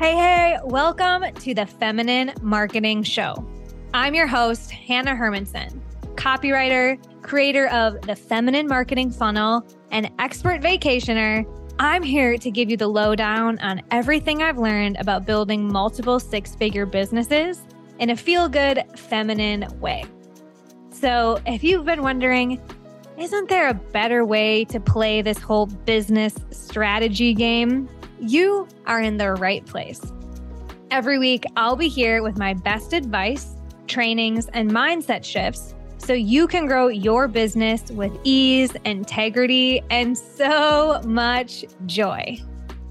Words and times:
Hey, 0.00 0.14
hey, 0.14 0.58
welcome 0.64 1.30
to 1.30 1.52
the 1.52 1.66
Feminine 1.66 2.32
Marketing 2.40 3.02
Show. 3.02 3.46
I'm 3.92 4.14
your 4.14 4.26
host, 4.26 4.70
Hannah 4.70 5.14
Hermanson, 5.14 5.78
copywriter, 6.14 6.98
creator 7.20 7.68
of 7.68 8.00
the 8.00 8.16
Feminine 8.16 8.66
Marketing 8.66 9.10
Funnel, 9.10 9.62
and 9.90 10.10
expert 10.18 10.62
vacationer. 10.62 11.44
I'm 11.78 12.02
here 12.02 12.38
to 12.38 12.50
give 12.50 12.70
you 12.70 12.78
the 12.78 12.88
lowdown 12.88 13.58
on 13.58 13.82
everything 13.90 14.42
I've 14.42 14.56
learned 14.56 14.96
about 14.98 15.26
building 15.26 15.70
multiple 15.70 16.18
six 16.18 16.54
figure 16.54 16.86
businesses 16.86 17.60
in 17.98 18.08
a 18.08 18.16
feel 18.16 18.48
good, 18.48 18.82
feminine 18.96 19.66
way. 19.80 20.06
So, 20.88 21.42
if 21.44 21.62
you've 21.62 21.84
been 21.84 22.00
wondering, 22.00 22.58
isn't 23.18 23.50
there 23.50 23.68
a 23.68 23.74
better 23.74 24.24
way 24.24 24.64
to 24.64 24.80
play 24.80 25.20
this 25.20 25.36
whole 25.40 25.66
business 25.66 26.34
strategy 26.52 27.34
game? 27.34 27.86
You 28.20 28.68
are 28.86 29.00
in 29.00 29.16
the 29.16 29.32
right 29.32 29.66
place. 29.66 30.00
Every 30.90 31.18
week, 31.18 31.44
I'll 31.56 31.76
be 31.76 31.88
here 31.88 32.22
with 32.22 32.38
my 32.38 32.54
best 32.54 32.92
advice, 32.92 33.56
trainings, 33.86 34.48
and 34.52 34.70
mindset 34.70 35.24
shifts 35.24 35.74
so 35.98 36.12
you 36.12 36.46
can 36.46 36.66
grow 36.66 36.88
your 36.88 37.28
business 37.28 37.90
with 37.90 38.12
ease, 38.24 38.72
integrity, 38.84 39.82
and 39.90 40.18
so 40.18 41.00
much 41.04 41.64
joy. 41.86 42.38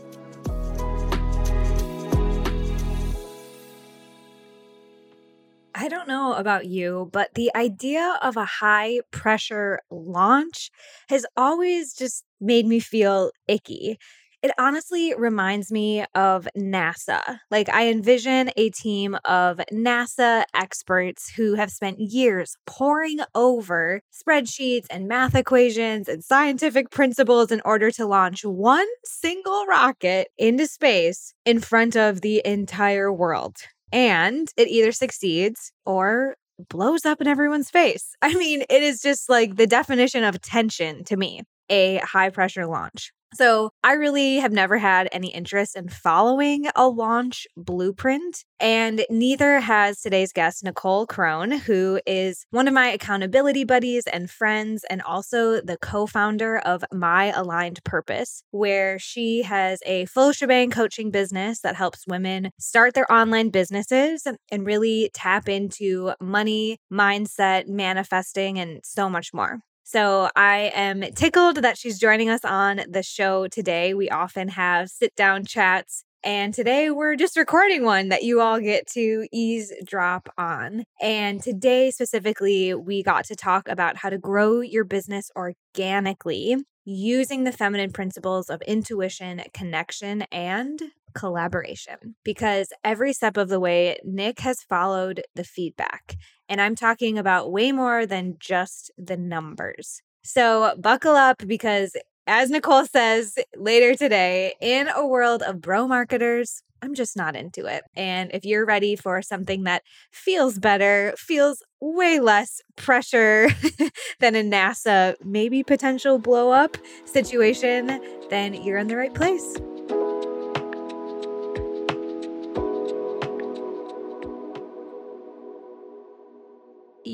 I 5.78 5.88
don't 5.88 6.08
know 6.08 6.32
about 6.32 6.64
you, 6.64 7.10
but 7.12 7.34
the 7.34 7.50
idea 7.54 8.18
of 8.22 8.38
a 8.38 8.46
high 8.46 9.00
pressure 9.10 9.80
launch 9.90 10.70
has 11.10 11.26
always 11.36 11.92
just 11.92 12.24
made 12.40 12.64
me 12.66 12.80
feel 12.80 13.30
icky. 13.46 13.98
It 14.42 14.52
honestly 14.58 15.14
reminds 15.14 15.70
me 15.70 16.06
of 16.14 16.48
NASA. 16.56 17.40
Like, 17.50 17.68
I 17.68 17.88
envision 17.88 18.50
a 18.56 18.70
team 18.70 19.18
of 19.26 19.60
NASA 19.70 20.44
experts 20.54 21.30
who 21.36 21.54
have 21.56 21.70
spent 21.70 22.00
years 22.00 22.56
poring 22.66 23.18
over 23.34 24.00
spreadsheets 24.14 24.86
and 24.88 25.06
math 25.06 25.34
equations 25.34 26.08
and 26.08 26.24
scientific 26.24 26.90
principles 26.90 27.52
in 27.52 27.60
order 27.66 27.90
to 27.90 28.06
launch 28.06 28.46
one 28.46 28.88
single 29.04 29.66
rocket 29.66 30.28
into 30.38 30.66
space 30.66 31.34
in 31.44 31.60
front 31.60 31.96
of 31.96 32.22
the 32.22 32.40
entire 32.46 33.12
world 33.12 33.56
and 33.92 34.48
it 34.56 34.68
either 34.68 34.92
succeeds 34.92 35.72
or 35.84 36.36
blows 36.68 37.04
up 37.04 37.20
in 37.20 37.26
everyone's 37.26 37.70
face. 37.70 38.14
I 38.22 38.34
mean, 38.34 38.62
it 38.68 38.82
is 38.82 39.00
just 39.00 39.28
like 39.28 39.56
the 39.56 39.66
definition 39.66 40.24
of 40.24 40.40
tension 40.40 41.04
to 41.04 41.16
me, 41.16 41.42
a 41.68 41.98
high 41.98 42.30
pressure 42.30 42.66
launch. 42.66 43.12
So, 43.36 43.70
I 43.84 43.92
really 43.92 44.36
have 44.36 44.52
never 44.52 44.78
had 44.78 45.08
any 45.12 45.28
interest 45.28 45.76
in 45.76 45.88
following 45.90 46.66
a 46.74 46.88
launch 46.88 47.46
blueprint, 47.56 48.44
and 48.60 49.04
neither 49.10 49.60
has 49.60 50.00
today's 50.00 50.32
guest, 50.32 50.64
Nicole 50.64 51.06
Crone, 51.06 51.50
who 51.50 52.00
is 52.06 52.46
one 52.50 52.66
of 52.66 52.72
my 52.72 52.88
accountability 52.88 53.64
buddies 53.64 54.06
and 54.06 54.30
friends, 54.30 54.84
and 54.88 55.02
also 55.02 55.60
the 55.60 55.76
co 55.82 56.06
founder 56.06 56.58
of 56.58 56.82
My 56.92 57.26
Aligned 57.32 57.84
Purpose, 57.84 58.42
where 58.52 58.98
she 58.98 59.42
has 59.42 59.80
a 59.84 60.06
full 60.06 60.32
shebang 60.32 60.70
coaching 60.70 61.10
business 61.10 61.60
that 61.60 61.76
helps 61.76 62.06
women 62.06 62.50
start 62.58 62.94
their 62.94 63.10
online 63.12 63.50
businesses 63.50 64.26
and 64.50 64.66
really 64.66 65.10
tap 65.12 65.48
into 65.48 66.12
money, 66.20 66.78
mindset, 66.90 67.68
manifesting, 67.68 68.58
and 68.58 68.80
so 68.82 69.10
much 69.10 69.34
more. 69.34 69.60
So 69.88 70.28
I 70.34 70.72
am 70.74 71.02
tickled 71.14 71.58
that 71.58 71.78
she's 71.78 72.00
joining 72.00 72.28
us 72.28 72.44
on 72.44 72.80
the 72.88 73.04
show 73.04 73.46
today. 73.46 73.94
We 73.94 74.10
often 74.10 74.48
have 74.48 74.90
sit 74.90 75.14
down 75.14 75.44
chats. 75.44 76.02
And 76.24 76.52
today 76.52 76.90
we're 76.90 77.14
just 77.14 77.36
recording 77.36 77.84
one 77.84 78.08
that 78.08 78.24
you 78.24 78.40
all 78.40 78.58
get 78.58 78.88
to 78.94 79.28
eavesdrop 79.30 80.28
on. 80.36 80.82
And 81.00 81.40
today 81.40 81.92
specifically, 81.92 82.74
we 82.74 83.04
got 83.04 83.26
to 83.26 83.36
talk 83.36 83.68
about 83.68 83.98
how 83.98 84.10
to 84.10 84.18
grow 84.18 84.60
your 84.60 84.82
business 84.82 85.30
organically 85.36 86.56
using 86.84 87.44
the 87.44 87.52
feminine 87.52 87.92
principles 87.92 88.50
of 88.50 88.62
intuition, 88.62 89.40
connection, 89.54 90.22
and 90.32 90.82
collaboration 91.14 92.16
because 92.24 92.72
every 92.82 93.12
step 93.12 93.36
of 93.36 93.48
the 93.48 93.60
way, 93.60 93.98
Nick 94.04 94.40
has 94.40 94.62
followed 94.62 95.22
the 95.36 95.44
feedback. 95.44 96.16
And 96.48 96.60
I'm 96.60 96.76
talking 96.76 97.18
about 97.18 97.52
way 97.52 97.72
more 97.72 98.06
than 98.06 98.36
just 98.38 98.90
the 98.96 99.16
numbers. 99.16 100.02
So 100.22 100.74
buckle 100.78 101.14
up 101.14 101.42
because, 101.46 101.96
as 102.26 102.50
Nicole 102.50 102.86
says 102.86 103.38
later 103.56 103.94
today, 103.94 104.54
in 104.60 104.88
a 104.88 105.06
world 105.06 105.42
of 105.42 105.60
bro 105.60 105.86
marketers, 105.86 106.62
I'm 106.82 106.94
just 106.94 107.16
not 107.16 107.36
into 107.36 107.66
it. 107.66 107.84
And 107.94 108.30
if 108.34 108.44
you're 108.44 108.66
ready 108.66 108.96
for 108.96 109.22
something 109.22 109.64
that 109.64 109.82
feels 110.10 110.58
better, 110.58 111.14
feels 111.16 111.62
way 111.80 112.20
less 112.20 112.60
pressure 112.76 113.48
than 114.20 114.34
a 114.34 114.42
NASA 114.42 115.14
maybe 115.24 115.62
potential 115.62 116.18
blow 116.18 116.50
up 116.50 116.76
situation, 117.04 118.00
then 118.30 118.54
you're 118.54 118.78
in 118.78 118.88
the 118.88 118.96
right 118.96 119.14
place. 119.14 119.56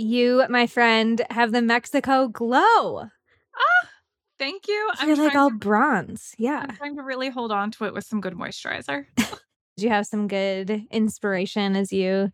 You, 0.03 0.45
my 0.49 0.67
friend, 0.67 1.23
have 1.31 1.53
the 1.53 1.63
Mexico 1.63 2.29
glow. 2.29 2.61
Ah, 3.03 3.89
thank 4.39 4.69
you. 4.69 4.91
I'm 4.99 5.09
You're 5.09 5.17
like 5.17 5.35
all 5.35 5.51
to, 5.51 5.57
bronze. 5.57 6.35
Yeah. 6.39 6.67
I'm 6.69 6.77
trying 6.77 6.97
to 6.97 7.03
really 7.03 7.31
hold 7.31 7.53
on 7.53 7.71
to 7.73 7.85
it 7.85 7.95
with 7.95 8.05
some 8.05 8.21
good 8.21 8.35
moisturizer. 8.35 9.07
Did 9.17 9.85
you 9.85 9.89
have 9.89 10.07
some 10.07 10.29
good 10.29 10.87
inspiration 10.91 11.77
as 11.77 11.93
you 11.93 12.31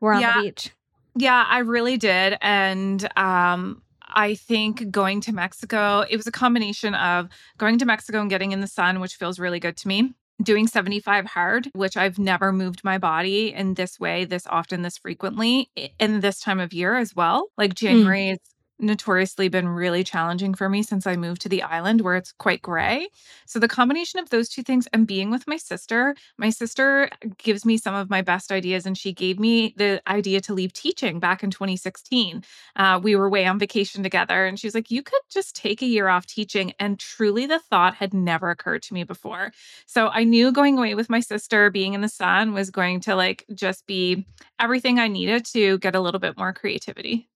were 0.00 0.12
on 0.12 0.20
yeah. 0.20 0.36
the 0.36 0.42
beach? 0.42 0.70
Yeah, 1.16 1.44
I 1.48 1.58
really 1.60 1.96
did. 1.96 2.36
And 2.40 3.06
um, 3.18 3.82
I 4.06 4.34
think 4.34 4.90
going 4.90 5.20
to 5.22 5.32
Mexico, 5.32 6.04
it 6.08 6.16
was 6.16 6.26
a 6.26 6.32
combination 6.32 6.94
of 6.94 7.28
going 7.58 7.78
to 7.78 7.86
Mexico 7.86 8.20
and 8.20 8.30
getting 8.30 8.52
in 8.52 8.60
the 8.60 8.66
sun, 8.66 9.00
which 9.00 9.16
feels 9.16 9.38
really 9.38 9.60
good 9.60 9.76
to 9.78 9.88
me 9.88 10.14
doing 10.42 10.66
75 10.66 11.26
hard, 11.26 11.68
which 11.74 11.96
I've 11.96 12.18
never 12.18 12.52
moved 12.52 12.82
my 12.84 12.98
body 12.98 13.52
in 13.52 13.74
this 13.74 13.98
way, 13.98 14.24
this 14.24 14.46
often, 14.46 14.82
this 14.82 14.98
frequently 14.98 15.70
in 15.98 16.20
this 16.20 16.40
time 16.40 16.60
of 16.60 16.72
year 16.72 16.96
as 16.96 17.14
well. 17.14 17.48
Like 17.56 17.72
mm. 17.72 17.76
January 17.76 18.26
mm. 18.26 18.32
is 18.32 18.38
notoriously 18.82 19.48
been 19.48 19.68
really 19.68 20.04
challenging 20.04 20.54
for 20.54 20.68
me 20.68 20.82
since 20.82 21.06
I 21.06 21.16
moved 21.16 21.40
to 21.42 21.48
the 21.48 21.62
island 21.62 22.00
where 22.00 22.16
it's 22.16 22.32
quite 22.32 22.62
gray. 22.62 23.08
So 23.46 23.58
the 23.58 23.68
combination 23.68 24.18
of 24.18 24.30
those 24.30 24.48
two 24.48 24.62
things 24.62 24.88
and 24.92 25.06
being 25.06 25.30
with 25.30 25.46
my 25.46 25.56
sister, 25.56 26.14
my 26.36 26.50
sister 26.50 27.08
gives 27.38 27.64
me 27.64 27.78
some 27.78 27.94
of 27.94 28.10
my 28.10 28.22
best 28.22 28.50
ideas 28.50 28.84
and 28.84 28.98
she 28.98 29.12
gave 29.12 29.38
me 29.38 29.74
the 29.76 30.02
idea 30.06 30.40
to 30.42 30.54
leave 30.54 30.72
teaching 30.72 31.20
back 31.20 31.42
in 31.42 31.50
2016. 31.50 32.42
Uh, 32.76 33.00
we 33.02 33.16
were 33.16 33.28
way 33.28 33.46
on 33.46 33.58
vacation 33.58 34.02
together 34.02 34.44
and 34.44 34.58
she 34.58 34.66
was 34.66 34.74
like, 34.74 34.90
you 34.90 35.02
could 35.02 35.20
just 35.30 35.54
take 35.54 35.82
a 35.82 35.86
year 35.86 36.08
off 36.08 36.26
teaching. 36.26 36.72
And 36.78 36.98
truly 36.98 37.46
the 37.46 37.60
thought 37.60 37.94
had 37.94 38.12
never 38.12 38.50
occurred 38.50 38.82
to 38.82 38.94
me 38.94 39.04
before. 39.04 39.52
So 39.86 40.08
I 40.08 40.24
knew 40.24 40.52
going 40.52 40.78
away 40.78 40.94
with 40.94 41.08
my 41.08 41.20
sister, 41.20 41.70
being 41.70 41.94
in 41.94 42.00
the 42.00 42.08
sun 42.08 42.52
was 42.52 42.70
going 42.70 43.00
to 43.00 43.14
like 43.14 43.44
just 43.54 43.86
be 43.86 44.26
everything 44.58 44.98
I 44.98 45.08
needed 45.08 45.44
to 45.46 45.78
get 45.78 45.94
a 45.94 46.00
little 46.00 46.20
bit 46.20 46.36
more 46.36 46.52
creativity. 46.52 47.28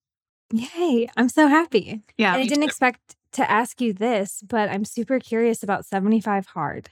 Yay. 0.52 1.08
I'm 1.16 1.28
so 1.28 1.48
happy. 1.48 2.02
Yeah. 2.16 2.34
And 2.34 2.42
I 2.42 2.46
didn't 2.46 2.62
too. 2.62 2.66
expect 2.66 3.16
to 3.32 3.50
ask 3.50 3.80
you 3.80 3.92
this, 3.92 4.42
but 4.46 4.68
I'm 4.68 4.84
super 4.84 5.18
curious 5.18 5.62
about 5.62 5.84
75 5.84 6.46
hard 6.46 6.88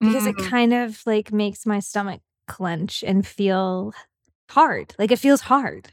because 0.00 0.24
mm-hmm. 0.24 0.40
it 0.40 0.50
kind 0.50 0.72
of 0.72 1.02
like 1.06 1.32
makes 1.32 1.66
my 1.66 1.80
stomach 1.80 2.20
clench 2.46 3.02
and 3.06 3.26
feel 3.26 3.92
hard. 4.50 4.94
Like 4.98 5.10
it 5.10 5.18
feels 5.18 5.42
hard. 5.42 5.92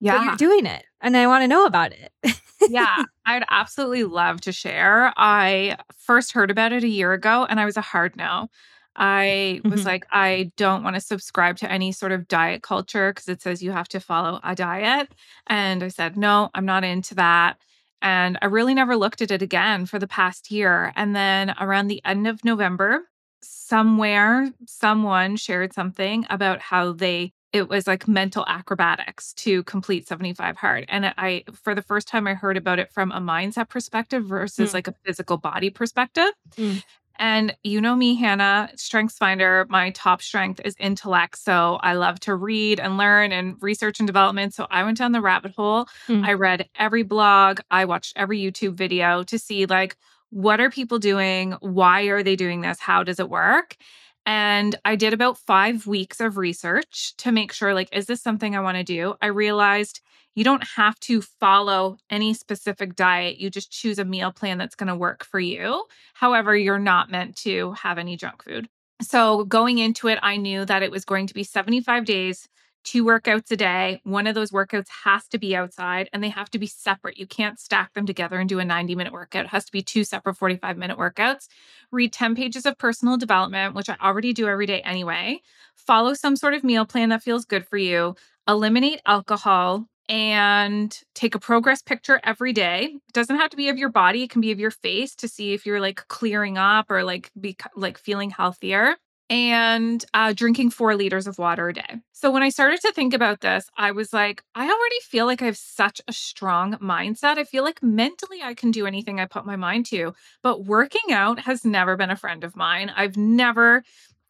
Yeah. 0.00 0.18
But 0.18 0.24
you're 0.24 0.50
doing 0.50 0.66
it 0.66 0.84
and 1.00 1.16
I 1.16 1.26
want 1.26 1.42
to 1.42 1.48
know 1.48 1.64
about 1.64 1.92
it. 1.92 2.36
yeah, 2.68 3.04
I'd 3.26 3.44
absolutely 3.50 4.04
love 4.04 4.40
to 4.42 4.52
share. 4.52 5.12
I 5.16 5.76
first 5.96 6.32
heard 6.32 6.50
about 6.50 6.72
it 6.72 6.84
a 6.84 6.88
year 6.88 7.12
ago 7.12 7.46
and 7.48 7.60
I 7.60 7.64
was 7.64 7.76
a 7.76 7.82
hard 7.82 8.16
no. 8.16 8.48
I 8.94 9.60
was 9.64 9.80
mm-hmm. 9.80 9.86
like, 9.86 10.06
I 10.10 10.52
don't 10.56 10.82
want 10.82 10.96
to 10.96 11.00
subscribe 11.00 11.56
to 11.58 11.70
any 11.70 11.92
sort 11.92 12.12
of 12.12 12.28
diet 12.28 12.62
culture 12.62 13.10
because 13.10 13.28
it 13.28 13.40
says 13.40 13.62
you 13.62 13.72
have 13.72 13.88
to 13.88 14.00
follow 14.00 14.40
a 14.44 14.54
diet. 14.54 15.08
And 15.46 15.82
I 15.82 15.88
said, 15.88 16.16
no, 16.16 16.50
I'm 16.54 16.66
not 16.66 16.84
into 16.84 17.14
that. 17.14 17.56
And 18.02 18.38
I 18.42 18.46
really 18.46 18.74
never 18.74 18.96
looked 18.96 19.22
at 19.22 19.30
it 19.30 19.42
again 19.42 19.86
for 19.86 19.98
the 19.98 20.08
past 20.08 20.50
year. 20.50 20.92
And 20.96 21.14
then 21.16 21.54
around 21.60 21.86
the 21.86 22.02
end 22.04 22.26
of 22.26 22.44
November, 22.44 23.08
somewhere, 23.42 24.50
someone 24.66 25.36
shared 25.36 25.72
something 25.72 26.26
about 26.28 26.60
how 26.60 26.92
they 26.92 27.32
it 27.52 27.68
was 27.68 27.86
like 27.86 28.08
mental 28.08 28.44
acrobatics 28.48 29.34
to 29.34 29.62
complete 29.64 30.08
75 30.08 30.56
hard 30.56 30.84
and 30.88 31.12
i 31.18 31.44
for 31.52 31.74
the 31.74 31.82
first 31.82 32.08
time 32.08 32.26
i 32.26 32.34
heard 32.34 32.56
about 32.56 32.78
it 32.78 32.90
from 32.90 33.12
a 33.12 33.20
mindset 33.20 33.68
perspective 33.68 34.24
versus 34.24 34.70
mm. 34.70 34.74
like 34.74 34.88
a 34.88 34.94
physical 35.04 35.36
body 35.36 35.70
perspective 35.70 36.30
mm. 36.56 36.82
And 37.22 37.56
you 37.62 37.80
know 37.80 37.94
me, 37.94 38.16
Hannah, 38.16 38.68
Strengths 38.74 39.16
Finder, 39.16 39.64
my 39.70 39.90
top 39.90 40.20
strength 40.20 40.60
is 40.64 40.74
intellect. 40.80 41.38
So 41.38 41.78
I 41.80 41.92
love 41.92 42.18
to 42.20 42.34
read 42.34 42.80
and 42.80 42.98
learn 42.98 43.30
and 43.30 43.54
research 43.60 44.00
and 44.00 44.08
development. 44.08 44.54
So 44.54 44.66
I 44.72 44.82
went 44.82 44.98
down 44.98 45.12
the 45.12 45.20
rabbit 45.20 45.52
hole. 45.54 45.86
Mm. 46.08 46.26
I 46.26 46.32
read 46.32 46.68
every 46.74 47.04
blog, 47.04 47.60
I 47.70 47.84
watched 47.84 48.14
every 48.16 48.40
YouTube 48.40 48.74
video 48.74 49.22
to 49.22 49.38
see 49.38 49.66
like, 49.66 49.96
what 50.30 50.60
are 50.60 50.68
people 50.68 50.98
doing? 50.98 51.52
Why 51.60 52.02
are 52.06 52.24
they 52.24 52.34
doing 52.34 52.60
this? 52.60 52.80
How 52.80 53.04
does 53.04 53.20
it 53.20 53.30
work? 53.30 53.76
And 54.24 54.76
I 54.84 54.96
did 54.96 55.12
about 55.12 55.38
five 55.38 55.86
weeks 55.86 56.20
of 56.20 56.36
research 56.36 57.14
to 57.18 57.32
make 57.32 57.52
sure, 57.52 57.74
like, 57.74 57.88
is 57.92 58.06
this 58.06 58.22
something 58.22 58.54
I 58.54 58.60
want 58.60 58.76
to 58.76 58.84
do? 58.84 59.14
I 59.20 59.26
realized 59.26 60.00
you 60.34 60.44
don't 60.44 60.64
have 60.76 60.98
to 61.00 61.20
follow 61.20 61.98
any 62.08 62.32
specific 62.32 62.94
diet. 62.94 63.38
You 63.38 63.50
just 63.50 63.70
choose 63.70 63.98
a 63.98 64.04
meal 64.04 64.32
plan 64.32 64.58
that's 64.58 64.76
going 64.76 64.88
to 64.88 64.96
work 64.96 65.24
for 65.24 65.40
you. 65.40 65.84
However, 66.14 66.56
you're 66.56 66.78
not 66.78 67.10
meant 67.10 67.36
to 67.38 67.72
have 67.72 67.98
any 67.98 68.16
junk 68.16 68.44
food. 68.44 68.68
So, 69.02 69.44
going 69.44 69.78
into 69.78 70.08
it, 70.08 70.18
I 70.22 70.36
knew 70.36 70.64
that 70.64 70.82
it 70.82 70.92
was 70.92 71.04
going 71.04 71.26
to 71.26 71.34
be 71.34 71.42
75 71.42 72.04
days 72.04 72.48
two 72.84 73.04
workouts 73.04 73.50
a 73.50 73.56
day. 73.56 74.00
One 74.04 74.26
of 74.26 74.34
those 74.34 74.50
workouts 74.50 74.88
has 75.04 75.26
to 75.28 75.38
be 75.38 75.54
outside 75.54 76.08
and 76.12 76.22
they 76.22 76.28
have 76.28 76.50
to 76.50 76.58
be 76.58 76.66
separate. 76.66 77.18
You 77.18 77.26
can't 77.26 77.58
stack 77.58 77.94
them 77.94 78.06
together 78.06 78.38
and 78.38 78.48
do 78.48 78.58
a 78.58 78.64
90 78.64 78.94
minute 78.94 79.12
workout. 79.12 79.44
It 79.46 79.50
has 79.50 79.64
to 79.66 79.72
be 79.72 79.82
two 79.82 80.04
separate 80.04 80.36
45 80.36 80.76
minute 80.76 80.98
workouts. 80.98 81.48
Read 81.90 82.12
10 82.12 82.34
pages 82.34 82.66
of 82.66 82.78
personal 82.78 83.16
development, 83.16 83.74
which 83.74 83.88
I 83.88 83.96
already 84.00 84.32
do 84.32 84.48
every 84.48 84.66
day 84.66 84.80
anyway. 84.82 85.40
Follow 85.76 86.14
some 86.14 86.36
sort 86.36 86.54
of 86.54 86.64
meal 86.64 86.84
plan 86.84 87.10
that 87.10 87.22
feels 87.22 87.44
good 87.44 87.66
for 87.66 87.78
you. 87.78 88.14
Eliminate 88.48 89.00
alcohol 89.06 89.86
and 90.08 91.00
take 91.14 91.34
a 91.34 91.38
progress 91.38 91.80
picture 91.80 92.20
every 92.24 92.52
day. 92.52 92.90
It 92.94 93.12
doesn't 93.12 93.36
have 93.36 93.50
to 93.50 93.56
be 93.56 93.68
of 93.68 93.78
your 93.78 93.88
body, 93.88 94.24
it 94.24 94.30
can 94.30 94.40
be 94.40 94.50
of 94.50 94.58
your 94.58 94.70
face 94.70 95.14
to 95.16 95.28
see 95.28 95.52
if 95.52 95.64
you're 95.64 95.80
like 95.80 96.06
clearing 96.08 96.58
up 96.58 96.90
or 96.90 97.04
like 97.04 97.30
be 97.40 97.56
like 97.76 97.98
feeling 97.98 98.30
healthier 98.30 98.96
and 99.32 100.04
uh, 100.12 100.34
drinking 100.34 100.68
four 100.68 100.94
liters 100.94 101.26
of 101.26 101.38
water 101.38 101.70
a 101.70 101.72
day. 101.72 102.00
So 102.12 102.30
when 102.30 102.42
I 102.42 102.50
started 102.50 102.82
to 102.82 102.92
think 102.92 103.14
about 103.14 103.40
this, 103.40 103.66
I 103.78 103.92
was 103.92 104.12
like, 104.12 104.44
I 104.54 104.64
already 104.64 105.00
feel 105.04 105.24
like 105.24 105.40
I 105.40 105.46
have 105.46 105.56
such 105.56 106.02
a 106.06 106.12
strong 106.12 106.74
mindset. 106.74 107.38
I 107.38 107.44
feel 107.44 107.64
like 107.64 107.82
mentally 107.82 108.42
I 108.42 108.52
can 108.52 108.70
do 108.70 108.86
anything 108.86 109.18
I 109.18 109.24
put 109.24 109.46
my 109.46 109.56
mind 109.56 109.86
to, 109.86 110.12
but 110.42 110.66
working 110.66 111.12
out 111.12 111.38
has 111.38 111.64
never 111.64 111.96
been 111.96 112.10
a 112.10 112.16
friend 112.16 112.44
of 112.44 112.56
mine. 112.56 112.92
I've 112.94 113.16
never, 113.16 113.82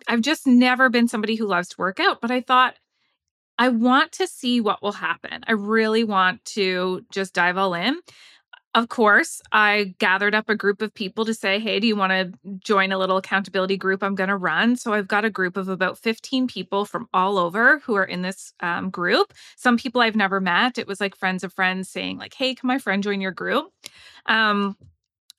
I've 0.06 0.20
just 0.20 0.46
never 0.46 0.88
been 0.88 1.08
somebody 1.08 1.34
who 1.34 1.48
loves 1.48 1.70
to 1.70 1.78
work 1.78 1.98
out, 1.98 2.20
but 2.20 2.30
I 2.30 2.40
thought, 2.40 2.76
I 3.58 3.70
want 3.70 4.12
to 4.12 4.28
see 4.28 4.60
what 4.60 4.82
will 4.82 4.92
happen. 4.92 5.42
I 5.48 5.52
really 5.52 6.04
want 6.04 6.44
to 6.46 7.04
just 7.10 7.34
dive 7.34 7.58
all 7.58 7.74
in 7.74 7.98
of 8.74 8.88
course, 8.88 9.42
I 9.52 9.94
gathered 9.98 10.34
up 10.34 10.48
a 10.48 10.56
group 10.56 10.80
of 10.80 10.94
people 10.94 11.26
to 11.26 11.34
say, 11.34 11.58
Hey, 11.58 11.78
do 11.78 11.86
you 11.86 11.94
want 11.94 12.12
to 12.12 12.32
join 12.58 12.90
a 12.90 12.98
little 12.98 13.18
accountability 13.18 13.76
group 13.76 14.02
I'm 14.02 14.14
going 14.14 14.30
to 14.30 14.36
run? 14.36 14.76
So 14.76 14.94
I've 14.94 15.08
got 15.08 15.26
a 15.26 15.30
group 15.30 15.58
of 15.58 15.68
about 15.68 15.98
15 15.98 16.46
people 16.46 16.86
from 16.86 17.06
all 17.12 17.36
over 17.36 17.80
who 17.80 17.94
are 17.94 18.04
in 18.04 18.22
this 18.22 18.54
um, 18.60 18.88
group. 18.88 19.34
Some 19.56 19.76
people 19.76 20.00
I've 20.00 20.16
never 20.16 20.40
met. 20.40 20.78
It 20.78 20.86
was 20.86 21.00
like 21.00 21.16
friends 21.16 21.44
of 21.44 21.52
friends 21.52 21.90
saying, 21.90 22.16
like, 22.16 22.32
Hey, 22.32 22.54
can 22.54 22.66
my 22.66 22.78
friend 22.78 23.02
join 23.02 23.20
your 23.20 23.32
group? 23.32 23.66
Um, 24.26 24.76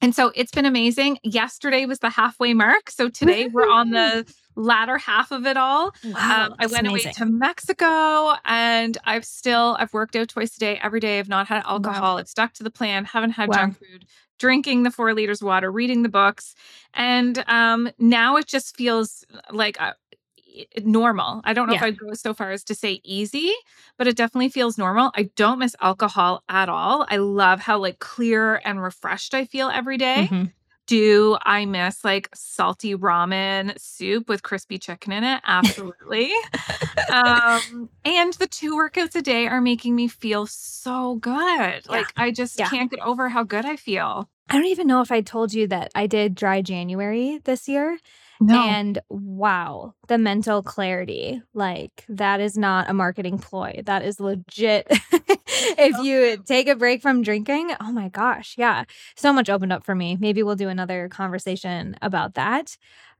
and 0.03 0.13
so 0.13 0.33
it's 0.35 0.51
been 0.51 0.65
amazing. 0.65 1.17
Yesterday 1.23 1.85
was 1.85 1.99
the 1.99 2.09
halfway 2.09 2.53
mark. 2.53 2.89
So 2.89 3.07
today 3.07 3.47
we're 3.47 3.69
on 3.69 3.91
the 3.91 4.25
latter 4.57 4.97
half 4.97 5.31
of 5.31 5.45
it 5.45 5.55
all. 5.55 5.93
Wow, 6.03 6.47
um, 6.47 6.55
I 6.59 6.67
went 6.67 6.87
amazing. 6.87 7.07
away 7.07 7.13
to 7.13 7.25
Mexico 7.25 8.33
and 8.43 8.97
I've 9.05 9.23
still 9.23 9.77
I've 9.79 9.93
worked 9.93 10.17
out 10.17 10.27
twice 10.27 10.57
a 10.57 10.59
day 10.59 10.79
every 10.83 10.99
day. 10.99 11.19
I've 11.19 11.29
not 11.29 11.47
had 11.47 11.63
alcohol. 11.65 12.15
Wow. 12.15 12.17
I've 12.17 12.27
stuck 12.27 12.51
to 12.55 12.63
the 12.63 12.69
plan, 12.69 13.05
haven't 13.05 13.31
had 13.31 13.47
wow. 13.47 13.55
junk 13.55 13.79
food, 13.79 14.05
drinking 14.39 14.83
the 14.83 14.91
four 14.91 15.13
liters 15.13 15.41
of 15.41 15.47
water, 15.47 15.71
reading 15.71 16.03
the 16.03 16.09
books. 16.09 16.53
And 16.93 17.41
um, 17.47 17.89
now 17.97 18.35
it 18.35 18.45
just 18.45 18.75
feels 18.75 19.23
like 19.51 19.79
uh, 19.81 19.93
normal. 20.81 21.41
I 21.43 21.53
don't 21.53 21.67
know 21.67 21.73
yeah. 21.73 21.79
if 21.79 21.83
I'd 21.83 21.97
go 21.97 22.13
so 22.13 22.33
far 22.33 22.51
as 22.51 22.63
to 22.65 22.75
say 22.75 23.01
easy, 23.03 23.51
but 23.97 24.07
it 24.07 24.15
definitely 24.15 24.49
feels 24.49 24.77
normal. 24.77 25.11
I 25.15 25.29
don't 25.35 25.59
miss 25.59 25.75
alcohol 25.81 26.43
at 26.49 26.69
all. 26.69 27.05
I 27.09 27.17
love 27.17 27.59
how 27.59 27.79
like 27.79 27.99
clear 27.99 28.61
and 28.63 28.81
refreshed 28.81 29.33
I 29.33 29.45
feel 29.45 29.69
every 29.69 29.97
day. 29.97 30.27
Mm-hmm. 30.29 30.45
Do 30.85 31.37
I 31.41 31.65
miss 31.65 32.03
like 32.03 32.27
salty 32.35 32.93
ramen 32.93 33.79
soup 33.79 34.27
with 34.27 34.43
crispy 34.43 34.77
chicken 34.77 35.13
in 35.13 35.23
it? 35.23 35.41
Absolutely. 35.45 36.29
um, 37.13 37.89
and 38.03 38.33
the 38.33 38.47
two 38.47 38.75
workouts 38.75 39.15
a 39.15 39.21
day 39.21 39.47
are 39.47 39.61
making 39.61 39.95
me 39.95 40.09
feel 40.09 40.45
so 40.45 41.15
good. 41.15 41.35
Yeah. 41.35 41.79
Like 41.87 42.07
I 42.17 42.31
just 42.31 42.59
yeah. 42.59 42.67
can't 42.67 42.91
get 42.91 42.99
over 42.99 43.29
how 43.29 43.43
good 43.43 43.65
I 43.65 43.77
feel. 43.77 44.29
I 44.49 44.55
don't 44.55 44.65
even 44.65 44.87
know 44.87 45.01
if 45.01 45.11
I 45.11 45.21
told 45.21 45.53
you 45.53 45.67
that 45.67 45.91
I 45.95 46.05
did 46.05 46.35
dry 46.35 46.61
January 46.61 47.39
this 47.45 47.69
year. 47.69 47.97
No. 48.41 48.61
And 48.61 48.99
wow, 49.09 49.93
the 50.07 50.17
mental 50.17 50.63
clarity. 50.63 51.41
Like, 51.53 52.05
that 52.09 52.39
is 52.39 52.57
not 52.57 52.89
a 52.89 52.93
marketing 52.93 53.37
ploy. 53.39 53.81
That 53.85 54.03
is 54.03 54.19
legit. 54.19 54.87
if 55.17 55.97
you 56.03 56.43
take 56.45 56.67
a 56.67 56.75
break 56.75 57.01
from 57.01 57.21
drinking, 57.21 57.73
oh 57.79 57.91
my 57.91 58.09
gosh, 58.09 58.55
yeah. 58.57 58.83
So 59.15 59.31
much 59.31 59.49
opened 59.49 59.71
up 59.71 59.85
for 59.85 59.95
me. 59.95 60.17
Maybe 60.19 60.43
we'll 60.43 60.55
do 60.55 60.69
another 60.69 61.09
conversation 61.09 61.95
about 62.01 62.33
that. 62.35 62.77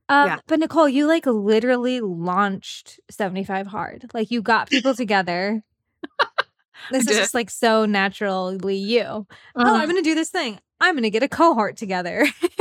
Um, 0.08 0.28
yeah. 0.28 0.38
But 0.46 0.60
Nicole, 0.60 0.88
you 0.88 1.06
like 1.06 1.26
literally 1.26 2.00
launched 2.00 3.00
75 3.10 3.66
Hard. 3.68 4.06
Like, 4.12 4.30
you 4.30 4.42
got 4.42 4.68
people 4.68 4.94
together. 4.96 5.62
this 6.90 7.08
is 7.08 7.16
just 7.16 7.34
like 7.34 7.50
so 7.50 7.86
naturally 7.86 8.76
you. 8.76 9.00
Uh-huh. 9.00 9.26
Oh, 9.56 9.60
I'm 9.60 9.66
uh-huh. 9.66 9.84
going 9.86 9.96
to 9.96 10.02
do 10.02 10.14
this 10.14 10.30
thing. 10.30 10.58
I'm 10.80 10.94
going 10.94 11.04
to 11.04 11.10
get 11.10 11.22
a 11.22 11.28
cohort 11.28 11.76
together. 11.76 12.26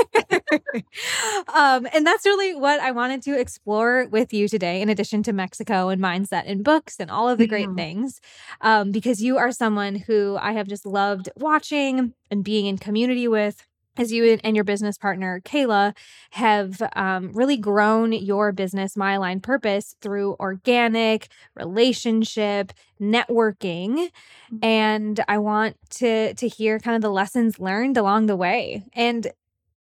um, 1.53 1.87
and 1.93 2.05
that's 2.05 2.25
really 2.25 2.55
what 2.55 2.79
I 2.79 2.91
wanted 2.91 3.21
to 3.23 3.39
explore 3.39 4.07
with 4.09 4.33
you 4.33 4.47
today, 4.47 4.81
in 4.81 4.89
addition 4.89 5.23
to 5.23 5.33
Mexico 5.33 5.89
and 5.89 6.01
mindset 6.01 6.43
and 6.45 6.63
books 6.63 6.97
and 6.99 7.09
all 7.11 7.29
of 7.29 7.37
the 7.37 7.47
great 7.47 7.67
mm-hmm. 7.67 7.75
things, 7.75 8.21
um, 8.61 8.91
because 8.91 9.21
you 9.21 9.37
are 9.37 9.51
someone 9.51 9.95
who 9.95 10.37
I 10.39 10.53
have 10.53 10.67
just 10.67 10.85
loved 10.85 11.29
watching 11.35 12.13
and 12.29 12.43
being 12.43 12.65
in 12.65 12.77
community 12.77 13.27
with 13.27 13.67
as 13.97 14.11
you 14.11 14.39
and 14.43 14.55
your 14.55 14.63
business 14.63 14.97
partner 14.97 15.41
Kayla 15.45 15.95
have 16.31 16.81
um, 16.95 17.31
really 17.33 17.57
grown 17.57 18.11
your 18.11 18.51
business 18.51 18.97
My 18.97 19.13
Aligned 19.13 19.43
Purpose 19.43 19.95
through 20.01 20.35
organic 20.39 21.27
relationship 21.55 22.73
networking 22.99 23.95
mm-hmm. 23.95 24.57
and 24.63 25.23
I 25.27 25.37
want 25.37 25.77
to 25.91 26.33
to 26.33 26.47
hear 26.47 26.79
kind 26.79 26.95
of 26.95 27.01
the 27.01 27.11
lessons 27.11 27.59
learned 27.59 27.97
along 27.97 28.25
the 28.25 28.35
way 28.35 28.83
and 28.93 29.27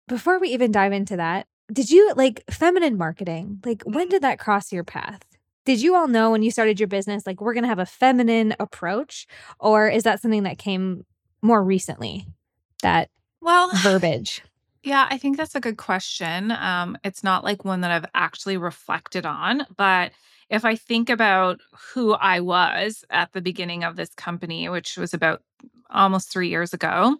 before 0.09 0.39
we 0.39 0.49
even 0.49 0.73
dive 0.73 0.93
into 0.93 1.17
that 1.17 1.47
did 1.73 1.91
you 1.91 2.13
like 2.17 2.43
feminine 2.51 2.97
marketing 2.97 3.61
like 3.65 3.83
when 3.85 4.09
did 4.09 4.23
that 4.23 4.39
cross 4.39 4.73
your 4.73 4.85
path 4.85 5.23
did 5.65 5.81
you 5.81 5.95
all 5.95 6.09
know 6.09 6.31
when 6.31 6.43
you 6.43 6.51
started 6.51 6.81
your 6.81 6.89
business 6.89 7.27
like 7.27 7.41
we're 7.41 7.55
going 7.55 7.63
to 7.63 7.69
have 7.69 7.79
a 7.79 7.87
feminine 7.87 8.55
approach 8.59 9.27
or 9.61 9.89
is 9.89 10.03
that 10.03 10.21
something 10.21 10.43
that 10.43 10.59
came 10.59 11.05
more 11.41 11.63
recently 11.63 12.27
that 12.83 13.09
well, 13.43 13.71
verbiage? 13.75 14.43
Yeah, 14.85 15.07
I 15.11 15.19
think 15.19 15.37
that's 15.37 15.55
a 15.55 15.61
good 15.61 15.77
question. 15.77 16.53
Um, 16.53 16.97
it's 17.03 17.25
not 17.25 17.45
like 17.45 17.65
one 17.65 17.81
that 17.81 17.91
I've 17.91 18.11
actually 18.15 18.57
reflected 18.57 19.27
on, 19.27 19.67
but 19.77 20.13
if 20.49 20.65
I 20.65 20.77
think 20.77 21.11
about 21.11 21.61
who 21.93 22.13
I 22.15 22.41
was 22.41 23.05
at 23.11 23.33
the 23.33 23.41
beginning 23.41 23.85
of 23.85 23.97
this 23.97 24.15
company, 24.15 24.69
which 24.69 24.97
was 24.97 25.13
about 25.13 25.43
almost 25.91 26.31
three 26.31 26.49
years 26.49 26.73
ago, 26.73 27.17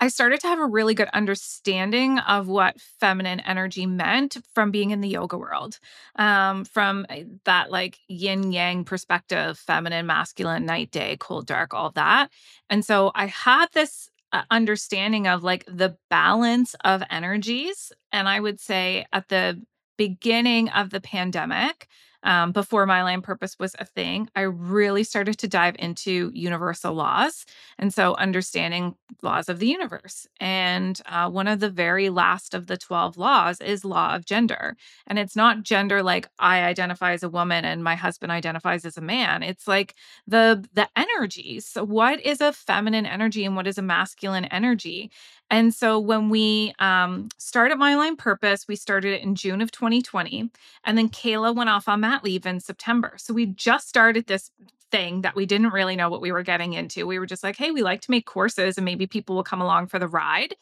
I 0.00 0.08
started 0.08 0.40
to 0.40 0.48
have 0.48 0.58
a 0.58 0.66
really 0.66 0.94
good 0.94 1.08
understanding 1.14 2.18
of 2.18 2.48
what 2.48 2.80
feminine 3.00 3.40
energy 3.40 3.86
meant 3.86 4.36
from 4.52 4.70
being 4.70 4.90
in 4.90 5.00
the 5.00 5.08
yoga 5.08 5.38
world, 5.38 5.78
um, 6.16 6.64
from 6.64 7.06
eh, 7.08 7.24
that 7.44 7.70
like 7.70 7.98
yin 8.08 8.52
yang 8.52 8.84
perspective, 8.84 9.58
feminine, 9.58 10.06
masculine, 10.06 10.66
night, 10.66 10.90
day, 10.90 11.16
cold, 11.18 11.46
dark, 11.46 11.72
all 11.72 11.90
that. 11.92 12.30
And 12.68 12.84
so 12.84 13.12
I 13.14 13.26
had 13.26 13.66
this 13.72 14.10
understanding 14.50 15.26
of 15.26 15.44
like 15.44 15.64
the 15.66 15.96
balance 16.10 16.74
of 16.84 17.02
energies. 17.10 17.92
And 18.12 18.28
I 18.28 18.40
would 18.40 18.60
say 18.60 19.06
at 19.12 19.28
the 19.28 19.62
beginning 19.96 20.68
of 20.70 20.90
the 20.90 21.00
pandemic, 21.00 21.86
um, 22.24 22.52
before 22.52 22.86
my 22.86 23.00
aligned 23.00 23.22
purpose 23.22 23.58
was 23.58 23.76
a 23.78 23.84
thing, 23.84 24.28
I 24.34 24.42
really 24.42 25.04
started 25.04 25.38
to 25.38 25.48
dive 25.48 25.76
into 25.78 26.30
universal 26.34 26.94
laws. 26.94 27.44
And 27.78 27.92
so 27.92 28.16
understanding 28.16 28.96
laws 29.22 29.48
of 29.48 29.58
the 29.58 29.66
universe. 29.66 30.26
And 30.40 31.00
uh, 31.06 31.30
one 31.30 31.46
of 31.46 31.60
the 31.60 31.70
very 31.70 32.08
last 32.08 32.54
of 32.54 32.66
the 32.66 32.78
12 32.78 33.18
laws 33.18 33.60
is 33.60 33.84
law 33.84 34.14
of 34.14 34.24
gender. 34.24 34.76
And 35.06 35.18
it's 35.18 35.36
not 35.36 35.62
gender 35.62 36.02
like 36.02 36.28
I 36.38 36.62
identify 36.62 37.12
as 37.12 37.22
a 37.22 37.28
woman 37.28 37.64
and 37.64 37.84
my 37.84 37.94
husband 37.94 38.32
identifies 38.32 38.84
as 38.84 38.96
a 38.96 39.02
man. 39.02 39.42
It's 39.42 39.68
like 39.68 39.94
the 40.26 40.66
the 40.72 40.88
energies. 40.96 41.66
So 41.66 41.84
what 41.84 42.20
is 42.24 42.40
a 42.40 42.52
feminine 42.52 43.06
energy 43.06 43.44
and 43.44 43.54
what 43.54 43.66
is 43.66 43.78
a 43.78 43.82
masculine 43.82 44.46
energy? 44.46 45.10
And 45.50 45.74
so 45.74 45.98
when 46.00 46.30
we 46.30 46.72
um, 46.78 47.28
started 47.38 47.76
My 47.78 47.92
Aligned 47.92 48.18
Purpose, 48.18 48.66
we 48.66 48.76
started 48.76 49.12
it 49.14 49.22
in 49.22 49.34
June 49.34 49.60
of 49.60 49.70
2020. 49.70 50.50
And 50.84 50.98
then 50.98 51.08
Kayla 51.08 51.54
went 51.54 51.70
off 51.70 51.88
on 51.88 52.00
mat 52.14 52.24
leave 52.24 52.46
in 52.46 52.60
September. 52.60 53.14
So 53.16 53.34
we 53.34 53.46
just 53.46 53.88
started 53.88 54.26
this 54.26 54.50
thing 54.90 55.22
that 55.22 55.34
we 55.34 55.46
didn't 55.46 55.70
really 55.70 55.96
know 55.96 56.08
what 56.08 56.20
we 56.20 56.30
were 56.32 56.42
getting 56.42 56.74
into. 56.74 57.06
We 57.06 57.18
were 57.18 57.26
just 57.26 57.42
like, 57.42 57.56
hey, 57.56 57.70
we 57.72 57.82
like 57.82 58.00
to 58.02 58.10
make 58.10 58.26
courses 58.26 58.78
and 58.78 58.84
maybe 58.84 59.06
people 59.06 59.34
will 59.34 59.44
come 59.44 59.60
along 59.60 59.88
for 59.88 59.98
the 59.98 60.08
ride. 60.08 60.54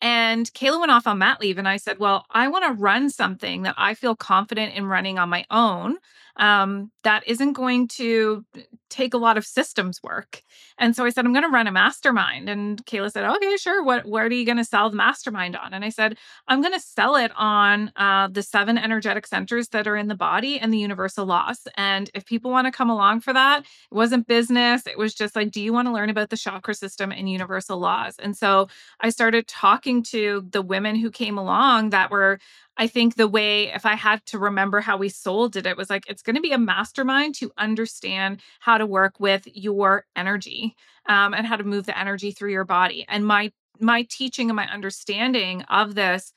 And 0.00 0.52
Kayla 0.54 0.80
went 0.80 0.92
off 0.92 1.06
on 1.06 1.18
mat 1.18 1.40
leave, 1.40 1.56
and 1.56 1.68
I 1.68 1.76
said, 1.76 1.98
Well, 1.98 2.26
I 2.30 2.48
want 2.48 2.64
to 2.64 2.82
run 2.82 3.08
something 3.10 3.62
that 3.62 3.76
I 3.78 3.94
feel 3.94 4.16
confident 4.16 4.74
in 4.74 4.86
running 4.86 5.18
on 5.18 5.28
my 5.28 5.46
own 5.50 5.96
um, 6.36 6.90
that 7.04 7.26
isn't 7.26 7.52
going 7.52 7.88
to 7.88 8.44
take 8.90 9.14
a 9.14 9.18
lot 9.18 9.36
of 9.36 9.44
systems 9.44 10.00
work. 10.02 10.42
And 10.78 10.94
so 10.94 11.04
I 11.04 11.10
said, 11.10 11.24
I'm 11.24 11.32
going 11.32 11.44
to 11.44 11.50
run 11.50 11.66
a 11.66 11.72
mastermind. 11.72 12.48
And 12.48 12.84
Kayla 12.86 13.10
said, 13.10 13.24
Okay, 13.24 13.56
sure. 13.56 13.82
What, 13.82 14.06
what 14.06 14.22
are 14.22 14.34
you 14.34 14.46
going 14.46 14.58
to 14.58 14.64
sell 14.64 14.88
the 14.88 14.96
mastermind 14.96 15.56
on? 15.56 15.74
And 15.74 15.84
I 15.84 15.88
said, 15.88 16.16
I'm 16.46 16.60
going 16.60 16.72
to 16.72 16.80
sell 16.80 17.16
it 17.16 17.32
on 17.36 17.92
uh, 17.96 18.28
the 18.28 18.42
seven 18.42 18.78
energetic 18.78 19.26
centers 19.26 19.68
that 19.68 19.86
are 19.86 19.96
in 19.96 20.08
the 20.08 20.14
body 20.14 20.58
and 20.58 20.72
the 20.72 20.78
universal 20.78 21.26
laws. 21.26 21.66
And 21.76 22.10
if 22.14 22.24
people 22.24 22.50
want 22.50 22.66
to 22.66 22.72
come 22.72 22.90
along 22.90 23.20
for 23.20 23.32
that, 23.32 23.60
it 23.60 23.94
wasn't 23.94 24.26
business. 24.26 24.86
It 24.86 24.98
was 24.98 25.14
just 25.14 25.34
like, 25.34 25.50
Do 25.50 25.60
you 25.60 25.72
want 25.72 25.88
to 25.88 25.92
learn 25.92 26.10
about 26.10 26.30
the 26.30 26.36
chakra 26.36 26.74
system 26.74 27.10
and 27.10 27.28
universal 27.28 27.78
laws? 27.78 28.14
And 28.18 28.36
so 28.36 28.68
I 29.00 29.10
started 29.10 29.48
talking 29.48 30.02
to 30.04 30.46
the 30.50 30.62
women 30.62 30.96
who 30.96 31.10
came 31.10 31.38
along 31.38 31.90
that 31.90 32.10
were 32.10 32.38
I 32.76 32.86
think 32.88 33.14
the 33.14 33.28
way, 33.28 33.72
if 33.72 33.86
I 33.86 33.94
had 33.94 34.24
to 34.26 34.38
remember 34.38 34.80
how 34.80 34.96
we 34.96 35.08
sold 35.08 35.54
it, 35.56 35.66
it 35.66 35.76
was 35.76 35.90
like, 35.90 36.04
it's 36.08 36.22
going 36.22 36.36
to 36.36 36.42
be 36.42 36.52
a 36.52 36.58
mastermind 36.58 37.36
to 37.36 37.52
understand 37.56 38.40
how 38.60 38.78
to 38.78 38.86
work 38.86 39.20
with 39.20 39.46
your 39.46 40.06
energy 40.16 40.74
um, 41.06 41.34
and 41.34 41.46
how 41.46 41.56
to 41.56 41.64
move 41.64 41.86
the 41.86 41.98
energy 41.98 42.32
through 42.32 42.50
your 42.50 42.64
body. 42.64 43.04
And 43.08 43.24
my, 43.26 43.52
my 43.78 44.06
teaching 44.10 44.50
and 44.50 44.56
my 44.56 44.66
understanding 44.66 45.62
of 45.62 45.94
this 45.94 46.32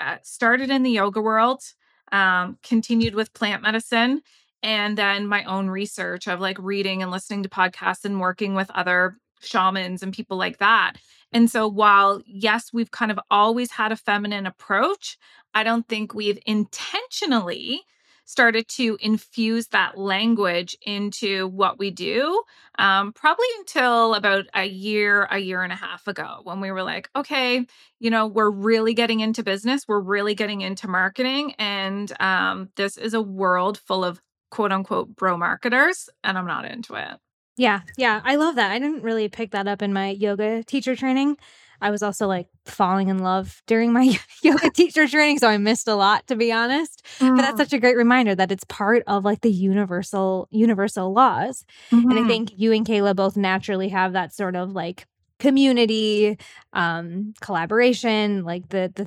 uh, 0.00 0.16
started 0.22 0.70
in 0.70 0.82
the 0.82 0.90
yoga 0.90 1.20
world, 1.20 1.62
um, 2.10 2.58
continued 2.62 3.14
with 3.14 3.32
plant 3.32 3.62
medicine, 3.62 4.22
and 4.62 4.98
then 4.98 5.28
my 5.28 5.44
own 5.44 5.68
research 5.68 6.26
of 6.26 6.40
like 6.40 6.58
reading 6.58 7.02
and 7.02 7.10
listening 7.10 7.44
to 7.44 7.48
podcasts 7.48 8.04
and 8.04 8.20
working 8.20 8.54
with 8.54 8.70
other 8.70 9.18
shamans 9.40 10.02
and 10.02 10.12
people 10.12 10.36
like 10.36 10.58
that. 10.58 10.94
And 11.36 11.50
so, 11.50 11.68
while 11.68 12.22
yes, 12.24 12.70
we've 12.72 12.90
kind 12.90 13.10
of 13.10 13.20
always 13.30 13.70
had 13.70 13.92
a 13.92 13.96
feminine 13.96 14.46
approach, 14.46 15.18
I 15.52 15.64
don't 15.64 15.86
think 15.86 16.14
we've 16.14 16.38
intentionally 16.46 17.82
started 18.24 18.66
to 18.68 18.96
infuse 19.02 19.66
that 19.68 19.98
language 19.98 20.78
into 20.80 21.48
what 21.48 21.78
we 21.78 21.90
do. 21.90 22.42
Um, 22.78 23.12
probably 23.12 23.44
until 23.58 24.14
about 24.14 24.46
a 24.54 24.64
year, 24.64 25.28
a 25.30 25.36
year 25.36 25.62
and 25.62 25.74
a 25.74 25.76
half 25.76 26.08
ago, 26.08 26.40
when 26.44 26.60
we 26.62 26.70
were 26.70 26.82
like, 26.82 27.10
okay, 27.14 27.66
you 28.00 28.08
know, 28.08 28.26
we're 28.26 28.50
really 28.50 28.94
getting 28.94 29.20
into 29.20 29.42
business, 29.42 29.84
we're 29.86 30.00
really 30.00 30.34
getting 30.34 30.62
into 30.62 30.88
marketing, 30.88 31.52
and 31.58 32.18
um, 32.18 32.70
this 32.76 32.96
is 32.96 33.12
a 33.12 33.20
world 33.20 33.76
full 33.76 34.06
of 34.06 34.22
quote 34.50 34.72
unquote 34.72 35.14
bro 35.14 35.36
marketers, 35.36 36.08
and 36.24 36.38
I'm 36.38 36.46
not 36.46 36.64
into 36.64 36.94
it. 36.94 37.18
Yeah, 37.56 37.80
yeah, 37.96 38.20
I 38.24 38.36
love 38.36 38.56
that. 38.56 38.70
I 38.70 38.78
didn't 38.78 39.02
really 39.02 39.28
pick 39.28 39.52
that 39.52 39.66
up 39.66 39.82
in 39.82 39.92
my 39.92 40.10
yoga 40.10 40.62
teacher 40.62 40.94
training. 40.94 41.36
I 41.80 41.90
was 41.90 42.02
also 42.02 42.26
like 42.26 42.48
falling 42.64 43.08
in 43.08 43.18
love 43.18 43.62
during 43.66 43.92
my 43.92 44.18
yoga 44.42 44.70
teacher 44.70 45.06
training, 45.06 45.38
so 45.38 45.48
I 45.48 45.58
missed 45.58 45.88
a 45.88 45.94
lot 45.94 46.26
to 46.28 46.36
be 46.36 46.52
honest. 46.52 47.04
Mm. 47.18 47.36
But 47.36 47.42
that's 47.42 47.54
mm. 47.54 47.58
such 47.58 47.72
a 47.72 47.78
great 47.78 47.96
reminder 47.96 48.34
that 48.34 48.52
it's 48.52 48.64
part 48.64 49.02
of 49.06 49.24
like 49.24 49.40
the 49.40 49.50
universal 49.50 50.48
universal 50.50 51.12
laws. 51.12 51.64
Mm-hmm. 51.90 52.10
And 52.10 52.12
I 52.12 52.16
mm-hmm. 52.16 52.28
think 52.28 52.52
you 52.56 52.72
and 52.72 52.86
Kayla 52.86 53.14
both 53.16 53.36
naturally 53.36 53.88
have 53.90 54.12
that 54.12 54.34
sort 54.34 54.56
of 54.56 54.72
like 54.72 55.06
community 55.38 56.38
um 56.72 57.34
collaboration 57.42 58.42
like 58.42 58.70
the 58.70 58.90
the 58.94 59.06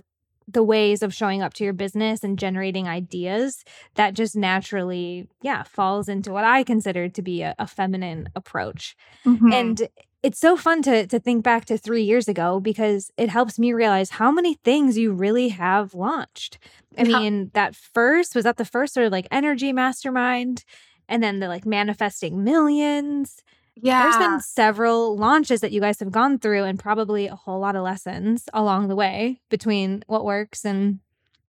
the 0.51 0.63
ways 0.63 1.03
of 1.03 1.13
showing 1.13 1.41
up 1.41 1.53
to 1.53 1.63
your 1.63 1.73
business 1.73 2.23
and 2.23 2.39
generating 2.39 2.87
ideas 2.87 3.63
that 3.95 4.13
just 4.13 4.35
naturally 4.35 5.27
yeah 5.41 5.63
falls 5.63 6.09
into 6.09 6.31
what 6.31 6.43
i 6.43 6.63
consider 6.63 7.07
to 7.09 7.21
be 7.21 7.41
a, 7.41 7.55
a 7.59 7.67
feminine 7.67 8.29
approach 8.35 8.95
mm-hmm. 9.25 9.51
and 9.51 9.87
it's 10.21 10.39
so 10.39 10.57
fun 10.57 10.81
to 10.81 11.07
to 11.07 11.19
think 11.19 11.43
back 11.43 11.65
to 11.65 11.77
3 11.77 12.03
years 12.03 12.27
ago 12.27 12.59
because 12.59 13.11
it 13.17 13.29
helps 13.29 13.59
me 13.59 13.73
realize 13.73 14.11
how 14.11 14.31
many 14.31 14.55
things 14.55 14.97
you 14.97 15.11
really 15.11 15.49
have 15.49 15.93
launched 15.93 16.57
i 16.97 17.03
yeah. 17.03 17.19
mean 17.19 17.51
that 17.53 17.75
first 17.75 18.35
was 18.35 18.43
that 18.43 18.57
the 18.57 18.65
first 18.65 18.93
sort 18.93 19.05
of 19.05 19.11
like 19.11 19.27
energy 19.31 19.71
mastermind 19.71 20.63
and 21.07 21.23
then 21.23 21.39
the 21.39 21.47
like 21.47 21.65
manifesting 21.65 22.43
millions 22.43 23.43
yeah. 23.81 24.03
There's 24.03 24.17
been 24.17 24.39
several 24.41 25.17
launches 25.17 25.61
that 25.61 25.71
you 25.71 25.81
guys 25.81 25.99
have 25.99 26.11
gone 26.11 26.39
through 26.39 26.63
and 26.63 26.79
probably 26.79 27.27
a 27.27 27.35
whole 27.35 27.59
lot 27.59 27.75
of 27.75 27.83
lessons 27.83 28.47
along 28.53 28.87
the 28.87 28.95
way 28.95 29.41
between 29.49 30.03
what 30.07 30.25
works 30.25 30.65
and 30.65 30.99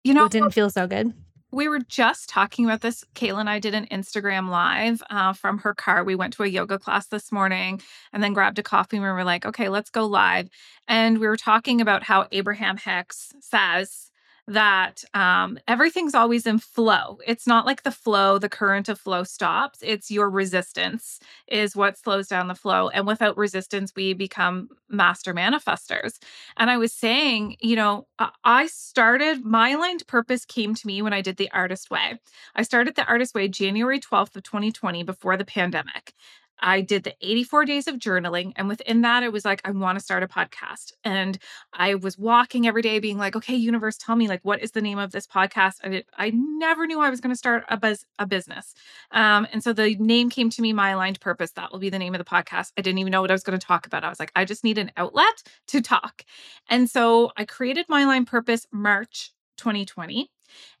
you 0.04 0.14
know 0.14 0.22
what 0.22 0.32
didn't 0.32 0.52
feel 0.52 0.70
so 0.70 0.86
good. 0.86 1.12
We 1.52 1.66
were 1.66 1.80
just 1.80 2.28
talking 2.28 2.64
about 2.64 2.80
this. 2.80 3.04
Kayla 3.16 3.40
and 3.40 3.50
I 3.50 3.58
did 3.58 3.74
an 3.74 3.86
Instagram 3.90 4.48
live 4.48 5.02
uh, 5.10 5.32
from 5.32 5.58
her 5.58 5.74
car. 5.74 6.04
We 6.04 6.14
went 6.14 6.32
to 6.34 6.44
a 6.44 6.48
yoga 6.48 6.78
class 6.78 7.08
this 7.08 7.32
morning 7.32 7.80
and 8.12 8.22
then 8.22 8.34
grabbed 8.34 8.60
a 8.60 8.62
coffee 8.62 8.98
and 8.98 9.04
we 9.04 9.10
were 9.10 9.24
like, 9.24 9.44
okay, 9.44 9.68
let's 9.68 9.90
go 9.90 10.06
live. 10.06 10.48
And 10.86 11.18
we 11.18 11.26
were 11.26 11.36
talking 11.36 11.80
about 11.80 12.04
how 12.04 12.28
Abraham 12.30 12.76
Hicks 12.76 13.32
says, 13.40 14.09
that 14.50 15.04
um, 15.14 15.58
everything's 15.68 16.14
always 16.14 16.44
in 16.44 16.58
flow. 16.58 17.18
It's 17.24 17.46
not 17.46 17.66
like 17.66 17.84
the 17.84 17.92
flow, 17.92 18.36
the 18.36 18.48
current 18.48 18.88
of 18.88 18.98
flow 18.98 19.22
stops. 19.22 19.78
It's 19.80 20.10
your 20.10 20.28
resistance 20.28 21.20
is 21.46 21.76
what 21.76 21.96
slows 21.96 22.26
down 22.26 22.48
the 22.48 22.56
flow. 22.56 22.88
And 22.88 23.06
without 23.06 23.36
resistance, 23.36 23.92
we 23.94 24.12
become 24.12 24.68
master 24.88 25.32
manifestors. 25.32 26.18
And 26.56 26.68
I 26.68 26.78
was 26.78 26.92
saying, 26.92 27.58
you 27.60 27.76
know, 27.76 28.08
I 28.42 28.66
started, 28.66 29.44
my 29.44 29.70
aligned 29.70 30.04
purpose 30.08 30.44
came 30.44 30.74
to 30.74 30.86
me 30.86 31.00
when 31.00 31.12
I 31.12 31.20
did 31.20 31.36
the 31.36 31.50
artist 31.52 31.88
way. 31.88 32.18
I 32.56 32.62
started 32.62 32.96
the 32.96 33.06
artist 33.06 33.36
way 33.36 33.46
January 33.46 34.00
12th 34.00 34.34
of 34.34 34.42
2020 34.42 35.04
before 35.04 35.36
the 35.36 35.44
pandemic. 35.44 36.12
I 36.60 36.80
did 36.80 37.04
the 37.04 37.14
84 37.20 37.64
days 37.64 37.88
of 37.88 37.96
journaling. 37.96 38.52
And 38.56 38.68
within 38.68 39.00
that, 39.02 39.22
it 39.22 39.32
was 39.32 39.44
like, 39.44 39.60
I 39.64 39.70
want 39.70 39.98
to 39.98 40.04
start 40.04 40.22
a 40.22 40.28
podcast. 40.28 40.92
And 41.04 41.38
I 41.72 41.94
was 41.94 42.18
walking 42.18 42.66
every 42.66 42.82
day 42.82 42.98
being 42.98 43.18
like, 43.18 43.34
okay, 43.36 43.54
universe, 43.54 43.96
tell 43.96 44.16
me, 44.16 44.28
like, 44.28 44.40
what 44.42 44.60
is 44.60 44.72
the 44.72 44.80
name 44.80 44.98
of 44.98 45.12
this 45.12 45.26
podcast? 45.26 45.76
And 45.82 45.94
it, 45.94 46.06
I 46.16 46.30
never 46.30 46.86
knew 46.86 47.00
I 47.00 47.10
was 47.10 47.20
going 47.20 47.32
to 47.32 47.38
start 47.38 47.64
a, 47.68 47.76
buzz, 47.76 48.04
a 48.18 48.26
business. 48.26 48.74
Um, 49.10 49.46
and 49.52 49.62
so 49.62 49.72
the 49.72 49.96
name 49.96 50.30
came 50.30 50.50
to 50.50 50.62
me, 50.62 50.72
My 50.72 50.90
Aligned 50.90 51.20
Purpose. 51.20 51.52
That 51.52 51.72
will 51.72 51.78
be 51.78 51.90
the 51.90 51.98
name 51.98 52.14
of 52.14 52.18
the 52.18 52.24
podcast. 52.24 52.72
I 52.76 52.82
didn't 52.82 52.98
even 52.98 53.10
know 53.10 53.22
what 53.22 53.30
I 53.30 53.34
was 53.34 53.42
going 53.42 53.58
to 53.58 53.66
talk 53.66 53.86
about. 53.86 54.04
I 54.04 54.08
was 54.08 54.20
like, 54.20 54.32
I 54.36 54.44
just 54.44 54.64
need 54.64 54.78
an 54.78 54.92
outlet 54.96 55.42
to 55.68 55.80
talk. 55.80 56.24
And 56.68 56.88
so 56.88 57.32
I 57.36 57.44
created 57.44 57.86
My 57.88 58.02
Aligned 58.02 58.26
Purpose 58.26 58.66
March 58.72 59.32
2020. 59.56 60.30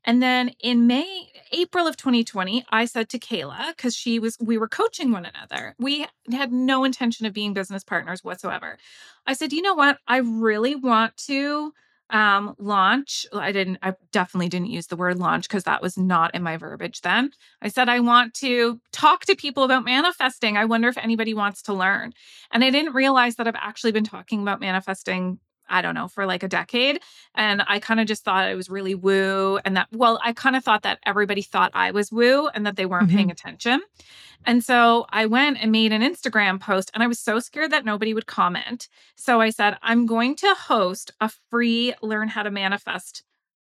And 0.04 0.22
then 0.22 0.52
in 0.60 0.86
May, 0.86 1.30
April 1.52 1.86
of 1.86 1.96
2020, 1.96 2.64
I 2.70 2.84
said 2.84 3.08
to 3.10 3.18
Kayla, 3.18 3.76
because 3.76 3.94
she 3.94 4.18
was, 4.18 4.36
we 4.40 4.58
were 4.58 4.68
coaching 4.68 5.12
one 5.12 5.26
another. 5.26 5.74
We 5.78 6.06
had 6.32 6.52
no 6.52 6.84
intention 6.84 7.26
of 7.26 7.32
being 7.32 7.52
business 7.52 7.84
partners 7.84 8.24
whatsoever. 8.24 8.78
I 9.26 9.34
said, 9.34 9.52
you 9.52 9.62
know 9.62 9.74
what? 9.74 9.98
I 10.08 10.18
really 10.18 10.74
want 10.74 11.16
to 11.28 11.72
um 12.10 12.54
launch 12.58 13.24
i 13.32 13.52
didn't 13.52 13.78
i 13.82 13.94
definitely 14.10 14.48
didn't 14.48 14.70
use 14.70 14.88
the 14.88 14.96
word 14.96 15.18
launch 15.18 15.48
because 15.48 15.64
that 15.64 15.80
was 15.80 15.96
not 15.96 16.34
in 16.34 16.42
my 16.42 16.56
verbiage 16.56 17.00
then 17.02 17.30
i 17.62 17.68
said 17.68 17.88
i 17.88 18.00
want 18.00 18.34
to 18.34 18.80
talk 18.92 19.24
to 19.24 19.36
people 19.36 19.62
about 19.62 19.84
manifesting 19.84 20.56
i 20.56 20.64
wonder 20.64 20.88
if 20.88 20.98
anybody 20.98 21.34
wants 21.34 21.62
to 21.62 21.72
learn 21.72 22.12
and 22.50 22.64
i 22.64 22.70
didn't 22.70 22.94
realize 22.94 23.36
that 23.36 23.46
i've 23.46 23.54
actually 23.54 23.92
been 23.92 24.04
talking 24.04 24.42
about 24.42 24.60
manifesting 24.60 25.38
I 25.70 25.80
don't 25.82 25.94
know, 25.94 26.08
for 26.08 26.26
like 26.26 26.42
a 26.42 26.48
decade. 26.48 27.00
And 27.34 27.62
I 27.66 27.78
kind 27.78 28.00
of 28.00 28.06
just 28.06 28.24
thought 28.24 28.50
it 28.50 28.56
was 28.56 28.68
really 28.68 28.94
woo. 28.94 29.58
And 29.64 29.76
that, 29.76 29.88
well, 29.92 30.20
I 30.22 30.32
kind 30.32 30.56
of 30.56 30.64
thought 30.64 30.82
that 30.82 30.98
everybody 31.06 31.42
thought 31.42 31.70
I 31.74 31.92
was 31.92 32.12
woo 32.12 32.48
and 32.48 32.66
that 32.66 32.76
they 32.76 32.86
weren't 32.86 33.08
mm-hmm. 33.08 33.16
paying 33.16 33.30
attention. 33.30 33.80
And 34.44 34.64
so 34.64 35.06
I 35.10 35.26
went 35.26 35.58
and 35.60 35.70
made 35.70 35.92
an 35.92 36.02
Instagram 36.02 36.60
post 36.60 36.90
and 36.94 37.02
I 37.02 37.06
was 37.06 37.18
so 37.18 37.40
scared 37.40 37.72
that 37.72 37.84
nobody 37.84 38.14
would 38.14 38.26
comment. 38.26 38.88
So 39.16 39.40
I 39.40 39.50
said, 39.50 39.76
I'm 39.82 40.06
going 40.06 40.36
to 40.36 40.54
host 40.54 41.12
a 41.20 41.30
free 41.50 41.94
Learn 42.02 42.28
How 42.28 42.42
to 42.42 42.50
Manifest 42.50 43.22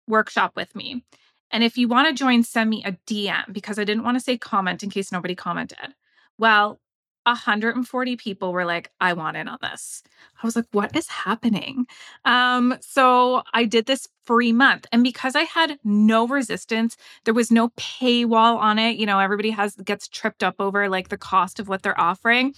workshop 0.08 0.56
with 0.56 0.76
me. 0.76 1.04
And 1.52 1.64
if 1.64 1.78
you 1.78 1.88
want 1.88 2.08
to 2.08 2.14
join, 2.14 2.44
send 2.44 2.70
me 2.70 2.84
a 2.86 2.94
DM 3.06 3.52
because 3.52 3.78
I 3.78 3.84
didn't 3.84 4.04
want 4.04 4.16
to 4.18 4.24
say 4.24 4.38
comment 4.38 4.84
in 4.84 4.90
case 4.90 5.12
nobody 5.12 5.36
commented. 5.36 5.94
Well, 6.38 6.80
140 7.24 8.16
people 8.18 8.52
were 8.52 8.66
like, 8.66 8.90
I 9.00 9.14
want 9.14 9.38
in 9.38 9.48
on 9.48 9.58
this. 9.62 10.04
I 10.42 10.46
was 10.46 10.56
like, 10.56 10.66
what 10.72 10.96
is 10.96 11.08
happening? 11.08 11.86
Um, 12.26 12.78
so 12.82 13.44
I 13.54 13.66
did 13.66 13.86
this 13.86 14.08
free 14.26 14.52
month. 14.52 14.88
And 14.92 15.04
because 15.04 15.36
I 15.36 15.44
had 15.44 15.78
no 15.84 16.28
resistance, 16.28 16.98
there 17.26 17.34
was 17.34 17.52
no 17.52 17.70
paywall 17.70 18.58
on 18.58 18.80
it. 18.80 18.98
You 18.98 19.06
know, 19.06 19.20
everybody 19.20 19.52
has 19.52 19.76
gets 19.76 20.08
tripped 20.08 20.44
up 20.44 20.56
over 20.60 20.90
like 20.90 21.10
the 21.10 21.18
cost 21.18 21.60
of 21.60 21.68
what 21.68 21.84
they're 21.84 22.00
offering. 22.00 22.56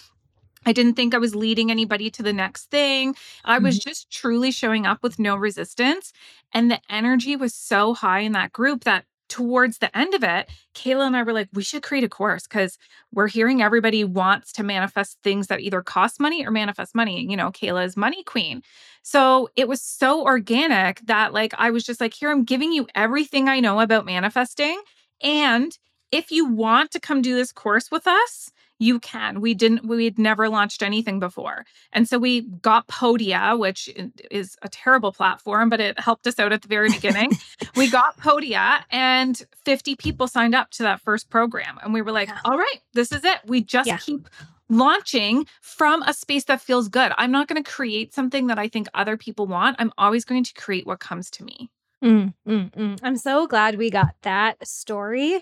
I 0.66 0.72
didn't 0.72 0.94
think 0.94 1.14
I 1.14 1.18
was 1.18 1.36
leading 1.36 1.72
anybody 1.72 2.10
to 2.12 2.24
the 2.24 2.34
next 2.34 2.70
thing. 2.70 3.16
I 3.44 3.60
was 3.60 3.78
mm-hmm. 3.78 3.90
just 3.90 4.10
truly 4.10 4.52
showing 4.52 4.86
up 4.86 5.04
with 5.04 5.20
no 5.20 5.36
resistance. 5.36 6.14
And 6.54 6.72
the 6.72 6.80
energy 6.90 7.36
was 7.36 7.54
so 7.54 7.94
high 7.94 8.20
in 8.20 8.32
that 8.34 8.54
group 8.54 8.84
that 8.86 9.06
towards 9.30 9.80
the 9.80 9.96
end 9.98 10.14
of 10.14 10.24
it, 10.24 10.50
Kayla 10.76 11.08
and 11.08 11.16
I 11.16 11.24
were 11.24 11.34
like, 11.34 11.50
we 11.54 11.64
should 11.64 11.84
create 11.84 12.04
a 12.04 12.10
course 12.10 12.44
because 12.44 12.78
we're 13.12 13.28
hearing 13.28 13.62
everybody 13.62 14.04
wants 14.04 14.52
to 14.54 14.64
manifest 14.64 15.18
things 15.24 15.48
that 15.48 15.62
either 15.62 15.82
cost 15.82 16.20
money 16.20 16.46
or 16.46 16.52
manifest 16.52 16.94
money. 16.94 17.26
You 17.30 17.38
know, 17.38 17.52
Kayla 17.52 17.86
is 17.86 17.98
money 17.98 18.24
queen. 18.24 18.62
So 19.02 19.50
it 19.56 19.68
was 19.68 19.82
so 19.82 20.24
organic 20.24 21.02
that, 21.02 21.34
like, 21.34 21.54
I 21.58 21.72
was 21.72 21.84
just 21.84 22.00
like, 22.00 22.14
here, 22.14 22.32
I'm 22.32 22.44
giving 22.44 22.72
you 22.72 22.88
everything 22.96 23.50
I 23.50 23.60
know 23.60 23.80
about 23.80 24.06
manifesting. 24.06 24.82
And 25.22 25.78
if 26.12 26.32
you 26.32 26.46
want 26.46 26.92
to 26.92 27.00
come 27.00 27.22
do 27.22 27.36
this 27.36 27.52
course 27.52 27.90
with 27.92 28.08
us, 28.08 28.52
you 28.84 29.00
can. 29.00 29.40
We 29.40 29.54
didn't, 29.54 29.86
we'd 29.86 30.20
never 30.20 30.50
launched 30.50 30.84
anything 30.84 31.20
before. 31.20 31.66
And 31.94 32.08
so 32.08 32.20
we 32.20 32.42
got 32.42 32.88
Podia, 32.88 33.58
which 33.58 33.90
is 34.30 34.58
a 34.62 34.70
terrible 34.70 35.14
platform, 35.14 35.70
but 35.70 35.80
it 35.80 36.00
helped 36.00 36.28
us 36.28 36.38
out 36.38 36.52
at 36.52 36.62
the 36.62 36.68
very 36.68 36.90
beginning. 36.90 37.32
we 37.76 37.90
got 37.90 38.18
Podia 38.18 38.84
and 38.92 39.42
50 39.64 39.96
people 39.96 40.28
signed 40.28 40.54
up 40.54 40.70
to 40.72 40.84
that 40.84 41.00
first 41.02 41.30
program. 41.30 41.80
And 41.82 41.94
we 41.94 42.02
were 42.02 42.12
like, 42.12 42.28
yeah. 42.28 42.40
all 42.44 42.58
right, 42.58 42.80
this 42.94 43.12
is 43.12 43.24
it. 43.24 43.40
We 43.46 43.62
just 43.62 43.88
yeah. 43.88 43.98
keep 43.98 44.28
launching 44.70 45.46
from 45.62 46.04
a 46.04 46.14
space 46.14 46.46
that 46.46 46.60
feels 46.62 46.90
good. 46.90 47.12
I'm 47.18 47.32
not 47.32 47.48
going 47.48 47.64
to 47.64 47.70
create 47.70 48.14
something 48.14 48.48
that 48.48 48.60
I 48.60 48.68
think 48.68 48.88
other 48.94 49.18
people 49.18 49.48
want. 49.48 49.78
I'm 49.80 49.94
always 49.98 50.26
going 50.26 50.44
to 50.44 50.54
create 50.54 50.86
what 50.86 51.00
comes 51.00 51.30
to 51.32 51.44
me. 51.44 51.70
Mm, 52.04 52.34
mm, 52.46 52.72
mm. 52.72 53.00
I'm 53.02 53.16
so 53.16 53.48
glad 53.48 53.78
we 53.78 53.90
got 53.90 54.16
that 54.24 54.68
story. 54.68 55.42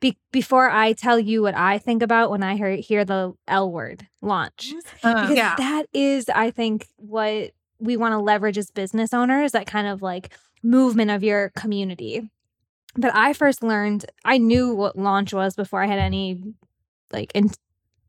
Be- 0.00 0.16
before 0.32 0.70
I 0.70 0.94
tell 0.94 1.18
you 1.18 1.42
what 1.42 1.54
I 1.54 1.76
think 1.78 2.02
about 2.02 2.30
when 2.30 2.42
I 2.42 2.56
hear, 2.56 2.76
hear 2.76 3.04
the 3.04 3.34
L 3.46 3.70
word 3.70 4.06
launch, 4.22 4.72
uh, 5.02 5.14
because 5.22 5.36
yeah. 5.36 5.54
that 5.56 5.86
is, 5.92 6.28
I 6.30 6.50
think, 6.50 6.88
what 6.96 7.50
we 7.78 7.96
want 7.96 8.12
to 8.12 8.18
leverage 8.18 8.56
as 8.56 8.70
business 8.70 9.12
owners 9.12 9.52
that 9.52 9.66
kind 9.66 9.86
of 9.86 10.00
like 10.00 10.34
movement 10.62 11.10
of 11.10 11.22
your 11.22 11.50
community. 11.50 12.30
But 12.96 13.14
I 13.14 13.34
first 13.34 13.62
learned, 13.62 14.06
I 14.24 14.38
knew 14.38 14.74
what 14.74 14.96
launch 14.96 15.32
was 15.32 15.54
before 15.54 15.82
I 15.82 15.86
had 15.86 15.98
any 15.98 16.42
like 17.12 17.32
in, 17.34 17.50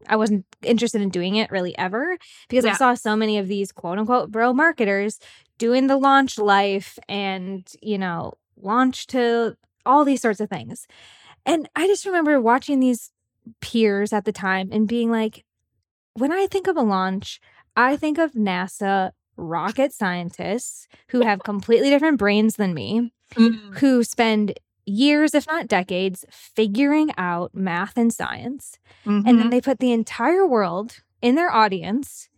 I 0.08 0.16
wasn't 0.16 0.46
interested 0.62 1.02
in 1.02 1.10
doing 1.10 1.36
it 1.36 1.52
really 1.52 1.78
ever 1.78 2.18
because 2.48 2.66
yeah. 2.66 2.72
I 2.72 2.76
saw 2.76 2.94
so 2.94 3.16
many 3.16 3.38
of 3.38 3.48
these 3.48 3.72
quote 3.72 3.98
unquote 3.98 4.32
bro 4.32 4.54
marketers 4.54 5.20
doing 5.58 5.88
the 5.88 5.98
launch 5.98 6.38
life 6.38 6.98
and, 7.08 7.70
you 7.82 7.98
know, 7.98 8.34
launch 8.62 9.08
to 9.08 9.58
all 9.86 10.06
these 10.06 10.22
sorts 10.22 10.40
of 10.40 10.50
things. 10.50 10.88
And 11.46 11.70
I 11.76 11.88
just 11.88 12.06
remember 12.06 12.40
watching 12.40 12.80
these 12.80 13.12
peers 13.62 14.14
at 14.14 14.26
the 14.26 14.32
time 14.32 14.70
and 14.72 14.88
being 14.88 15.12
like, 15.12 15.46
when 16.14 16.32
I 16.32 16.48
think 16.48 16.68
of 16.68 16.78
a 16.78 16.82
launch, 16.82 17.40
I 17.76 17.96
think 17.96 18.18
of 18.18 18.34
NASA 18.34 19.12
rocket 19.38 19.94
scientists 19.94 20.88
who 21.10 21.22
have 21.22 21.44
completely 21.44 21.90
different 21.90 22.18
brains 22.18 22.56
than 22.56 22.74
me, 22.74 23.14
mm. 23.36 23.78
who 23.78 24.04
spend 24.04 24.60
years, 24.90 25.34
if 25.34 25.48
not 25.48 25.68
decades, 25.68 26.26
figuring 26.30 27.12
out 27.18 27.54
math 27.54 27.98
and 27.98 28.14
science. 28.14 28.78
Mm-hmm. 29.06 29.12
And 29.12 29.26
then 29.26 29.38
mm-hmm. 29.38 29.50
they 29.50 29.62
put 29.62 29.80
the 29.80 29.92
entire 29.92 30.46
world 30.46 30.98
in 31.22 31.36
their 31.36 31.52
audience 31.52 32.30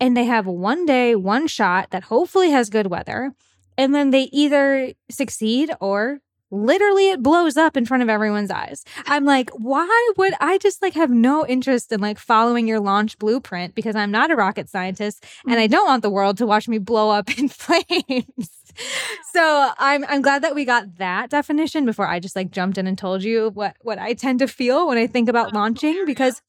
and 0.00 0.16
they 0.16 0.24
have 0.24 0.46
one 0.46 0.86
day, 0.86 1.14
one 1.14 1.46
shot 1.46 1.90
that 1.90 2.04
hopefully 2.04 2.50
has 2.50 2.70
good 2.70 2.88
weather. 2.88 3.32
And 3.78 3.94
then 3.94 4.10
they 4.10 4.24
either 4.32 4.92
succeed 5.10 5.70
or 5.80 6.20
literally 6.50 7.10
it 7.10 7.22
blows 7.22 7.56
up 7.56 7.76
in 7.76 7.84
front 7.84 8.02
of 8.02 8.08
everyone's 8.08 8.50
eyes. 8.50 8.84
I'm 9.06 9.24
like, 9.24 9.50
why 9.50 10.12
would 10.16 10.34
I 10.40 10.58
just 10.58 10.80
like 10.80 10.94
have 10.94 11.10
no 11.10 11.46
interest 11.46 11.90
in 11.92 12.00
like 12.00 12.18
following 12.18 12.68
your 12.68 12.80
launch 12.80 13.18
blueprint 13.18 13.74
because 13.74 13.96
I'm 13.96 14.10
not 14.10 14.30
a 14.30 14.36
rocket 14.36 14.68
scientist 14.68 15.24
and 15.44 15.54
I 15.54 15.64
mm-hmm. 15.64 15.72
don't 15.72 15.86
want 15.86 16.02
the 16.02 16.10
world 16.10 16.38
to 16.38 16.46
watch 16.46 16.68
me 16.68 16.78
blow 16.78 17.10
up 17.10 17.36
in 17.38 17.48
flames 17.48 18.50
so 19.32 19.72
I'm 19.78 20.04
I'm 20.08 20.22
glad 20.22 20.42
that 20.42 20.54
we 20.54 20.64
got 20.64 20.96
that 20.98 21.30
definition 21.30 21.84
before 21.84 22.06
I 22.06 22.20
just 22.20 22.36
like 22.36 22.50
jumped 22.50 22.78
in 22.78 22.86
and 22.86 22.98
told 22.98 23.22
you 23.22 23.50
what 23.54 23.76
what 23.82 23.98
I 23.98 24.14
tend 24.14 24.38
to 24.40 24.48
feel 24.48 24.88
when 24.88 24.98
I 24.98 25.06
think 25.06 25.28
about 25.28 25.52
launching 25.52 26.04
because 26.06 26.42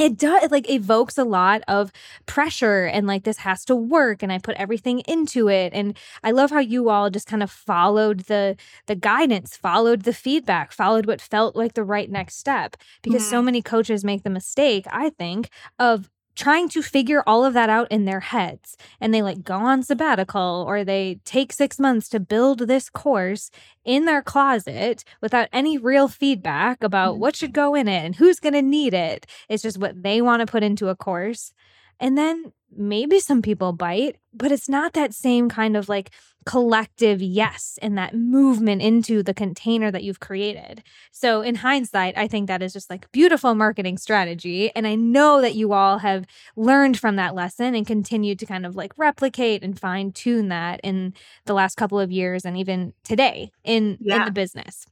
it 0.00 0.16
does 0.16 0.44
it 0.44 0.50
like 0.50 0.68
evokes 0.70 1.18
a 1.18 1.24
lot 1.24 1.62
of 1.68 1.92
pressure 2.24 2.86
and 2.86 3.06
like 3.06 3.24
this 3.24 3.38
has 3.38 3.64
to 3.64 3.76
work 3.76 4.22
and 4.22 4.32
i 4.32 4.38
put 4.38 4.56
everything 4.56 5.00
into 5.00 5.48
it 5.48 5.72
and 5.74 5.96
i 6.24 6.30
love 6.30 6.50
how 6.50 6.58
you 6.58 6.88
all 6.88 7.10
just 7.10 7.26
kind 7.26 7.42
of 7.42 7.50
followed 7.50 8.20
the 8.20 8.56
the 8.86 8.94
guidance 8.94 9.56
followed 9.56 10.02
the 10.02 10.14
feedback 10.14 10.72
followed 10.72 11.06
what 11.06 11.20
felt 11.20 11.54
like 11.54 11.74
the 11.74 11.84
right 11.84 12.10
next 12.10 12.36
step 12.36 12.76
because 13.02 13.22
mm-hmm. 13.22 13.30
so 13.30 13.42
many 13.42 13.60
coaches 13.60 14.04
make 14.04 14.22
the 14.22 14.30
mistake 14.30 14.86
i 14.90 15.10
think 15.10 15.50
of 15.78 16.08
trying 16.34 16.68
to 16.70 16.82
figure 16.82 17.22
all 17.26 17.44
of 17.44 17.54
that 17.54 17.68
out 17.68 17.90
in 17.90 18.04
their 18.04 18.20
heads. 18.20 18.76
And 19.00 19.12
they 19.12 19.22
like 19.22 19.42
go 19.42 19.56
on 19.56 19.82
sabbatical 19.82 20.64
or 20.66 20.84
they 20.84 21.20
take 21.24 21.52
six 21.52 21.78
months 21.78 22.08
to 22.10 22.20
build 22.20 22.60
this 22.60 22.88
course 22.88 23.50
in 23.84 24.04
their 24.04 24.22
closet 24.22 25.04
without 25.20 25.48
any 25.52 25.76
real 25.78 26.08
feedback 26.08 26.82
about 26.82 27.16
mm. 27.16 27.18
what 27.18 27.36
should 27.36 27.52
go 27.52 27.74
in 27.74 27.88
it 27.88 28.04
and 28.04 28.16
who's 28.16 28.40
going 28.40 28.54
to 28.54 28.62
need 28.62 28.94
it. 28.94 29.26
It's 29.48 29.62
just 29.62 29.78
what 29.78 30.02
they 30.02 30.22
want 30.22 30.40
to 30.40 30.50
put 30.50 30.62
into 30.62 30.88
a 30.88 30.96
course. 30.96 31.52
And 32.00 32.16
then 32.16 32.52
maybe 32.74 33.20
some 33.20 33.42
people 33.42 33.72
bite, 33.72 34.16
but 34.32 34.50
it's 34.50 34.68
not 34.68 34.94
that 34.94 35.14
same 35.14 35.48
kind 35.48 35.76
of 35.76 35.88
like 35.88 36.10
collective 36.46 37.20
yes 37.20 37.78
and 37.82 37.98
that 37.98 38.14
movement 38.14 38.80
into 38.80 39.22
the 39.22 39.34
container 39.34 39.90
that 39.90 40.02
you've 40.02 40.20
created. 40.20 40.82
So, 41.10 41.42
in 41.42 41.56
hindsight, 41.56 42.16
I 42.16 42.28
think 42.28 42.46
that 42.46 42.62
is 42.62 42.72
just 42.72 42.88
like 42.88 43.10
beautiful 43.12 43.54
marketing 43.54 43.98
strategy. 43.98 44.74
And 44.74 44.86
I 44.86 44.94
know 44.94 45.40
that 45.42 45.54
you 45.54 45.72
all 45.72 45.98
have 45.98 46.26
learned 46.56 46.98
from 46.98 47.16
that 47.16 47.34
lesson 47.34 47.74
and 47.74 47.86
continued 47.86 48.38
to 48.38 48.46
kind 48.46 48.64
of 48.64 48.74
like 48.74 48.92
replicate 48.96 49.62
and 49.62 49.78
fine 49.78 50.12
tune 50.12 50.48
that 50.48 50.80
in 50.82 51.14
the 51.44 51.54
last 51.54 51.76
couple 51.76 52.00
of 52.00 52.10
years 52.10 52.44
and 52.44 52.56
even 52.56 52.94
today 53.04 53.50
in, 53.62 53.98
yeah. 54.00 54.20
in 54.20 54.24
the 54.24 54.32
business. 54.32 54.86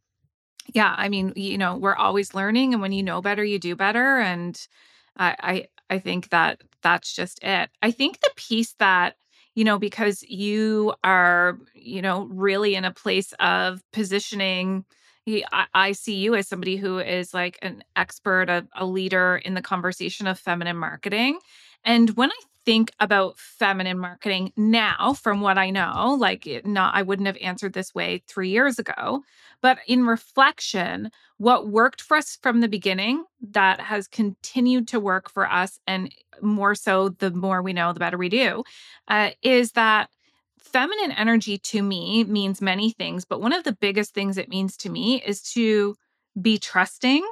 Yeah. 0.74 0.94
I 0.96 1.08
mean, 1.08 1.32
you 1.34 1.56
know, 1.56 1.76
we're 1.76 1.96
always 1.96 2.34
learning. 2.34 2.74
And 2.74 2.82
when 2.82 2.92
you 2.92 3.02
know 3.02 3.22
better, 3.22 3.42
you 3.42 3.58
do 3.58 3.74
better. 3.74 4.18
And 4.18 4.60
I, 5.16 5.36
I, 5.40 5.66
I, 5.90 5.98
think 5.98 6.30
that 6.30 6.62
that's 6.82 7.14
just 7.14 7.42
it. 7.42 7.70
I 7.82 7.90
think 7.90 8.20
the 8.20 8.30
piece 8.36 8.74
that 8.78 9.16
you 9.58 9.64
know, 9.64 9.76
because 9.76 10.22
you 10.22 10.94
are, 11.02 11.58
you 11.74 12.00
know, 12.00 12.28
really 12.30 12.76
in 12.76 12.84
a 12.84 12.92
place 12.92 13.32
of 13.40 13.82
positioning. 13.92 14.84
I, 15.26 15.66
I 15.74 15.92
see 15.92 16.14
you 16.14 16.36
as 16.36 16.46
somebody 16.46 16.76
who 16.76 17.00
is 17.00 17.34
like 17.34 17.58
an 17.60 17.82
expert, 17.96 18.48
a, 18.48 18.68
a 18.76 18.86
leader 18.86 19.36
in 19.44 19.54
the 19.54 19.60
conversation 19.60 20.28
of 20.28 20.38
feminine 20.38 20.76
marketing. 20.76 21.40
And 21.82 22.10
when 22.10 22.30
I 22.30 22.40
think 22.68 22.92
about 23.00 23.38
feminine 23.38 23.98
marketing 23.98 24.52
now 24.54 25.14
from 25.14 25.40
what 25.40 25.56
I 25.56 25.70
know, 25.70 26.14
like 26.20 26.46
not 26.66 26.94
I 26.94 27.00
wouldn't 27.00 27.24
have 27.24 27.38
answered 27.40 27.72
this 27.72 27.94
way 27.94 28.22
3 28.28 28.50
years 28.50 28.78
ago, 28.78 29.22
but 29.62 29.78
in 29.86 30.04
reflection, 30.04 31.10
what 31.38 31.68
worked 31.68 32.02
for 32.02 32.18
us 32.18 32.36
from 32.42 32.60
the 32.60 32.68
beginning 32.68 33.24
that 33.52 33.80
has 33.80 34.06
continued 34.06 34.86
to 34.88 35.00
work 35.00 35.30
for 35.30 35.50
us 35.50 35.80
and 35.86 36.14
more 36.42 36.74
so 36.74 37.08
the 37.08 37.30
more 37.30 37.62
we 37.62 37.72
know 37.72 37.94
the 37.94 38.00
better 38.00 38.18
we 38.18 38.28
do 38.28 38.62
uh, 39.08 39.30
is 39.40 39.72
that 39.72 40.10
feminine 40.58 41.12
energy 41.12 41.56
to 41.56 41.82
me 41.82 42.22
means 42.24 42.60
many 42.60 42.90
things 42.90 43.24
but 43.24 43.40
one 43.40 43.54
of 43.54 43.64
the 43.64 43.72
biggest 43.80 44.12
things 44.12 44.36
it 44.36 44.50
means 44.50 44.76
to 44.76 44.90
me 44.90 45.22
is 45.22 45.40
to 45.40 45.96
be 46.40 46.58
trusting 46.58 47.26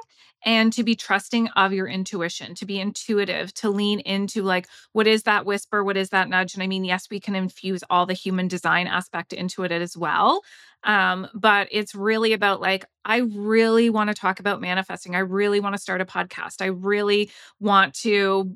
and 0.47 0.71
to 0.71 0.81
be 0.81 0.95
trusting 0.95 1.49
of 1.49 1.73
your 1.73 1.87
intuition, 1.87 2.55
to 2.55 2.65
be 2.65 2.79
intuitive, 2.79 3.53
to 3.53 3.69
lean 3.69 3.99
into 3.99 4.41
like, 4.41 4.65
what 4.93 5.05
is 5.05 5.23
that 5.23 5.45
whisper? 5.45 5.83
What 5.83 5.97
is 5.97 6.11
that 6.11 6.29
nudge? 6.29 6.53
And 6.53 6.63
I 6.63 6.67
mean, 6.67 6.85
yes, 6.85 7.09
we 7.11 7.19
can 7.19 7.35
infuse 7.35 7.83
all 7.89 8.05
the 8.05 8.13
human 8.13 8.47
design 8.47 8.87
aspect 8.87 9.33
into 9.33 9.63
it 9.63 9.73
as 9.73 9.97
well. 9.97 10.43
Um, 10.85 11.27
but 11.33 11.67
it's 11.69 11.93
really 11.93 12.31
about 12.31 12.61
like, 12.61 12.85
I 13.03 13.17
really 13.17 13.89
want 13.89 14.07
to 14.09 14.13
talk 14.13 14.39
about 14.39 14.61
manifesting. 14.61 15.17
I 15.17 15.19
really 15.19 15.59
want 15.59 15.75
to 15.75 15.81
start 15.81 15.99
a 15.99 16.05
podcast. 16.05 16.61
I 16.61 16.67
really 16.67 17.29
want 17.59 17.93
to, 17.95 18.55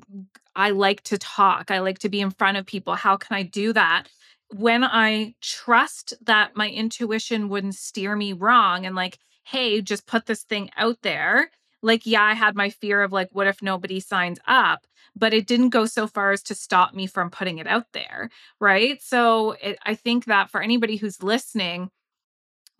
I 0.56 0.70
like 0.70 1.02
to 1.02 1.18
talk. 1.18 1.70
I 1.70 1.80
like 1.80 1.98
to 1.98 2.08
be 2.08 2.22
in 2.22 2.30
front 2.30 2.56
of 2.56 2.64
people. 2.64 2.94
How 2.94 3.18
can 3.18 3.36
I 3.36 3.42
do 3.42 3.74
that? 3.74 4.04
When 4.54 4.82
I 4.82 5.34
trust 5.42 6.14
that 6.24 6.56
my 6.56 6.70
intuition 6.70 7.50
wouldn't 7.50 7.74
steer 7.74 8.16
me 8.16 8.32
wrong 8.32 8.86
and 8.86 8.96
like, 8.96 9.18
hey, 9.44 9.82
just 9.82 10.06
put 10.06 10.24
this 10.24 10.44
thing 10.44 10.70
out 10.78 10.96
there. 11.02 11.50
Like, 11.82 12.06
yeah, 12.06 12.22
I 12.22 12.34
had 12.34 12.54
my 12.54 12.70
fear 12.70 13.02
of 13.02 13.12
like, 13.12 13.28
what 13.32 13.46
if 13.46 13.62
nobody 13.62 14.00
signs 14.00 14.38
up? 14.46 14.86
But 15.16 15.34
it 15.34 15.46
didn't 15.46 15.70
go 15.70 15.86
so 15.86 16.06
far 16.06 16.32
as 16.32 16.42
to 16.44 16.54
stop 16.54 16.94
me 16.94 17.06
from 17.06 17.30
putting 17.30 17.58
it 17.58 17.66
out 17.66 17.86
there. 17.92 18.30
Right. 18.60 19.02
So 19.02 19.52
it, 19.62 19.78
I 19.84 19.94
think 19.94 20.26
that 20.26 20.50
for 20.50 20.62
anybody 20.62 20.96
who's 20.96 21.22
listening, 21.22 21.90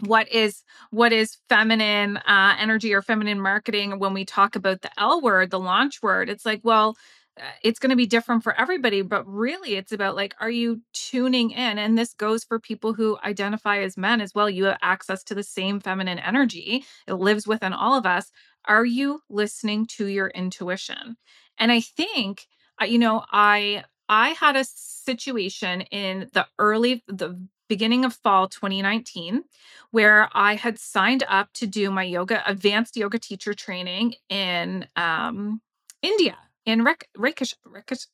what 0.01 0.29
is 0.31 0.63
what 0.91 1.13
is 1.13 1.37
feminine 1.49 2.17
uh, 2.19 2.57
energy 2.59 2.93
or 2.93 3.03
feminine 3.03 3.41
marketing 3.41 3.99
when 3.99 4.13
we 4.15 4.25
talk 4.25 4.57
about 4.57 4.83
the 4.83 4.91
l 4.99 5.21
word 5.21 5.51
the 5.51 5.61
launch 5.61 6.03
word 6.03 6.29
it's 6.29 6.45
like 6.45 6.61
well 6.65 6.97
uh, 7.41 7.45
it's 7.63 7.79
going 7.79 7.91
to 7.91 7.97
be 7.97 8.07
different 8.07 8.43
for 8.43 8.53
everybody 8.61 9.03
but 9.03 9.27
really 9.27 9.77
it's 9.77 9.93
about 9.93 10.17
like 10.17 10.35
are 10.41 10.51
you 10.51 10.81
tuning 10.93 11.51
in 11.53 11.79
and 11.79 11.97
this 11.97 12.15
goes 12.15 12.43
for 12.43 12.59
people 12.59 12.93
who 12.93 13.17
identify 13.25 13.79
as 13.79 13.97
men 13.97 14.21
as 14.21 14.35
well 14.35 14.51
you 14.51 14.65
have 14.65 14.79
access 14.83 15.23
to 15.23 15.35
the 15.35 15.43
same 15.43 15.79
feminine 15.79 16.19
energy 16.19 16.85
it 17.07 17.15
lives 17.15 17.47
within 17.47 17.73
all 17.73 17.95
of 17.95 18.05
us 18.05 18.33
are 18.67 18.85
you 18.85 19.21
listening 19.29 19.87
to 19.87 20.07
your 20.07 20.29
intuition 20.29 21.17
and 21.59 21.73
i 21.73 21.81
think 21.81 22.47
uh, 22.81 22.85
you 22.85 22.99
know 22.99 23.25
i 23.33 23.85
i 24.09 24.31
had 24.31 24.57
a 24.57 24.65
situation 24.65 25.83
in 25.83 26.29
the 26.33 26.47
early 26.59 27.03
the 27.07 27.39
beginning 27.69 28.05
of 28.05 28.15
fall 28.15 28.49
2019 28.49 29.45
where 29.91 30.29
i 30.35 30.55
had 30.55 30.79
signed 30.79 31.25
up 31.29 31.53
to 31.55 31.67
do 31.67 31.91
my 31.91 32.03
yoga 32.03 32.43
advanced 32.47 32.97
yoga 32.97 33.19
teacher 33.19 33.55
training 33.55 34.15
in 34.29 34.87
um, 34.97 35.61
india 36.03 36.37
in 36.65 36.85
Rikash, 36.85 37.55
Rikash, 37.67 38.07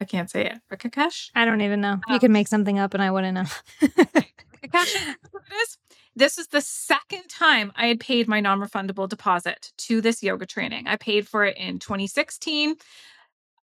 I 0.00 0.04
can't 0.04 0.28
say 0.28 0.46
it. 0.46 0.60
Rikakesh? 0.70 1.30
I 1.34 1.44
don't 1.44 1.60
even 1.60 1.80
know. 1.80 1.92
Um, 1.92 2.02
you 2.10 2.18
could 2.18 2.32
make 2.32 2.48
something 2.48 2.78
up 2.78 2.92
and 2.92 3.02
I 3.02 3.10
wouldn't 3.12 3.34
know. 3.34 3.44
Rikakesh, 3.80 4.94
it 4.96 5.16
is. 5.62 5.78
This 6.14 6.38
is 6.38 6.48
the 6.48 6.60
second 6.60 7.28
time 7.28 7.72
I 7.76 7.86
had 7.86 8.00
paid 8.00 8.28
my 8.28 8.40
non 8.40 8.60
refundable 8.60 9.08
deposit 9.08 9.72
to 9.78 10.00
this 10.00 10.22
yoga 10.22 10.46
training. 10.46 10.86
I 10.86 10.96
paid 10.96 11.28
for 11.28 11.44
it 11.44 11.56
in 11.56 11.78
2016. 11.78 12.76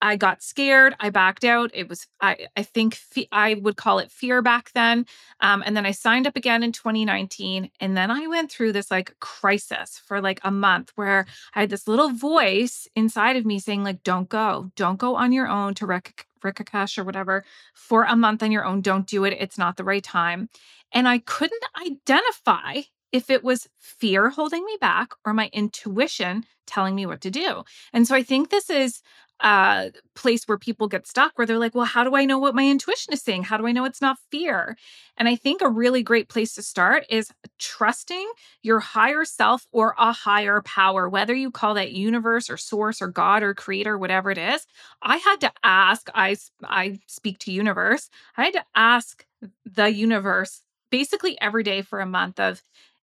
I 0.01 0.15
got 0.15 0.41
scared. 0.41 0.95
I 0.99 1.09
backed 1.09 1.43
out. 1.43 1.71
It 1.73 1.89
was, 1.89 2.07
I, 2.21 2.47
I 2.55 2.63
think 2.63 2.95
fe- 2.95 3.27
I 3.31 3.55
would 3.55 3.75
call 3.75 3.99
it 3.99 4.11
fear 4.11 4.41
back 4.41 4.71
then. 4.73 5.05
Um, 5.41 5.61
and 5.65 5.75
then 5.75 5.85
I 5.85 5.91
signed 5.91 6.25
up 6.25 6.37
again 6.37 6.63
in 6.63 6.71
2019. 6.71 7.69
And 7.79 7.97
then 7.97 8.09
I 8.09 8.27
went 8.27 8.49
through 8.49 8.71
this 8.71 8.89
like 8.89 9.19
crisis 9.19 10.01
for 10.05 10.21
like 10.21 10.39
a 10.43 10.51
month 10.51 10.93
where 10.95 11.25
I 11.53 11.61
had 11.61 11.69
this 11.69 11.87
little 11.87 12.11
voice 12.11 12.87
inside 12.95 13.35
of 13.35 13.45
me 13.45 13.59
saying, 13.59 13.83
like, 13.83 14.03
don't 14.03 14.29
go, 14.29 14.71
don't 14.75 14.99
go 14.99 15.15
on 15.15 15.33
your 15.33 15.49
own 15.49 15.73
to 15.75 15.85
Rishikesh 15.85 16.97
or 16.97 17.03
whatever 17.03 17.43
for 17.73 18.03
a 18.03 18.15
month 18.15 18.41
on 18.41 18.53
your 18.53 18.63
own. 18.63 18.81
Don't 18.81 19.05
do 19.05 19.25
it. 19.25 19.35
It's 19.37 19.57
not 19.57 19.75
the 19.75 19.83
right 19.83 20.03
time. 20.03 20.47
And 20.91 21.07
I 21.07 21.19
couldn't 21.19 21.63
identify 21.85 22.81
if 23.11 23.29
it 23.29 23.43
was 23.43 23.67
fear 23.79 24.29
holding 24.29 24.63
me 24.65 24.77
back 24.79 25.13
or 25.25 25.33
my 25.33 25.49
intuition 25.53 26.45
telling 26.67 26.95
me 26.95 27.05
what 27.05 27.21
to 27.21 27.31
do. 27.31 27.63
And 27.91 28.07
so 28.07 28.15
I 28.15 28.23
think 28.23 28.49
this 28.49 28.69
is 28.69 29.01
a 29.41 29.91
place 30.15 30.47
where 30.47 30.57
people 30.57 30.87
get 30.87 31.07
stuck 31.07 31.31
where 31.35 31.47
they're 31.47 31.57
like, 31.57 31.73
well, 31.73 31.85
how 31.85 32.03
do 32.03 32.15
I 32.15 32.25
know 32.25 32.37
what 32.37 32.55
my 32.55 32.67
intuition 32.67 33.13
is 33.13 33.21
saying? 33.21 33.43
How 33.43 33.57
do 33.57 33.65
I 33.65 33.71
know 33.71 33.85
it's 33.85 34.01
not 34.01 34.17
fear? 34.29 34.75
And 35.17 35.29
I 35.29 35.35
think 35.35 35.61
a 35.61 35.69
really 35.69 36.03
great 36.03 36.27
place 36.27 36.53
to 36.55 36.61
start 36.61 37.05
is 37.09 37.31
trusting 37.57 38.29
your 38.63 38.79
higher 38.79 39.23
self 39.23 39.65
or 39.71 39.95
a 39.97 40.11
higher 40.11 40.61
power, 40.61 41.07
whether 41.07 41.33
you 41.33 41.51
call 41.51 41.73
that 41.75 41.93
universe 41.93 42.49
or 42.49 42.57
source 42.57 43.01
or 43.01 43.07
God 43.07 43.41
or 43.41 43.53
creator, 43.53 43.97
whatever 43.97 44.29
it 44.29 44.37
is. 44.37 44.65
I 45.01 45.17
had 45.17 45.39
to 45.41 45.51
ask, 45.63 46.09
I, 46.13 46.35
I 46.63 46.99
speak 47.07 47.39
to 47.39 47.51
universe, 47.51 48.09
I 48.35 48.43
had 48.43 48.53
to 48.53 48.65
ask 48.75 49.25
the 49.65 49.89
universe 49.89 50.63
basically 50.89 51.39
every 51.41 51.63
day 51.63 51.81
for 51.81 51.99
a 51.99 52.05
month 52.05 52.39
of 52.39 52.63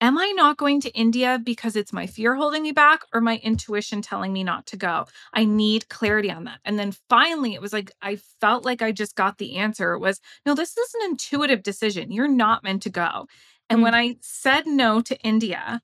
am 0.03 0.19
I 0.19 0.33
not 0.37 0.57
going 0.57 0.81
to 0.81 0.91
India 0.91 1.41
because 1.43 1.77
it's 1.77 1.93
my 1.93 2.07
fear 2.07 2.35
holding 2.35 2.65
me 2.65 2.73
back 2.73 3.03
or 3.15 3.21
my 3.21 3.37
intuition 3.37 4.03
telling 4.03 4.33
me 4.33 4.43
not 4.43 4.67
to 4.67 4.77
go? 4.77 5.07
I 5.33 5.45
need 5.45 5.89
clarity 5.89 6.31
on 6.31 6.45
that. 6.45 6.59
And 6.65 6.79
then 6.79 6.93
finally, 7.09 7.55
it 7.55 7.63
was 7.63 7.73
like, 7.73 7.93
I 8.03 8.17
felt 8.17 8.65
like 8.65 8.83
I 8.83 8.91
just 8.91 9.15
got 9.15 9.39
the 9.39 9.57
answer. 9.57 9.93
It 9.93 10.01
was, 10.01 10.21
no, 10.45 10.55
this 10.55 10.77
is 10.77 10.95
an 10.95 11.11
intuitive 11.11 11.63
decision. 11.63 12.11
You're 12.11 12.27
not 12.27 12.65
meant 12.65 12.83
to 12.83 12.91
go. 12.91 13.29
And 13.71 13.77
mm-hmm. 13.79 13.83
when 13.85 13.95
I 13.95 14.17
said 14.21 14.67
no 14.67 15.01
to 15.03 15.17
India, 15.21 15.81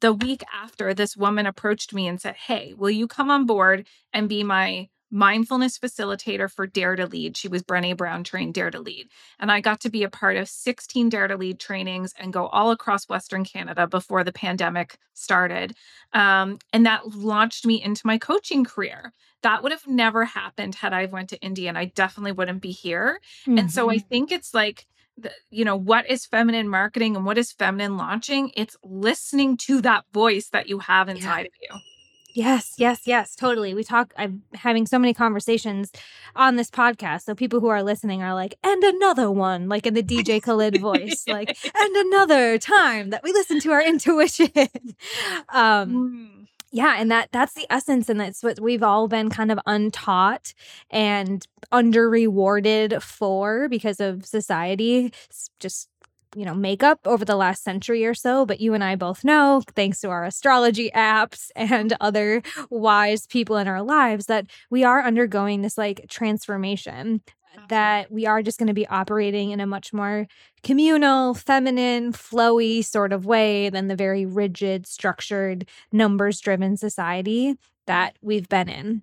the 0.00 0.12
week 0.12 0.42
after, 0.52 0.94
this 0.94 1.16
woman 1.16 1.46
approached 1.46 1.92
me 1.92 2.06
and 2.06 2.20
said, 2.20 2.36
Hey, 2.36 2.74
will 2.76 2.90
you 2.90 3.08
come 3.08 3.30
on 3.30 3.46
board 3.46 3.86
and 4.12 4.28
be 4.28 4.44
my 4.44 4.88
mindfulness 5.12 5.78
facilitator 5.78 6.50
for 6.50 6.66
Dare 6.66 6.96
to 6.96 7.06
Lead. 7.06 7.36
She 7.36 7.46
was 7.46 7.62
Brene 7.62 7.96
Brown 7.96 8.24
trained 8.24 8.54
Dare 8.54 8.70
to 8.70 8.80
Lead. 8.80 9.08
And 9.38 9.52
I 9.52 9.60
got 9.60 9.80
to 9.80 9.90
be 9.90 10.02
a 10.02 10.08
part 10.08 10.38
of 10.38 10.48
16 10.48 11.10
Dare 11.10 11.28
to 11.28 11.36
Lead 11.36 11.60
trainings 11.60 12.14
and 12.18 12.32
go 12.32 12.46
all 12.46 12.70
across 12.70 13.08
Western 13.08 13.44
Canada 13.44 13.86
before 13.86 14.24
the 14.24 14.32
pandemic 14.32 14.96
started. 15.12 15.76
Um, 16.14 16.58
and 16.72 16.86
that 16.86 17.14
launched 17.14 17.66
me 17.66 17.80
into 17.80 18.06
my 18.06 18.16
coaching 18.16 18.64
career. 18.64 19.12
That 19.42 19.62
would 19.62 19.72
have 19.72 19.86
never 19.86 20.24
happened 20.24 20.76
had 20.76 20.94
I 20.94 21.04
went 21.04 21.28
to 21.28 21.40
India 21.40 21.68
and 21.68 21.76
I 21.76 21.86
definitely 21.86 22.32
wouldn't 22.32 22.62
be 22.62 22.70
here. 22.70 23.20
Mm-hmm. 23.42 23.58
And 23.58 23.70
so 23.70 23.90
I 23.90 23.96
mm-hmm. 23.96 24.08
think 24.08 24.32
it's 24.32 24.54
like, 24.54 24.86
the, 25.18 25.30
you 25.50 25.66
know 25.66 25.76
what 25.76 26.08
is 26.08 26.24
feminine 26.24 26.70
marketing 26.70 27.16
and 27.16 27.26
what 27.26 27.36
is 27.36 27.52
feminine 27.52 27.98
launching 27.98 28.50
it's 28.56 28.78
listening 28.82 29.58
to 29.58 29.82
that 29.82 30.06
voice 30.14 30.48
that 30.48 30.70
you 30.70 30.78
have 30.78 31.10
inside 31.10 31.40
yeah. 31.60 31.74
of 31.74 31.80
you 31.84 31.91
Yes, 32.34 32.74
yes, 32.78 33.02
yes, 33.04 33.36
totally. 33.36 33.74
We 33.74 33.84
talk, 33.84 34.14
I'm 34.16 34.42
having 34.54 34.86
so 34.86 34.98
many 34.98 35.12
conversations 35.12 35.92
on 36.34 36.56
this 36.56 36.70
podcast. 36.70 37.22
So 37.22 37.34
people 37.34 37.60
who 37.60 37.68
are 37.68 37.82
listening 37.82 38.22
are 38.22 38.34
like, 38.34 38.54
and 38.64 38.82
another 38.82 39.30
one, 39.30 39.68
like 39.68 39.86
in 39.86 39.92
the 39.94 40.02
DJ 40.02 40.42
Khalid 40.42 40.80
voice, 40.80 41.24
like, 41.28 41.56
and 41.74 41.96
another 41.96 42.58
time 42.58 43.10
that 43.10 43.22
we 43.22 43.32
listen 43.32 43.60
to 43.60 43.72
our 43.72 43.82
intuition. 43.82 44.50
um, 45.50 45.92
mm. 45.92 46.46
yeah, 46.70 46.96
and 46.98 47.10
that 47.10 47.28
that's 47.32 47.52
the 47.52 47.66
essence, 47.68 48.08
and 48.08 48.18
that's 48.18 48.42
what 48.42 48.58
we've 48.60 48.82
all 48.82 49.08
been 49.08 49.28
kind 49.28 49.52
of 49.52 49.60
untaught 49.66 50.54
and 50.90 51.46
under 51.70 52.08
rewarded 52.08 53.02
for 53.02 53.68
because 53.68 54.00
of 54.00 54.24
society. 54.24 55.12
It's 55.28 55.50
just 55.60 55.88
you 56.34 56.44
know, 56.44 56.54
makeup 56.54 57.00
over 57.06 57.24
the 57.24 57.36
last 57.36 57.62
century 57.62 58.04
or 58.04 58.14
so, 58.14 58.46
but 58.46 58.60
you 58.60 58.74
and 58.74 58.82
I 58.82 58.96
both 58.96 59.24
know, 59.24 59.62
thanks 59.74 60.00
to 60.00 60.10
our 60.10 60.24
astrology 60.24 60.90
apps 60.94 61.50
and 61.56 61.94
other 62.00 62.42
wise 62.70 63.26
people 63.26 63.56
in 63.56 63.68
our 63.68 63.82
lives, 63.82 64.26
that 64.26 64.46
we 64.70 64.84
are 64.84 65.02
undergoing 65.02 65.62
this 65.62 65.78
like 65.78 66.06
transformation. 66.08 67.22
That 67.68 68.10
we 68.10 68.24
are 68.24 68.42
just 68.42 68.58
going 68.58 68.68
to 68.68 68.72
be 68.72 68.86
operating 68.86 69.50
in 69.50 69.60
a 69.60 69.66
much 69.66 69.92
more 69.92 70.26
communal, 70.62 71.34
feminine, 71.34 72.12
flowy 72.12 72.82
sort 72.82 73.12
of 73.12 73.26
way 73.26 73.68
than 73.68 73.88
the 73.88 73.94
very 73.94 74.24
rigid, 74.24 74.86
structured, 74.86 75.68
numbers 75.92 76.40
driven 76.40 76.78
society 76.78 77.58
that 77.86 78.16
we've 78.22 78.48
been 78.48 78.70
in. 78.70 79.02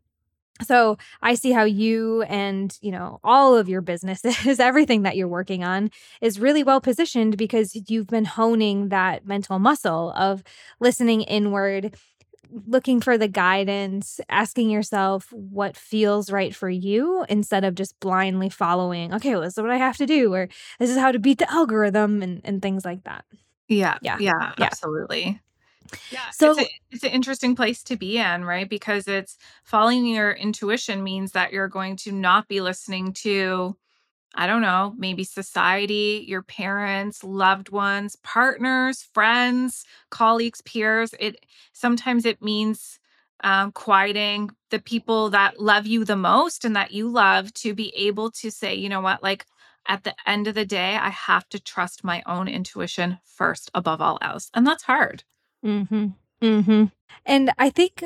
So 0.62 0.98
I 1.22 1.36
see 1.36 1.52
how 1.52 1.64
you 1.64 2.24
and, 2.24 2.78
you 2.82 2.92
know, 2.92 3.20
all 3.24 3.56
of 3.56 3.70
your 3.70 3.82
businesses, 3.82 4.60
everything 4.60 5.04
that 5.04 5.16
you're 5.16 5.28
working 5.28 5.64
on 5.64 5.90
is 6.22 6.40
really 6.40 6.64
well 6.64 6.82
positioned 6.82 7.38
because 7.38 7.76
you've 7.90 8.08
been 8.08 8.26
honing 8.26 8.90
that 8.90 9.26
mental 9.26 9.60
muscle 9.60 10.12
of 10.18 10.44
listening 10.80 11.22
inward, 11.22 11.96
looking 12.68 13.00
for 13.00 13.18
the 13.18 13.28
guidance, 13.28 14.20
asking 14.30 14.70
yourself 14.70 15.32
what 15.32 15.78
feels 15.78 16.32
right 16.32 16.56
for 16.56 16.70
you 16.70 17.26
instead 17.30 17.64
of 17.64 17.76
just 17.76 18.00
blindly 18.00 18.50
following, 18.50 19.14
okay, 19.14 19.32
well, 19.32 19.42
this 19.42 19.54
is 19.58 19.62
what 19.62 19.72
I 19.72 19.78
have 19.78 19.98
to 19.98 20.06
do, 20.06 20.34
or 20.34 20.50
this 20.80 20.90
is 20.90 20.98
how 20.98 21.12
to 21.12 21.20
beat 21.20 21.38
the 21.40 21.52
algorithm 21.52 22.22
and, 22.24 22.42
and 22.44 22.62
things 22.62 22.84
like 22.86 23.04
that. 23.04 23.24
Yeah. 23.68 23.98
Yeah. 24.02 24.18
Yeah. 24.20 24.54
yeah. 24.58 24.66
Absolutely. 24.66 25.40
Yeah. 26.12 26.30
So 26.32 26.52
it's, 26.52 26.60
a, 26.60 26.66
it's 26.92 27.04
an 27.04 27.12
interesting 27.12 27.56
place 27.56 27.84
to 27.84 27.96
be 27.96 28.18
in, 28.18 28.46
right? 28.46 28.70
Because 28.70 29.08
it's 29.08 29.38
following 29.64 30.06
your 30.06 30.32
intuition 30.32 31.04
means 31.04 31.32
that 31.34 31.52
you're 31.52 31.68
going 31.68 31.96
to 31.98 32.12
not 32.12 32.48
be 32.48 32.62
listening 32.62 33.14
to, 33.14 33.76
I 34.36 34.48
don't 34.48 34.62
know, 34.62 34.94
maybe 34.98 35.24
society, 35.24 36.26
your 36.28 36.44
parents, 36.44 37.24
loved 37.24 37.70
ones, 37.70 38.16
partners, 38.24 39.08
friends, 39.14 39.86
colleagues, 40.10 40.62
peers. 40.62 41.14
It 41.20 41.46
sometimes 41.74 42.26
it 42.26 42.42
means 42.42 43.00
um, 43.44 43.72
quieting 43.72 44.50
the 44.70 44.80
people 44.80 45.30
that 45.30 45.60
love 45.60 45.88
you 45.88 46.06
the 46.06 46.16
most 46.16 46.66
and 46.66 46.76
that 46.76 46.92
you 46.92 47.10
love 47.10 47.54
to 47.56 47.74
be 47.74 47.94
able 47.96 48.32
to 48.32 48.52
say, 48.52 48.76
you 48.76 48.90
know 48.90 49.02
what, 49.02 49.24
like 49.24 49.46
at 49.88 50.04
the 50.04 50.14
end 50.28 50.48
of 50.48 50.56
the 50.56 50.66
day, 50.66 50.98
I 50.98 51.10
have 51.10 51.48
to 51.50 51.60
trust 51.60 52.04
my 52.04 52.22
own 52.26 52.48
intuition 52.48 53.18
first 53.24 53.72
above 53.74 54.02
all 54.02 54.20
else. 54.22 54.52
And 54.54 54.68
that's 54.68 54.84
hard. 54.84 55.24
Mm-hmm. 55.66 56.08
Mm-hmm. 56.42 56.84
And 57.26 57.52
I 57.58 57.70
think 57.70 58.04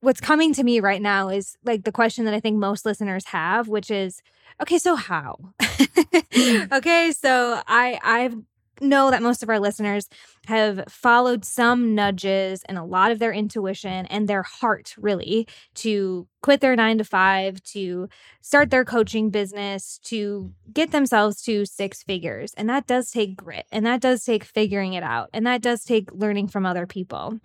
what's 0.00 0.20
coming 0.20 0.52
to 0.54 0.62
me 0.62 0.80
right 0.80 1.02
now 1.02 1.28
is 1.28 1.56
like 1.64 1.84
the 1.84 1.92
question 1.92 2.24
that 2.26 2.34
I 2.34 2.40
think 2.40 2.58
most 2.58 2.84
listeners 2.84 3.26
have, 3.26 3.68
which 3.68 3.90
is, 3.90 4.22
okay, 4.60 4.78
so 4.78 4.96
how? 4.96 5.38
Mm. 5.60 6.72
okay, 6.72 7.12
so 7.12 7.62
I 7.66 7.98
I've 8.02 8.36
know 8.80 9.10
that 9.10 9.22
most 9.22 9.42
of 9.42 9.48
our 9.48 9.60
listeners 9.60 10.08
have 10.46 10.84
followed 10.88 11.44
some 11.44 11.94
nudges 11.94 12.62
and 12.68 12.76
a 12.76 12.84
lot 12.84 13.10
of 13.10 13.18
their 13.18 13.32
intuition 13.32 14.06
and 14.06 14.28
their 14.28 14.42
heart, 14.42 14.94
really, 14.98 15.46
to 15.74 16.26
quit 16.42 16.60
their 16.60 16.76
nine 16.76 16.98
to 16.98 17.04
five, 17.04 17.62
to 17.62 18.08
start 18.42 18.70
their 18.70 18.84
coaching 18.84 19.30
business, 19.30 19.98
to 20.04 20.52
get 20.72 20.90
themselves 20.90 21.42
to 21.42 21.64
six 21.64 22.02
figures. 22.02 22.52
And 22.56 22.68
that 22.68 22.86
does 22.86 23.10
take 23.10 23.36
grit 23.36 23.66
and 23.72 23.86
that 23.86 24.00
does 24.00 24.24
take 24.24 24.44
figuring 24.44 24.92
it 24.92 25.02
out 25.02 25.30
and 25.32 25.46
that 25.46 25.62
does 25.62 25.84
take 25.84 26.12
learning 26.12 26.48
from 26.48 26.66
other 26.66 26.86
people. 26.86 27.38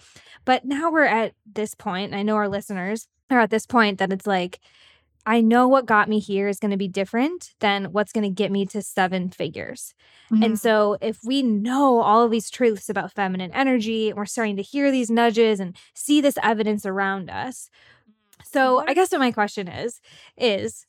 But 0.45 0.65
now 0.65 0.91
we're 0.91 1.05
at 1.05 1.33
this 1.45 1.75
point, 1.75 2.13
I 2.13 2.23
know 2.23 2.35
our 2.35 2.49
listeners 2.49 3.07
are 3.29 3.39
at 3.39 3.51
this 3.51 3.65
point 3.65 3.99
that 3.99 4.11
it's 4.11 4.27
like, 4.27 4.59
I 5.25 5.41
know 5.41 5.67
what 5.67 5.85
got 5.85 6.09
me 6.09 6.19
here 6.19 6.47
is 6.47 6.59
going 6.59 6.71
to 6.71 6.77
be 6.77 6.87
different 6.87 7.53
than 7.59 7.85
what's 7.91 8.11
going 8.11 8.23
to 8.23 8.29
get 8.29 8.51
me 8.51 8.65
to 8.67 8.81
seven 8.81 9.29
figures. 9.29 9.93
Mm-hmm. 10.31 10.43
And 10.43 10.59
so, 10.59 10.97
if 11.01 11.19
we 11.23 11.43
know 11.43 12.01
all 12.01 12.23
of 12.23 12.31
these 12.31 12.49
truths 12.49 12.89
about 12.89 13.11
feminine 13.11 13.51
energy 13.53 14.09
and 14.09 14.17
we're 14.17 14.25
starting 14.25 14.55
to 14.55 14.63
hear 14.63 14.91
these 14.91 15.09
nudges 15.09 15.59
and 15.59 15.75
see 15.93 16.21
this 16.21 16.37
evidence 16.41 16.85
around 16.85 17.29
us. 17.29 17.69
So, 18.43 18.83
I 18.87 18.93
guess 18.93 19.11
what 19.11 19.19
my 19.19 19.31
question 19.31 19.67
is 19.67 20.01
is 20.37 20.85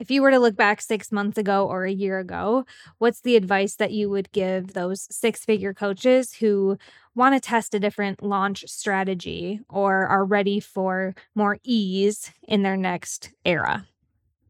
if 0.00 0.10
you 0.10 0.22
were 0.22 0.30
to 0.30 0.38
look 0.38 0.56
back 0.56 0.80
six 0.80 1.12
months 1.12 1.38
ago 1.38 1.66
or 1.66 1.84
a 1.84 1.92
year 1.92 2.18
ago, 2.18 2.64
what's 2.98 3.20
the 3.20 3.36
advice 3.36 3.76
that 3.76 3.92
you 3.92 4.10
would 4.10 4.32
give 4.32 4.72
those 4.72 5.06
six 5.10 5.44
figure 5.44 5.72
coaches 5.72 6.34
who 6.34 6.78
want 7.14 7.34
to 7.34 7.40
test 7.40 7.74
a 7.74 7.80
different 7.80 8.22
launch 8.22 8.64
strategy 8.66 9.60
or 9.68 10.06
are 10.06 10.24
ready 10.24 10.60
for 10.60 11.14
more 11.34 11.58
ease 11.64 12.30
in 12.46 12.62
their 12.62 12.76
next 12.76 13.30
era? 13.44 13.86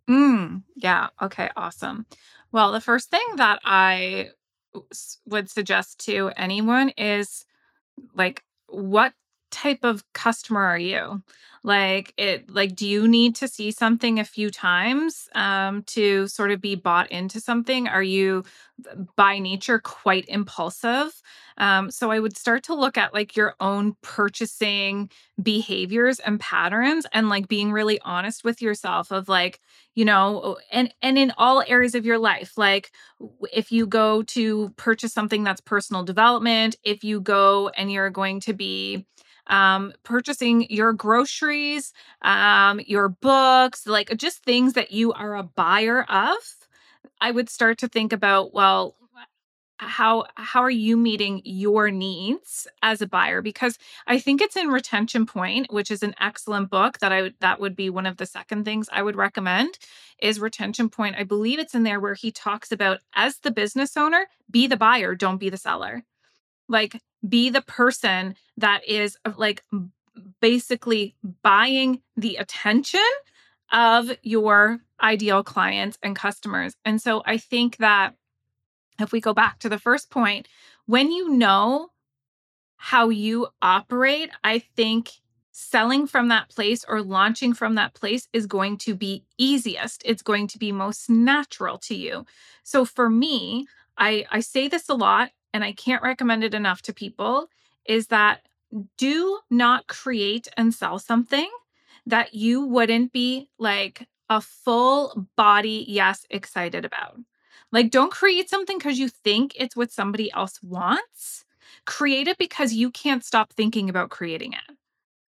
Mm, 0.08 0.62
yeah. 0.76 1.08
Okay. 1.20 1.50
Awesome. 1.56 2.06
Well, 2.52 2.72
the 2.72 2.80
first 2.80 3.10
thing 3.10 3.26
that 3.36 3.60
I 3.64 4.30
would 5.26 5.50
suggest 5.50 6.04
to 6.06 6.30
anyone 6.36 6.90
is 6.90 7.46
like, 8.14 8.44
what 8.66 9.12
type 9.54 9.80
of 9.84 10.04
customer 10.12 10.62
are 10.62 10.78
you? 10.78 11.22
Like 11.62 12.12
it 12.18 12.50
like 12.50 12.76
do 12.76 12.86
you 12.86 13.08
need 13.08 13.36
to 13.36 13.48
see 13.48 13.70
something 13.70 14.18
a 14.20 14.24
few 14.24 14.50
times 14.50 15.28
um 15.34 15.82
to 15.84 16.28
sort 16.28 16.50
of 16.50 16.60
be 16.60 16.74
bought 16.74 17.10
into 17.10 17.40
something? 17.40 17.88
Are 17.88 18.02
you 18.02 18.44
by 19.16 19.38
nature 19.38 19.78
quite 19.78 20.24
impulsive? 20.28 21.22
Um 21.56 21.90
so 21.90 22.10
I 22.10 22.20
would 22.20 22.36
start 22.36 22.64
to 22.64 22.74
look 22.74 22.98
at 22.98 23.14
like 23.14 23.36
your 23.36 23.54
own 23.60 23.96
purchasing 24.02 25.10
behaviors 25.42 26.18
and 26.20 26.40
patterns 26.40 27.06
and 27.12 27.28
like 27.28 27.48
being 27.48 27.72
really 27.72 28.00
honest 28.02 28.44
with 28.44 28.60
yourself 28.60 29.10
of 29.12 29.28
like 29.28 29.60
you 29.94 30.04
know 30.04 30.58
and 30.70 30.92
and 31.02 31.16
in 31.18 31.32
all 31.38 31.62
areas 31.66 31.94
of 31.94 32.04
your 32.04 32.18
life 32.18 32.58
like 32.58 32.90
if 33.52 33.72
you 33.72 33.86
go 33.86 34.22
to 34.22 34.70
purchase 34.76 35.12
something 35.12 35.44
that's 35.44 35.60
personal 35.60 36.02
development 36.02 36.76
if 36.84 37.04
you 37.04 37.20
go 37.20 37.68
and 37.70 37.90
you're 37.92 38.10
going 38.10 38.40
to 38.40 38.52
be 38.52 39.06
um, 39.46 39.92
purchasing 40.02 40.66
your 40.70 40.92
groceries, 40.92 41.92
um, 42.22 42.80
your 42.86 43.08
books, 43.08 43.86
like 43.86 44.16
just 44.16 44.42
things 44.42 44.74
that 44.74 44.92
you 44.92 45.12
are 45.12 45.36
a 45.36 45.42
buyer 45.42 46.02
of, 46.04 46.36
I 47.20 47.30
would 47.30 47.48
start 47.48 47.78
to 47.78 47.88
think 47.88 48.12
about, 48.12 48.54
well, 48.54 48.96
how 49.76 50.24
how 50.36 50.62
are 50.62 50.70
you 50.70 50.96
meeting 50.96 51.42
your 51.44 51.90
needs 51.90 52.66
as 52.82 53.02
a 53.02 53.08
buyer? 53.08 53.42
Because 53.42 53.76
i 54.06 54.18
think 54.20 54.40
it's 54.40 54.56
in 54.56 54.68
retention 54.68 55.26
point 55.26 55.66
which 55.72 55.90
is 55.90 56.02
an 56.02 56.14
excellent 56.20 56.70
book 56.70 56.98
that 57.00 57.10
i 57.12 57.22
would 57.22 57.34
that 57.40 57.60
would 57.60 57.74
be 57.74 57.90
one 57.90 58.06
of 58.06 58.16
the 58.16 58.24
second 58.24 58.64
things 58.64 58.88
i 58.92 59.02
would 59.02 59.16
recommend 59.16 59.78
is 60.20 60.40
retention 60.40 60.88
point. 60.88 61.16
I 61.18 61.24
believe 61.24 61.58
it's 61.58 61.74
in 61.74 61.82
there 61.82 62.00
where 62.00 62.14
he 62.14 62.30
talks 62.30 62.72
about 62.72 63.00
as 63.14 63.38
the 63.38 63.50
business 63.50 63.96
owner 63.96 64.26
be 64.50 64.66
the 64.66 64.76
buyer 64.76 65.14
don't 65.14 65.38
be 65.38 65.50
the 65.50 65.56
seller 65.56 66.04
like 66.68 67.00
be 67.26 67.50
the 67.50 67.62
person 67.62 68.36
that 68.56 68.86
is 68.88 69.16
uh, 69.24 69.32
like 69.36 69.64
basically 70.40 71.14
buying 71.42 72.00
the 72.16 72.36
attention 72.36 73.00
of 73.72 74.10
your 74.22 74.78
ideal 75.02 75.42
clients 75.42 75.98
and 76.02 76.14
customers. 76.14 76.74
And 76.84 77.00
so 77.00 77.22
I 77.26 77.38
think 77.38 77.78
that 77.78 78.14
if 79.00 79.10
we 79.10 79.20
go 79.20 79.34
back 79.34 79.58
to 79.60 79.68
the 79.68 79.78
first 79.78 80.10
point, 80.10 80.48
when 80.86 81.10
you 81.10 81.30
know 81.30 81.88
how 82.76 83.08
you 83.08 83.48
operate, 83.62 84.30
I 84.44 84.58
think 84.58 85.10
selling 85.50 86.06
from 86.06 86.28
that 86.28 86.48
place 86.48 86.84
or 86.86 87.00
launching 87.00 87.54
from 87.54 87.76
that 87.76 87.94
place 87.94 88.28
is 88.32 88.46
going 88.46 88.76
to 88.76 88.94
be 88.94 89.24
easiest. 89.38 90.02
It's 90.04 90.22
going 90.22 90.48
to 90.48 90.58
be 90.58 90.72
most 90.72 91.08
natural 91.08 91.78
to 91.78 91.94
you. 91.94 92.26
So 92.62 92.84
for 92.84 93.08
me, 93.08 93.66
I 93.96 94.26
I 94.30 94.40
say 94.40 94.68
this 94.68 94.88
a 94.88 94.94
lot 94.94 95.30
and 95.54 95.64
I 95.64 95.72
can't 95.72 96.02
recommend 96.02 96.44
it 96.44 96.52
enough 96.52 96.82
to 96.82 96.92
people, 96.92 97.48
is 97.86 98.08
that 98.08 98.40
do 98.98 99.38
not 99.50 99.86
create 99.86 100.48
and 100.56 100.74
sell 100.74 100.98
something 100.98 101.48
that 102.06 102.34
you 102.34 102.66
wouldn't 102.66 103.12
be 103.12 103.48
like 103.58 104.08
a 104.28 104.40
full 104.40 105.28
body 105.36 105.84
yes 105.88 106.26
excited 106.28 106.84
about. 106.84 107.18
Like, 107.70 107.90
don't 107.90 108.12
create 108.12 108.50
something 108.50 108.78
because 108.78 108.98
you 108.98 109.08
think 109.08 109.52
it's 109.56 109.76
what 109.76 109.92
somebody 109.92 110.30
else 110.32 110.62
wants. 110.62 111.44
Create 111.86 112.28
it 112.28 112.36
because 112.38 112.72
you 112.72 112.90
can't 112.90 113.24
stop 113.24 113.52
thinking 113.52 113.88
about 113.88 114.10
creating 114.10 114.52
it. 114.52 114.76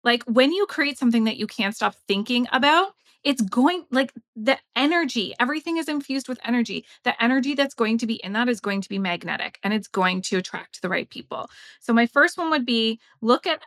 Like, 0.04 0.22
when 0.24 0.52
you 0.52 0.66
create 0.66 0.98
something 0.98 1.24
that 1.24 1.38
you 1.38 1.46
can't 1.46 1.74
stop 1.74 1.94
thinking 2.06 2.46
about, 2.52 2.94
it's 3.24 3.42
going 3.42 3.84
like 3.90 4.12
the 4.36 4.58
energy, 4.76 5.34
everything 5.40 5.78
is 5.78 5.88
infused 5.88 6.28
with 6.28 6.38
energy. 6.44 6.84
The 7.04 7.20
energy 7.22 7.54
that's 7.54 7.74
going 7.74 7.98
to 7.98 8.06
be 8.06 8.16
in 8.16 8.34
that 8.34 8.48
is 8.48 8.60
going 8.60 8.82
to 8.82 8.88
be 8.88 8.98
magnetic 8.98 9.58
and 9.62 9.72
it's 9.72 9.88
going 9.88 10.22
to 10.22 10.36
attract 10.36 10.82
the 10.82 10.88
right 10.88 11.08
people. 11.08 11.48
So, 11.80 11.92
my 11.92 12.06
first 12.06 12.38
one 12.38 12.50
would 12.50 12.66
be 12.66 13.00
look 13.22 13.46
at 13.46 13.62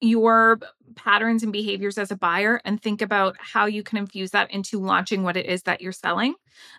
your 0.00 0.58
patterns 0.94 1.42
and 1.42 1.52
behaviors 1.52 1.98
as 1.98 2.10
a 2.10 2.16
buyer 2.16 2.60
and 2.64 2.80
think 2.80 3.02
about 3.02 3.36
how 3.38 3.66
you 3.66 3.82
can 3.82 3.98
infuse 3.98 4.30
that 4.30 4.50
into 4.50 4.78
launching 4.78 5.22
what 5.22 5.36
it 5.36 5.44
is 5.44 5.64
that 5.64 5.82
you're 5.82 5.92
selling. 5.92 6.34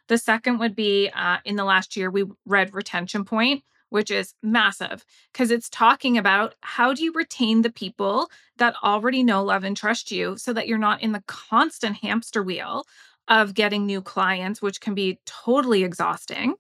The 0.08 0.18
second 0.18 0.58
would 0.58 0.76
be 0.76 1.10
uh, 1.16 1.38
in 1.46 1.56
the 1.56 1.64
last 1.64 1.96
year, 1.96 2.10
we 2.10 2.26
read 2.46 2.74
Retention 2.74 3.24
Point 3.24 3.64
which 3.92 4.10
is 4.10 4.34
massive 4.42 5.06
because 5.32 5.52
it's 5.52 5.70
talking 5.70 6.18
about 6.18 6.56
how 6.62 6.94
do 6.94 7.04
you 7.04 7.12
retain 7.14 7.62
the 7.62 7.72
people 7.72 8.32
that 8.58 8.74
already 8.84 9.22
know, 9.22 9.44
love, 9.44 9.64
and 9.64 9.78
trust 9.78 10.12
you 10.12 10.38
so 10.38 10.54
that 10.54 10.68
you're 10.68 10.78
not 10.78 11.02
in 11.02 11.12
the 11.12 11.24
constant 11.28 11.98
hamster 11.98 12.42
wheel 12.42 12.86
of 13.28 13.54
getting 13.54 13.86
new 13.86 14.02
clients, 14.02 14.62
which 14.62 14.82
can 14.82 14.96
be 14.96 15.20
totally 15.26 15.84
exhausting. 15.84 16.56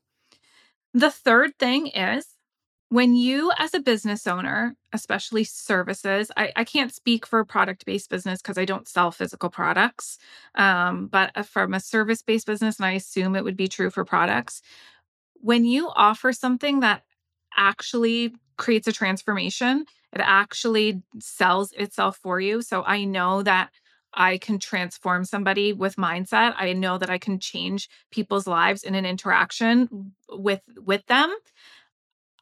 The 0.93 1.09
third 1.09 1.57
thing 1.57 1.87
is 1.87 2.27
when 2.89 3.15
you, 3.15 3.53
as 3.57 3.73
a 3.73 3.79
business 3.79 4.27
owner, 4.27 4.75
especially 4.91 5.45
services, 5.45 6.29
I, 6.35 6.51
I 6.57 6.65
can't 6.65 6.93
speak 6.93 7.25
for 7.25 7.39
a 7.39 7.45
product 7.45 7.85
based 7.85 8.09
business 8.09 8.41
because 8.41 8.57
I 8.57 8.65
don't 8.65 8.89
sell 8.89 9.09
physical 9.09 9.49
products, 9.49 10.17
um, 10.55 11.07
but 11.07 11.31
uh, 11.35 11.43
from 11.43 11.73
a 11.73 11.79
service 11.79 12.21
based 12.21 12.45
business, 12.45 12.77
and 12.77 12.85
I 12.85 12.91
assume 12.91 13.37
it 13.37 13.45
would 13.45 13.55
be 13.55 13.69
true 13.69 13.89
for 13.89 14.03
products, 14.03 14.61
when 15.35 15.63
you 15.63 15.89
offer 15.95 16.33
something 16.33 16.81
that 16.81 17.03
actually 17.55 18.33
creates 18.57 18.87
a 18.87 18.91
transformation. 18.91 19.85
It 20.13 20.21
actually 20.21 21.01
sells 21.19 21.71
itself 21.73 22.17
for 22.17 22.39
you. 22.39 22.61
So 22.61 22.83
I 22.83 23.05
know 23.05 23.43
that 23.43 23.71
I 24.13 24.37
can 24.37 24.59
transform 24.59 25.23
somebody 25.23 25.71
with 25.73 25.95
mindset. 25.95 26.53
I 26.57 26.73
know 26.73 26.97
that 26.97 27.09
I 27.09 27.17
can 27.17 27.39
change 27.39 27.89
people's 28.11 28.45
lives 28.45 28.83
in 28.83 28.93
an 28.95 29.05
interaction 29.05 30.13
with 30.29 30.61
with 30.77 31.05
them. 31.07 31.33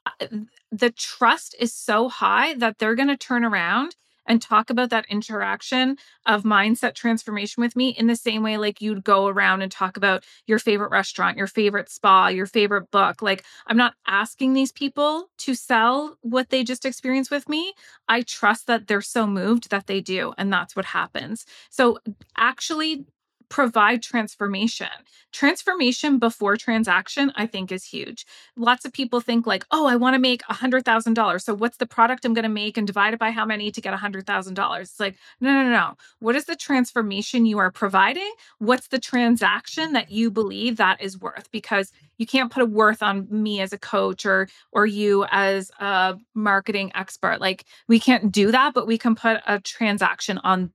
Uh, 0.05 0.27
the 0.71 0.89
trust 0.89 1.55
is 1.59 1.73
so 1.73 2.09
high 2.09 2.55
that 2.55 2.79
they're 2.79 2.95
going 2.95 3.09
to 3.09 3.17
turn 3.17 3.45
around 3.45 3.95
and 4.29 4.41
talk 4.41 4.69
about 4.69 4.91
that 4.91 5.05
interaction 5.09 5.97
of 6.25 6.43
mindset 6.43 6.93
transformation 6.95 7.61
with 7.61 7.75
me 7.75 7.89
in 7.89 8.07
the 8.07 8.15
same 8.15 8.43
way 8.43 8.57
like 8.57 8.81
you'd 8.81 9.03
go 9.03 9.27
around 9.27 9.61
and 9.61 9.71
talk 9.71 9.97
about 9.97 10.23
your 10.47 10.59
favorite 10.59 10.91
restaurant, 10.91 11.37
your 11.37 11.47
favorite 11.47 11.89
spa, 11.89 12.27
your 12.27 12.45
favorite 12.45 12.89
book. 12.91 13.21
Like 13.21 13.43
I'm 13.67 13.77
not 13.77 13.95
asking 14.07 14.53
these 14.53 14.71
people 14.71 15.29
to 15.39 15.55
sell 15.55 16.15
what 16.21 16.49
they 16.49 16.63
just 16.63 16.85
experienced 16.85 17.31
with 17.31 17.49
me. 17.49 17.73
I 18.07 18.21
trust 18.21 18.67
that 18.67 18.87
they're 18.87 19.01
so 19.01 19.27
moved 19.27 19.71
that 19.71 19.87
they 19.87 19.99
do 19.99 20.33
and 20.37 20.53
that's 20.53 20.75
what 20.75 20.85
happens. 20.85 21.45
So 21.69 21.97
actually 22.37 23.05
provide 23.49 24.01
transformation. 24.01 24.87
Transformation 25.31 26.17
before 26.17 26.57
transaction, 26.57 27.31
I 27.35 27.45
think, 27.45 27.71
is 27.71 27.83
huge. 27.83 28.25
Lots 28.55 28.85
of 28.85 28.93
people 28.93 29.21
think, 29.21 29.45
like, 29.45 29.65
oh, 29.71 29.85
I 29.85 29.95
want 29.95 30.15
to 30.15 30.19
make 30.19 30.41
$100,000. 30.43 31.41
So, 31.41 31.53
what's 31.53 31.77
the 31.77 31.85
product 31.85 32.25
I'm 32.25 32.33
going 32.33 32.43
to 32.43 32.49
make 32.49 32.77
and 32.77 32.87
divide 32.87 33.13
it 33.13 33.19
by 33.19 33.31
how 33.31 33.45
many 33.45 33.71
to 33.71 33.81
get 33.81 33.93
$100,000? 33.93 34.81
It's 34.81 34.99
like, 34.99 35.15
no, 35.39 35.51
no, 35.51 35.69
no. 35.69 35.95
What 36.19 36.35
is 36.35 36.45
the 36.45 36.55
transformation 36.55 37.45
you 37.45 37.59
are 37.59 37.71
providing? 37.71 38.31
What's 38.59 38.87
the 38.87 38.99
transaction 38.99 39.93
that 39.93 40.11
you 40.11 40.31
believe 40.31 40.77
that 40.77 41.01
is 41.01 41.19
worth? 41.19 41.51
Because 41.51 41.91
you 42.19 42.27
can't 42.27 42.51
put 42.51 42.61
a 42.61 42.65
worth 42.65 43.01
on 43.01 43.27
me 43.31 43.61
as 43.61 43.73
a 43.73 43.79
coach 43.79 44.25
or 44.25 44.47
or 44.71 44.85
you 44.85 45.25
as 45.31 45.71
a 45.79 46.15
marketing 46.35 46.91
expert 46.93 47.41
like 47.41 47.65
we 47.87 47.99
can't 47.99 48.31
do 48.31 48.51
that 48.51 48.73
but 48.75 48.85
we 48.85 48.97
can 48.97 49.15
put 49.15 49.41
a 49.47 49.59
transaction 49.59 50.37
on 50.39 50.71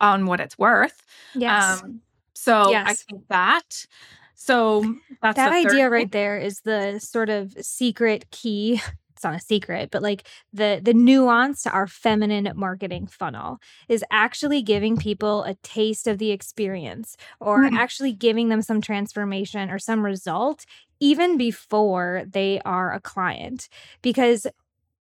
on 0.00 0.26
what 0.26 0.40
it's 0.40 0.58
worth 0.58 1.04
yes 1.34 1.82
um, 1.82 2.00
so 2.38 2.70
yes. 2.70 2.86
I 2.86 2.94
think 2.94 3.26
that. 3.28 3.86
So 4.34 4.94
that's 5.20 5.36
that 5.36 5.52
idea 5.52 5.90
right 5.90 6.10
there 6.10 6.38
is 6.38 6.60
the 6.60 7.00
sort 7.00 7.30
of 7.30 7.52
secret 7.60 8.30
key. 8.30 8.80
It's 9.18 9.24
not 9.24 9.34
a 9.34 9.40
secret, 9.40 9.90
but 9.90 10.00
like 10.00 10.28
the 10.52 10.80
the 10.80 10.94
nuance 10.94 11.64
to 11.64 11.72
our 11.72 11.88
feminine 11.88 12.52
marketing 12.54 13.08
funnel 13.08 13.58
is 13.88 14.04
actually 14.12 14.62
giving 14.62 14.96
people 14.96 15.42
a 15.42 15.54
taste 15.64 16.06
of 16.06 16.18
the 16.18 16.30
experience 16.30 17.16
or 17.40 17.64
mm. 17.64 17.76
actually 17.76 18.12
giving 18.12 18.48
them 18.48 18.62
some 18.62 18.80
transformation 18.80 19.70
or 19.70 19.80
some 19.80 20.04
result 20.04 20.66
even 21.00 21.36
before 21.36 22.22
they 22.30 22.60
are 22.64 22.92
a 22.92 23.00
client 23.00 23.68
because 24.02 24.46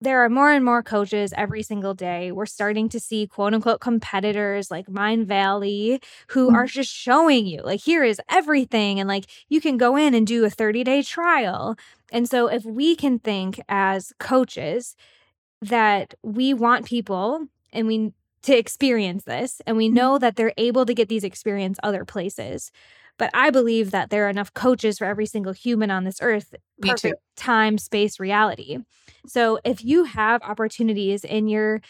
there 0.00 0.22
are 0.24 0.28
more 0.28 0.52
and 0.52 0.64
more 0.64 0.82
coaches 0.82 1.32
every 1.36 1.62
single 1.62 1.94
day. 1.94 2.30
We're 2.30 2.46
starting 2.46 2.88
to 2.90 3.00
see 3.00 3.26
quote 3.26 3.54
unquote 3.54 3.80
competitors 3.80 4.70
like 4.70 4.86
Mindvalley 4.86 6.02
who 6.28 6.48
mm-hmm. 6.48 6.56
are 6.56 6.66
just 6.66 6.92
showing 6.92 7.46
you, 7.46 7.62
like, 7.62 7.80
here 7.80 8.04
is 8.04 8.20
everything. 8.28 9.00
And 9.00 9.08
like, 9.08 9.26
you 9.48 9.60
can 9.60 9.76
go 9.76 9.96
in 9.96 10.14
and 10.14 10.26
do 10.26 10.44
a 10.44 10.50
30 10.50 10.84
day 10.84 11.02
trial. 11.02 11.76
And 12.12 12.28
so, 12.28 12.48
if 12.48 12.64
we 12.64 12.94
can 12.94 13.18
think 13.18 13.60
as 13.68 14.12
coaches 14.18 14.96
that 15.62 16.14
we 16.22 16.52
want 16.52 16.84
people 16.86 17.46
and 17.72 17.86
we 17.86 18.12
to 18.46 18.56
experience 18.56 19.24
this, 19.24 19.60
and 19.66 19.76
we 19.76 19.88
mm-hmm. 19.88 19.96
know 19.96 20.18
that 20.18 20.36
they're 20.36 20.52
able 20.56 20.86
to 20.86 20.94
get 20.94 21.08
these 21.08 21.24
experience 21.24 21.78
other 21.82 22.04
places. 22.04 22.70
But 23.18 23.30
I 23.32 23.50
believe 23.50 23.92
that 23.92 24.10
there 24.10 24.26
are 24.26 24.30
enough 24.30 24.52
coaches 24.52 24.98
for 24.98 25.06
every 25.06 25.26
single 25.26 25.52
human 25.52 25.90
on 25.90 26.04
this 26.04 26.18
earth. 26.20 26.54
Too. 27.10 27.14
Time, 27.36 27.78
space, 27.78 28.20
reality. 28.20 28.78
So 29.26 29.58
if 29.64 29.84
you 29.84 30.04
have 30.04 30.42
opportunities 30.42 31.24
in 31.24 31.48
your 31.48 31.80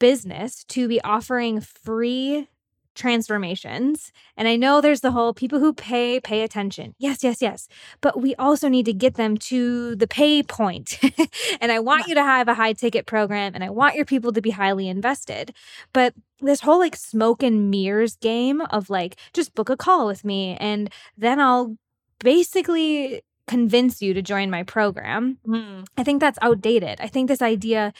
business 0.00 0.64
to 0.64 0.88
be 0.88 1.00
offering 1.02 1.60
free 1.60 2.48
transformations. 2.94 4.12
And 4.36 4.48
I 4.48 4.56
know 4.56 4.80
there's 4.80 5.00
the 5.00 5.10
whole 5.10 5.34
people 5.34 5.58
who 5.58 5.72
pay, 5.72 6.20
pay 6.20 6.42
attention. 6.42 6.94
Yes, 6.98 7.24
yes, 7.24 7.42
yes. 7.42 7.68
But 8.00 8.20
we 8.20 8.34
also 8.36 8.68
need 8.68 8.86
to 8.86 8.92
get 8.92 9.14
them 9.14 9.36
to 9.38 9.96
the 9.96 10.06
pay 10.06 10.42
point. 10.42 10.98
and 11.60 11.72
I 11.72 11.80
want 11.80 12.06
you 12.06 12.14
to 12.14 12.22
have 12.22 12.48
a 12.48 12.54
high 12.54 12.72
ticket 12.72 13.06
program 13.06 13.52
and 13.54 13.64
I 13.64 13.70
want 13.70 13.96
your 13.96 14.04
people 14.04 14.32
to 14.32 14.42
be 14.42 14.50
highly 14.50 14.88
invested. 14.88 15.54
But 15.92 16.14
this 16.40 16.60
whole 16.60 16.78
like 16.78 16.96
smoke 16.96 17.42
and 17.42 17.70
mirrors 17.70 18.16
game 18.16 18.60
of 18.62 18.90
like, 18.90 19.16
just 19.32 19.54
book 19.54 19.68
a 19.68 19.76
call 19.76 20.06
with 20.06 20.24
me 20.24 20.56
and 20.58 20.90
then 21.16 21.40
I'll 21.40 21.76
basically 22.20 23.22
convince 23.46 24.00
you 24.00 24.14
to 24.14 24.22
join 24.22 24.50
my 24.50 24.62
program. 24.62 25.38
Mm. 25.46 25.86
I 25.98 26.02
think 26.02 26.20
that's 26.20 26.38
outdated. 26.40 27.00
I 27.00 27.08
think 27.08 27.28
this 27.28 27.42
idea 27.42 27.92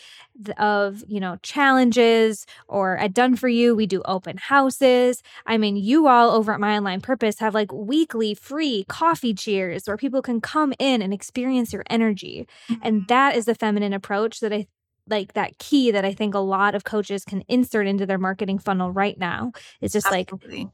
of, 0.56 1.04
you 1.06 1.20
know, 1.20 1.36
challenges 1.42 2.46
or 2.66 2.96
at 2.96 3.12
Done 3.12 3.36
For 3.36 3.48
You, 3.48 3.74
we 3.74 3.86
do 3.86 4.02
open 4.06 4.38
houses. 4.38 5.22
I 5.46 5.58
mean, 5.58 5.76
you 5.76 6.08
all 6.08 6.30
over 6.30 6.52
at 6.52 6.60
My 6.60 6.74
Aligned 6.74 7.02
Purpose 7.02 7.38
have 7.40 7.54
like 7.54 7.72
weekly 7.72 8.34
free 8.34 8.84
coffee 8.88 9.34
cheers 9.34 9.86
where 9.86 9.96
people 9.96 10.22
can 10.22 10.40
come 10.40 10.72
in 10.78 11.02
and 11.02 11.12
experience 11.12 11.72
your 11.72 11.84
energy. 11.90 12.48
Mm-hmm. 12.68 12.82
And 12.82 13.08
that 13.08 13.36
is 13.36 13.44
the 13.44 13.54
feminine 13.54 13.92
approach 13.92 14.40
that 14.40 14.52
I 14.52 14.66
like 15.06 15.34
that 15.34 15.58
key 15.58 15.90
that 15.90 16.06
I 16.06 16.14
think 16.14 16.34
a 16.34 16.38
lot 16.38 16.74
of 16.74 16.84
coaches 16.84 17.26
can 17.26 17.44
insert 17.48 17.86
into 17.86 18.06
their 18.06 18.16
marketing 18.16 18.58
funnel 18.58 18.90
right 18.90 19.18
now. 19.18 19.52
It's 19.82 19.92
just 19.92 20.06
Absolutely. 20.06 20.64
like 20.64 20.68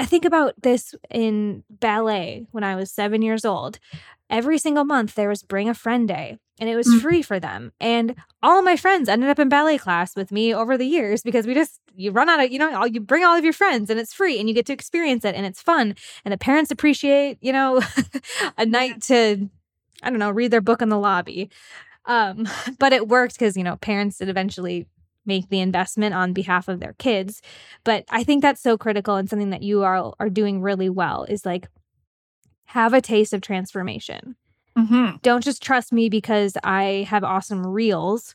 I 0.00 0.06
think 0.06 0.24
about 0.24 0.54
this 0.60 0.94
in 1.10 1.62
ballet 1.70 2.46
when 2.50 2.64
I 2.64 2.74
was 2.74 2.90
seven 2.90 3.22
years 3.22 3.44
old 3.44 3.78
every 4.30 4.58
single 4.58 4.84
month 4.84 5.14
there 5.14 5.28
was 5.28 5.42
Bring 5.42 5.68
a 5.68 5.74
Friend 5.74 6.06
Day 6.06 6.38
and 6.58 6.68
it 6.68 6.76
was 6.76 6.86
mm. 6.86 7.00
free 7.00 7.22
for 7.22 7.40
them. 7.40 7.72
And 7.80 8.14
all 8.42 8.62
my 8.62 8.76
friends 8.76 9.08
ended 9.08 9.28
up 9.28 9.38
in 9.38 9.48
ballet 9.48 9.78
class 9.78 10.14
with 10.14 10.30
me 10.30 10.54
over 10.54 10.76
the 10.76 10.86
years 10.86 11.22
because 11.22 11.46
we 11.46 11.54
just 11.54 11.80
you 11.96 12.10
run 12.10 12.28
out 12.28 12.42
of 12.42 12.52
you 12.52 12.58
know 12.58 12.74
all, 12.76 12.86
you 12.86 13.00
bring 13.00 13.24
all 13.24 13.36
of 13.36 13.44
your 13.44 13.52
friends 13.52 13.90
and 13.90 13.98
it's 13.98 14.12
free 14.12 14.38
and 14.38 14.48
you 14.48 14.54
get 14.54 14.66
to 14.66 14.72
experience 14.72 15.24
it 15.24 15.34
and 15.34 15.46
it's 15.46 15.62
fun 15.62 15.94
and 16.24 16.32
the 16.32 16.38
parents 16.38 16.70
appreciate 16.70 17.38
you 17.40 17.52
know 17.52 17.82
a 18.58 18.66
night 18.66 19.02
to 19.02 19.48
I 20.02 20.10
don't 20.10 20.18
know 20.18 20.30
read 20.30 20.50
their 20.50 20.60
book 20.60 20.82
in 20.82 20.88
the 20.88 20.98
lobby. 20.98 21.50
Um, 22.06 22.46
but 22.78 22.92
it 22.92 23.08
worked 23.08 23.34
because 23.34 23.56
you 23.56 23.64
know 23.64 23.76
parents 23.76 24.18
did 24.18 24.28
eventually 24.28 24.86
make 25.26 25.48
the 25.48 25.60
investment 25.60 26.14
on 26.14 26.34
behalf 26.34 26.68
of 26.68 26.80
their 26.80 26.94
kids. 26.98 27.40
But 27.82 28.04
I 28.10 28.24
think 28.24 28.42
that's 28.42 28.60
so 28.60 28.76
critical 28.76 29.16
and 29.16 29.28
something 29.28 29.50
that 29.50 29.62
you 29.62 29.82
are 29.82 30.12
are 30.20 30.30
doing 30.30 30.60
really 30.60 30.90
well 30.90 31.24
is 31.24 31.46
like 31.46 31.68
have 32.66 32.92
a 32.92 33.00
taste 33.00 33.32
of 33.32 33.40
transformation. 33.40 34.36
Mm-hmm. 34.76 35.16
Don't 35.22 35.44
just 35.44 35.62
trust 35.62 35.92
me 35.92 36.08
because 36.08 36.56
I 36.64 37.06
have 37.08 37.22
awesome 37.24 37.66
reels. 37.66 38.34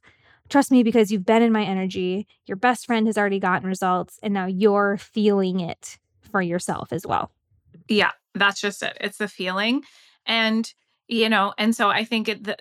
Trust 0.50 0.72
me 0.72 0.84
because 0.84 1.12
you've 1.12 1.26
been 1.26 1.44
in 1.44 1.52
my 1.52 1.64
energy. 1.64 2.28
Your 2.46 2.56
best 2.56 2.86
friend 2.86 3.08
has 3.08 3.18
already 3.18 3.40
gotten 3.40 3.68
results, 3.68 4.20
and 4.24 4.34
now 4.34 4.46
you're 4.46 4.98
feeling 4.98 5.60
it 5.60 5.98
for 6.22 6.42
yourself 6.42 6.94
as 6.94 7.06
well. 7.06 7.32
Yeah, 7.88 8.12
that's 8.34 8.62
just 8.62 8.82
it. 8.82 8.98
It's 9.02 9.18
the 9.18 9.28
feeling. 9.28 9.84
And, 10.26 10.72
you 11.08 11.30
know, 11.30 11.54
and 11.58 11.76
so 11.76 11.90
I 11.90 12.04
think 12.04 12.30
it, 12.30 12.44
the, 12.44 12.58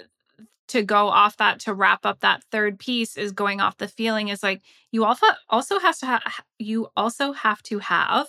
to 0.69 0.83
go 0.83 1.09
off 1.09 1.37
that 1.39 1.61
to 1.61 1.75
wrap 1.75 2.05
up 2.05 2.21
that 2.21 2.45
third 2.51 2.79
piece 2.79 3.17
is 3.17 3.33
going 3.33 3.61
off 3.61 3.79
the 3.79 3.89
feeling 3.89 4.29
is 4.29 4.43
like 4.43 4.63
you 4.93 5.05
also 5.05 5.27
also 5.49 5.79
has 5.79 5.99
to 5.99 6.07
have 6.07 6.23
you 6.59 6.89
also 6.97 7.33
have 7.33 7.63
to 7.63 7.79
have 7.79 8.29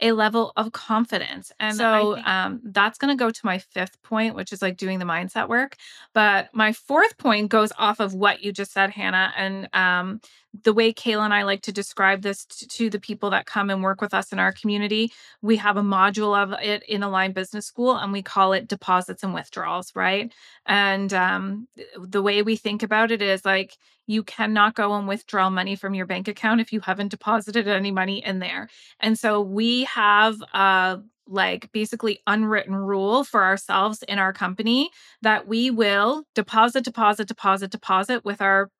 a 0.00 0.12
level 0.12 0.52
of 0.56 0.72
confidence. 0.72 1.50
And 1.58 1.76
so 1.76 2.14
think- 2.14 2.26
um, 2.26 2.60
that's 2.64 2.98
going 2.98 3.16
to 3.16 3.22
go 3.22 3.30
to 3.30 3.40
my 3.44 3.58
fifth 3.58 4.00
point, 4.02 4.34
which 4.34 4.52
is 4.52 4.62
like 4.62 4.76
doing 4.76 4.98
the 4.98 5.04
mindset 5.04 5.48
work. 5.48 5.76
But 6.14 6.48
my 6.52 6.72
fourth 6.72 7.18
point 7.18 7.50
goes 7.50 7.72
off 7.78 8.00
of 8.00 8.14
what 8.14 8.42
you 8.42 8.52
just 8.52 8.72
said, 8.72 8.90
Hannah. 8.90 9.32
And 9.36 9.68
um, 9.72 10.20
the 10.64 10.72
way 10.72 10.92
Kayla 10.92 11.24
and 11.24 11.34
I 11.34 11.42
like 11.42 11.62
to 11.62 11.72
describe 11.72 12.22
this 12.22 12.44
t- 12.44 12.66
to 12.66 12.90
the 12.90 13.00
people 13.00 13.30
that 13.30 13.46
come 13.46 13.70
and 13.70 13.82
work 13.82 14.00
with 14.00 14.14
us 14.14 14.32
in 14.32 14.38
our 14.38 14.52
community, 14.52 15.12
we 15.42 15.56
have 15.56 15.76
a 15.76 15.82
module 15.82 16.40
of 16.40 16.52
it 16.60 16.82
in 16.84 17.02
Align 17.02 17.32
Business 17.32 17.66
School 17.66 17.96
and 17.96 18.12
we 18.12 18.22
call 18.22 18.52
it 18.52 18.68
deposits 18.68 19.22
and 19.22 19.34
withdrawals, 19.34 19.92
right? 19.94 20.32
And 20.66 21.12
um, 21.12 21.68
the 21.98 22.22
way 22.22 22.42
we 22.42 22.56
think 22.56 22.82
about 22.82 23.10
it 23.10 23.20
is 23.22 23.44
like 23.44 23.76
you 24.08 24.24
cannot 24.24 24.74
go 24.74 24.94
and 24.94 25.06
withdraw 25.06 25.50
money 25.50 25.76
from 25.76 25.94
your 25.94 26.06
bank 26.06 26.26
account 26.26 26.60
if 26.60 26.72
you 26.72 26.80
haven't 26.80 27.08
deposited 27.08 27.68
any 27.68 27.92
money 27.92 28.24
in 28.24 28.38
there. 28.38 28.68
And 28.98 29.18
so 29.18 29.40
we 29.40 29.84
have 29.84 30.40
a 30.54 31.00
like 31.26 31.70
basically 31.72 32.20
unwritten 32.26 32.74
rule 32.74 33.22
for 33.22 33.44
ourselves 33.44 34.02
in 34.04 34.18
our 34.18 34.32
company 34.32 34.90
that 35.20 35.46
we 35.46 35.70
will 35.70 36.24
deposit, 36.34 36.84
deposit, 36.84 37.28
deposit, 37.28 37.70
deposit 37.70 38.24
with 38.24 38.40
our 38.40 38.70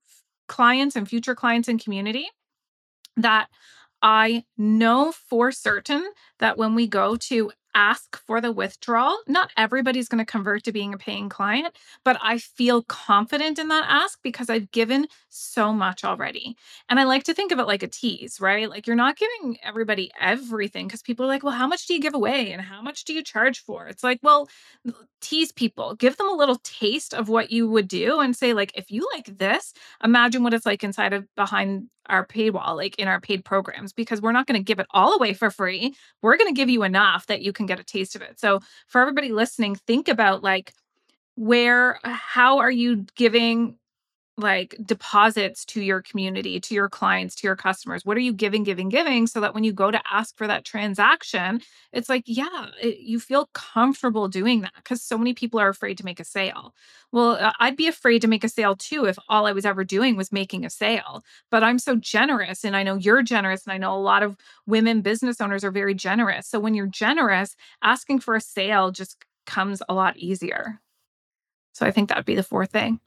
clients 0.49 0.97
and 0.97 1.07
future 1.07 1.35
clients 1.35 1.69
and 1.69 1.83
community 1.83 2.27
that 3.19 3.49
I 4.01 4.45
know 4.57 5.13
for 5.13 5.53
certain 5.53 6.11
that 6.39 6.57
when 6.57 6.75
we 6.75 6.87
go 6.87 7.17
to 7.17 7.53
ask 7.79 8.21
for 8.27 8.41
the 8.41 8.51
withdrawal, 8.51 9.17
not 9.29 9.53
everybody's 9.57 10.09
going 10.09 10.19
to 10.19 10.31
convert 10.31 10.65
to 10.65 10.73
being 10.73 10.93
a 10.93 10.99
paying 10.99 11.29
client, 11.29 11.79
but 12.05 12.19
I 12.21 12.39
feel 12.39 12.83
confident 12.83 13.57
in 13.61 13.69
that 13.69 13.85
ask 13.89 14.19
because 14.21 14.51
I've 14.51 14.73
given 14.73 15.07
so 15.29 15.73
much 15.73 16.03
already. 16.03 16.57
And 16.89 16.99
I 16.99 17.05
like 17.05 17.23
to 17.25 17.35
think 17.35 17.53
of 17.53 17.61
it 17.61 17.69
like 17.69 17.85
a 17.85 17.87
tease, 17.87 18.41
right? 18.41 18.69
Like 18.69 18.89
you're 18.89 18.97
not 18.97 19.17
giving 19.17 19.59
everybody 19.63 20.11
everything 20.21 20.89
because 20.89 21.03
people 21.03 21.25
are 21.25 21.29
like, 21.29 21.45
well, 21.45 21.53
how 21.53 21.69
much 21.69 21.87
do 21.87 21.95
you 21.95 22.01
give 22.01 22.15
away 22.15 22.51
and 22.51 22.61
how 22.61 22.83
much 22.83 23.05
do 23.05 23.13
you 23.15 23.23
charge 23.23 23.61
for? 23.61 23.87
It's 23.87 24.03
like, 24.03 24.19
well, 24.25 24.49
tease 25.21 25.53
people, 25.53 25.95
give 25.95 26.17
them 26.17 26.29
a 26.29 26.37
little 26.37 26.61
taste 26.63 27.15
of 27.15 27.29
what 27.29 27.51
you 27.51 27.69
would 27.69 27.89
do 27.89 28.21
and 28.21 28.37
say, 28.37 28.53
like, 28.53 28.73
if 28.75 28.91
you 28.91 29.09
like 29.15 29.39
this, 29.39 29.73
imagine 30.03 30.43
what 30.43 30.55
it's 30.55 30.67
like 30.67 30.85
inside 30.85 31.13
of 31.13 31.27
behind 31.35 31.89
our 32.09 32.27
paywall, 32.27 32.77
like 32.77 32.99
in 32.99 33.09
our 33.09 33.21
paid 33.21 33.45
programs, 33.45 33.93
because 33.93 34.23
we're 34.23 34.33
not 34.33 34.47
going 34.47 34.59
to 34.59 34.65
give 34.65 34.79
it 34.79 34.87
all 34.91 35.15
away 35.15 35.35
for 35.35 35.51
free. 35.51 35.95
We're 36.23 36.37
going 36.37 36.53
to 36.53 36.59
give 36.59 36.71
you 36.71 36.83
enough 36.83 37.27
that 37.27 37.43
you 37.43 37.53
can 37.53 37.67
get 37.67 37.81
a 37.81 37.85
taste 37.85 38.17
of 38.17 38.23
it. 38.23 38.41
So 38.41 38.61
for 38.87 39.01
everybody 39.01 39.33
listening, 39.33 39.75
think 39.75 40.09
about 40.09 40.43
like 40.43 40.73
where, 41.37 41.99
uh, 42.05 42.11
how 42.11 42.59
are 42.59 42.71
you 42.71 43.07
giving 43.15 43.77
like 44.39 44.77
deposits 44.85 45.65
to 45.67 45.83
your 45.83 46.01
community, 46.01 46.61
to 46.61 46.75
your 46.75 46.89
clients, 46.89 47.35
to 47.35 47.47
your 47.47 47.57
customers? 47.57 48.05
What 48.05 48.17
are 48.17 48.21
you 48.21 48.33
giving, 48.33 48.63
giving, 48.63 48.89
giving 48.89 49.27
so 49.27 49.41
that 49.41 49.53
when 49.53 49.65
you 49.65 49.73
go 49.73 49.91
to 49.91 50.01
ask 50.11 50.37
for 50.37 50.47
that 50.47 50.65
transaction, 50.65 51.61
it's 51.93 52.09
like, 52.09 52.23
yeah, 52.27 52.69
it, 52.81 52.99
you 52.99 53.19
feel 53.19 53.51
comfortable 53.53 54.29
doing 54.29 54.61
that 54.61 54.73
because 54.77 55.03
so 55.03 55.19
many 55.19 55.35
people 55.35 55.59
are 55.59 55.69
afraid 55.69 55.99
to 55.99 56.05
make 56.05 56.21
a 56.21 56.25
sale. 56.25 56.75
Well, 57.11 57.33
uh, 57.33 57.53
I'd 57.59 57.77
be 57.77 57.89
afraid 57.89 58.21
to 58.23 58.29
make 58.29 58.45
a 58.45 58.49
sale 58.49 58.77
too 58.77 59.07
if 59.07 59.19
all 59.29 59.47
I 59.47 59.53
was 59.53 59.67
ever 59.67 59.83
doing 59.83 60.17
was 60.17 60.31
making 60.31 60.65
a 60.65 60.71
sale. 60.71 61.25
But 61.51 61.65
I'm 61.65 61.79
so 61.79 61.97
generous, 61.97 62.65
and 62.65 62.77
I 62.77 62.85
know 62.85 62.95
you're 62.95 63.23
generous, 63.23 63.65
and 63.65 63.73
I 63.73 63.79
know 63.79 63.95
a 63.95 63.99
lot 63.99 64.23
of 64.23 64.37
women 64.67 65.01
business 65.01 65.41
owners 65.41 65.65
are 65.65 65.73
very 65.73 65.95
generous. 65.95 66.47
So 66.47 66.61
when 66.61 66.75
you're 66.75 66.87
generous, 66.87 67.57
asking 67.83 68.21
for 68.21 68.37
a 68.37 68.41
sale 68.41 68.93
just 68.93 69.17
comes 69.47 69.83
a 69.89 69.95
lot 69.95 70.17
easier. 70.17 70.81
So 71.73 71.87
I 71.87 71.91
think 71.91 72.09
that 72.09 72.19
would 72.19 72.27
be 72.27 72.37
the 72.37 72.43
fourth 72.43 72.71
thing. 72.71 73.01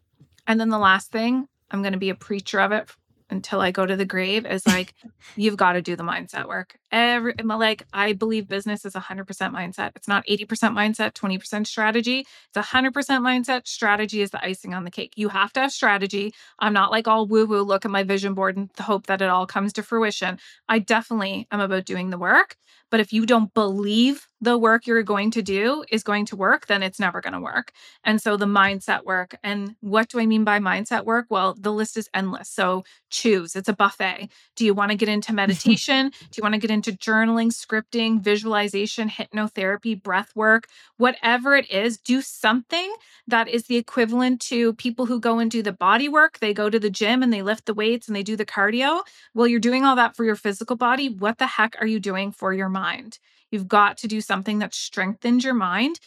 And 0.52 0.60
then 0.60 0.68
the 0.68 0.78
last 0.78 1.14
thing, 1.14 1.48
I'm 1.72 1.82
going 1.82 1.94
to 1.94 1.98
be 1.98 2.10
a 2.10 2.16
preacher 2.16 2.60
of 2.60 2.74
it 2.74 2.90
until 3.30 3.62
I 3.62 3.72
go 3.72 3.86
to 3.86 3.96
the 3.96 4.04
grave 4.04 4.46
is 4.46 4.68
like, 4.68 4.94
you've 5.38 5.56
got 5.56 5.74
to 5.74 5.82
do 5.82 5.96
the 5.96 6.04
mindset 6.04 6.46
work. 6.46 6.78
Every 6.92 7.34
like, 7.42 7.84
I 7.94 8.12
believe 8.12 8.50
business 8.50 8.84
is 8.84 8.92
100% 8.92 9.26
mindset. 9.26 9.92
It's 9.96 10.10
not 10.10 10.28
80% 10.28 10.48
mindset, 10.74 11.14
20% 11.14 11.66
strategy. 11.66 12.28
It's 12.54 12.68
100% 12.68 12.92
mindset. 12.92 13.66
Strategy 13.66 14.22
is 14.22 14.32
the 14.32 14.44
icing 14.44 14.74
on 14.74 14.84
the 14.84 14.92
cake. 14.92 15.14
You 15.16 15.30
have 15.30 15.54
to 15.54 15.62
have 15.62 15.72
strategy. 15.72 16.34
I'm 16.60 16.74
not 16.74 16.92
like 16.92 17.08
all 17.08 17.26
woo 17.26 17.46
woo, 17.46 17.62
look 17.62 17.86
at 17.86 17.92
my 17.92 18.04
vision 18.04 18.34
board 18.34 18.58
and 18.58 18.70
hope 18.78 19.08
that 19.08 19.22
it 19.22 19.30
all 19.30 19.48
comes 19.48 19.72
to 19.74 19.84
fruition. 19.84 20.38
I 20.68 20.80
definitely 20.80 21.48
am 21.50 21.62
about 21.62 21.86
doing 21.86 22.10
the 22.10 22.18
work. 22.18 22.58
But 22.92 23.00
if 23.00 23.12
you 23.12 23.26
don't 23.26 23.54
believe 23.54 24.28
the 24.42 24.58
work 24.58 24.88
you're 24.88 25.04
going 25.04 25.32
to 25.32 25.42
do 25.42 25.86
is 25.92 26.04
going 26.04 26.26
to 26.26 26.36
work, 26.36 26.66
then 26.66 26.82
it's 26.82 27.00
never 27.00 27.22
going 27.22 27.34
to 27.34 27.40
work. 27.40 27.72
And 28.04 28.20
so 28.20 28.38
the 28.38 28.48
mindset 28.48 29.06
work. 29.06 29.36
And 29.44 29.76
what 29.82 30.10
do 30.10 30.20
I 30.20 30.26
mean 30.26 30.44
by 30.44 30.60
mindset 30.60 31.06
work? 31.06 31.28
Well, 31.30 31.56
the 31.58 31.72
list 31.72 31.96
is 31.96 32.10
endless. 32.14 32.50
So 32.50 32.84
choose, 33.12 33.56
it's 33.56 33.70
a 33.70 33.74
buffet. 33.74 34.30
Do 34.56 34.66
you 34.66 34.74
want 34.74 34.92
to 34.92 34.98
get 34.98 35.10
into 35.10 35.28
mm-hmm. 35.30 35.36
meditation? 35.36 36.10
do 36.10 36.38
you 36.38 36.44
want 36.44 36.54
to 36.56 36.60
get 36.60 36.72
into 36.72 36.92
journaling, 36.92 37.52
scripting, 37.52 38.20
visualization, 38.20 39.10
hypnotherapy, 39.10 40.02
breath 40.02 40.36
work? 40.36 40.68
Whatever 40.98 41.56
it 41.56 41.70
is, 41.72 41.98
do 41.98 42.22
something 42.22 42.94
that 43.28 43.48
is 43.48 43.66
the 43.66 43.78
equivalent 43.78 44.42
to 44.42 44.74
people 44.74 45.06
who 45.06 45.20
go 45.20 45.40
and 45.40 45.52
do 45.52 45.62
the 45.62 45.72
body 45.72 46.10
work. 46.10 46.40
They 46.40 46.54
go 46.54 46.70
to 46.70 46.80
the 46.80 46.90
gym 46.90 47.22
and 47.22 47.32
they 47.32 47.44
lift 47.44 47.68
the 47.68 47.74
weights 47.76 48.08
and 48.08 48.16
they 48.16 48.24
do 48.24 48.36
the 48.36 48.46
cardio. 48.46 49.04
Well, 49.36 49.48
you're 49.48 49.60
doing 49.60 49.86
all 49.86 49.96
that 49.96 50.16
for 50.16 50.26
your 50.26 50.36
physical 50.36 50.76
body. 50.76 51.10
What 51.10 51.38
the 51.38 51.48
heck 51.48 51.76
are 51.80 51.88
you 51.88 52.00
doing 52.00 52.32
for 52.32 52.54
your 52.54 52.70
mind? 52.70 52.81
Mind. 52.82 53.20
You've 53.52 53.68
got 53.68 53.98
to 54.00 54.08
do 54.08 54.22
something 54.22 54.60
that 54.60 54.74
strengthens 54.74 55.44
your 55.44 55.54
mind 55.54 56.00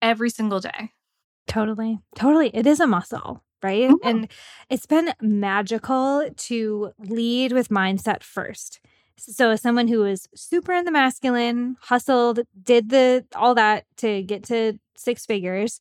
every 0.00 0.30
single 0.30 0.60
day. 0.60 0.92
Totally. 1.46 1.98
Totally. 2.14 2.50
It 2.54 2.66
is 2.66 2.80
a 2.80 2.86
muscle, 2.86 3.42
right? 3.62 3.90
Mm-hmm. 3.90 4.08
And 4.08 4.28
it's 4.68 4.86
been 4.86 5.12
magical 5.20 6.28
to 6.34 6.92
lead 6.98 7.52
with 7.52 7.68
mindset 7.68 8.22
first. 8.22 8.80
So 9.18 9.50
as 9.50 9.60
someone 9.60 9.88
who 9.88 9.98
was 9.98 10.28
super 10.34 10.72
in 10.72 10.84
the 10.84 10.92
masculine, 10.92 11.76
hustled, 11.80 12.40
did 12.62 12.88
the 12.90 13.26
all 13.34 13.54
that 13.54 13.84
to 13.98 14.22
get 14.22 14.44
to 14.44 14.78
six 14.96 15.26
figures, 15.26 15.80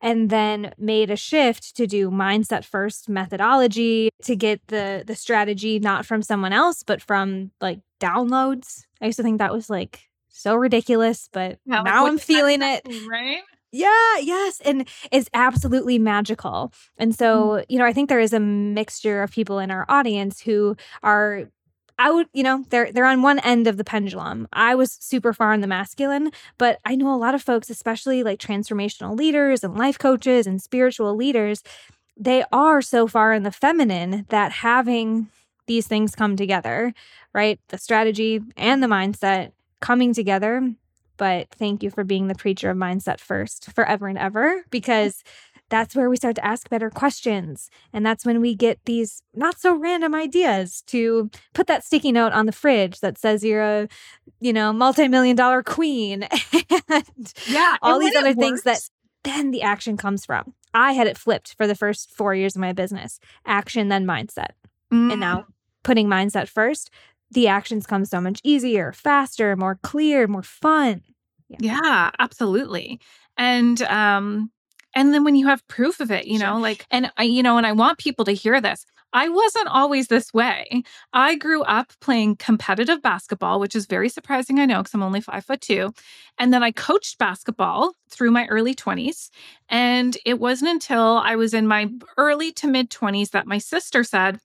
and 0.00 0.30
then 0.30 0.72
made 0.78 1.10
a 1.10 1.16
shift 1.16 1.76
to 1.76 1.86
do 1.86 2.10
mindset 2.10 2.64
first 2.64 3.08
methodology 3.08 4.10
to 4.22 4.36
get 4.36 4.60
the 4.68 5.02
the 5.06 5.14
strategy 5.14 5.78
not 5.78 6.06
from 6.06 6.22
someone 6.22 6.52
else 6.52 6.82
but 6.82 7.02
from 7.02 7.50
like 7.60 7.80
downloads. 8.00 8.84
I 9.00 9.06
used 9.06 9.16
to 9.16 9.22
think 9.22 9.38
that 9.38 9.52
was 9.52 9.68
like 9.68 10.08
so 10.28 10.54
ridiculous, 10.54 11.28
but 11.32 11.58
yeah, 11.64 11.82
now 11.82 12.06
I'm 12.06 12.18
feeling 12.18 12.62
it. 12.62 12.86
Right? 13.08 13.40
Yeah, 13.70 14.16
yes. 14.20 14.60
And 14.64 14.88
it's 15.12 15.28
absolutely 15.34 15.98
magical. 15.98 16.72
And 16.96 17.14
so, 17.14 17.48
mm. 17.48 17.64
you 17.68 17.78
know, 17.78 17.84
I 17.84 17.92
think 17.92 18.08
there 18.08 18.20
is 18.20 18.32
a 18.32 18.40
mixture 18.40 19.22
of 19.22 19.30
people 19.30 19.58
in 19.58 19.70
our 19.70 19.84
audience 19.88 20.40
who 20.40 20.76
are 21.02 21.50
out, 21.98 22.26
you 22.32 22.42
know, 22.42 22.64
they're 22.70 22.92
they're 22.92 23.04
on 23.04 23.22
one 23.22 23.38
end 23.40 23.66
of 23.66 23.76
the 23.76 23.84
pendulum. 23.84 24.48
I 24.52 24.74
was 24.74 24.92
super 25.00 25.32
far 25.32 25.52
in 25.52 25.60
the 25.60 25.66
masculine, 25.66 26.30
but 26.58 26.78
I 26.84 26.94
know 26.96 27.12
a 27.14 27.16
lot 27.16 27.34
of 27.34 27.42
folks, 27.42 27.70
especially 27.70 28.22
like 28.22 28.38
transformational 28.40 29.16
leaders 29.16 29.64
and 29.64 29.76
life 29.76 29.98
coaches 29.98 30.46
and 30.46 30.62
spiritual 30.62 31.14
leaders, 31.16 31.62
they 32.16 32.44
are 32.52 32.82
so 32.82 33.06
far 33.06 33.32
in 33.32 33.42
the 33.42 33.52
feminine 33.52 34.26
that 34.28 34.52
having 34.52 35.28
these 35.66 35.86
things 35.86 36.14
come 36.14 36.36
together, 36.36 36.94
right? 37.34 37.60
The 37.68 37.78
strategy 37.78 38.40
and 38.56 38.82
the 38.82 38.86
mindset 38.86 39.52
coming 39.80 40.14
together 40.14 40.62
but 41.18 41.48
thank 41.50 41.82
you 41.82 41.90
for 41.90 42.04
being 42.04 42.28
the 42.28 42.34
preacher 42.34 42.70
of 42.70 42.76
mindset 42.76 43.20
first 43.20 43.70
forever 43.72 44.06
and 44.06 44.16
ever 44.16 44.64
because 44.70 45.22
that's 45.70 45.94
where 45.94 46.08
we 46.08 46.16
start 46.16 46.36
to 46.36 46.44
ask 46.44 46.68
better 46.68 46.90
questions. 46.90 47.70
And 47.92 48.04
that's 48.04 48.24
when 48.24 48.40
we 48.40 48.54
get 48.54 48.78
these 48.84 49.22
not 49.34 49.58
so 49.58 49.74
random 49.74 50.14
ideas 50.14 50.82
to 50.88 51.30
put 51.54 51.66
that 51.66 51.84
sticky 51.84 52.12
note 52.12 52.32
on 52.32 52.46
the 52.46 52.52
fridge 52.52 53.00
that 53.00 53.18
says 53.18 53.44
you're 53.44 53.62
a, 53.62 53.88
you 54.40 54.52
know, 54.52 54.72
multi-million 54.72 55.36
dollar 55.36 55.62
queen 55.62 56.22
and 56.88 57.34
yeah, 57.46 57.76
all 57.82 57.98
these 57.98 58.16
other 58.16 58.34
things 58.34 58.62
that 58.62 58.80
then 59.24 59.50
the 59.50 59.62
action 59.62 59.96
comes 59.96 60.24
from. 60.24 60.54
I 60.74 60.92
had 60.92 61.06
it 61.06 61.18
flipped 61.18 61.54
for 61.54 61.66
the 61.66 61.74
first 61.74 62.10
four 62.10 62.34
years 62.34 62.54
of 62.54 62.60
my 62.60 62.72
business 62.72 63.18
action, 63.46 63.88
then 63.88 64.06
mindset. 64.06 64.50
Mm. 64.92 65.12
And 65.12 65.20
now 65.20 65.46
putting 65.82 66.08
mindset 66.08 66.48
first, 66.48 66.90
the 67.30 67.48
actions 67.48 67.86
come 67.86 68.04
so 68.04 68.20
much 68.20 68.40
easier, 68.42 68.92
faster, 68.92 69.54
more 69.56 69.78
clear, 69.82 70.26
more 70.26 70.42
fun. 70.42 71.02
Yeah. 71.48 71.80
yeah, 71.82 72.10
absolutely. 72.18 73.00
And 73.36 73.80
um 73.82 74.50
and 74.94 75.12
then 75.14 75.24
when 75.24 75.36
you 75.36 75.46
have 75.46 75.66
proof 75.68 76.00
of 76.00 76.10
it, 76.10 76.26
you 76.26 76.38
know, 76.38 76.58
like 76.58 76.86
and 76.90 77.10
I 77.16 77.24
you 77.24 77.42
know, 77.42 77.56
and 77.58 77.66
I 77.66 77.72
want 77.72 77.98
people 77.98 78.24
to 78.26 78.32
hear 78.32 78.60
this. 78.60 78.84
I 79.12 79.28
wasn't 79.30 79.68
always 79.68 80.08
this 80.08 80.34
way. 80.34 80.82
I 81.14 81.34
grew 81.36 81.62
up 81.62 81.92
playing 82.00 82.36
competitive 82.36 83.00
basketball, 83.00 83.58
which 83.58 83.74
is 83.74 83.86
very 83.86 84.10
surprising, 84.10 84.58
I 84.58 84.66
know, 84.66 84.78
because 84.78 84.92
I'm 84.92 85.02
only 85.02 85.22
five 85.22 85.44
foot 85.46 85.62
two. 85.62 85.94
And 86.38 86.52
then 86.52 86.62
I 86.62 86.72
coached 86.72 87.18
basketball 87.18 87.94
through 88.10 88.32
my 88.32 88.46
early 88.46 88.74
20s. 88.74 89.30
And 89.70 90.16
it 90.26 90.38
wasn't 90.38 90.72
until 90.72 91.18
I 91.24 91.36
was 91.36 91.54
in 91.54 91.66
my 91.66 91.90
early 92.18 92.52
to 92.52 92.66
mid 92.66 92.90
20s 92.90 93.30
that 93.30 93.46
my 93.46 93.58
sister 93.58 94.04
said, 94.04 94.40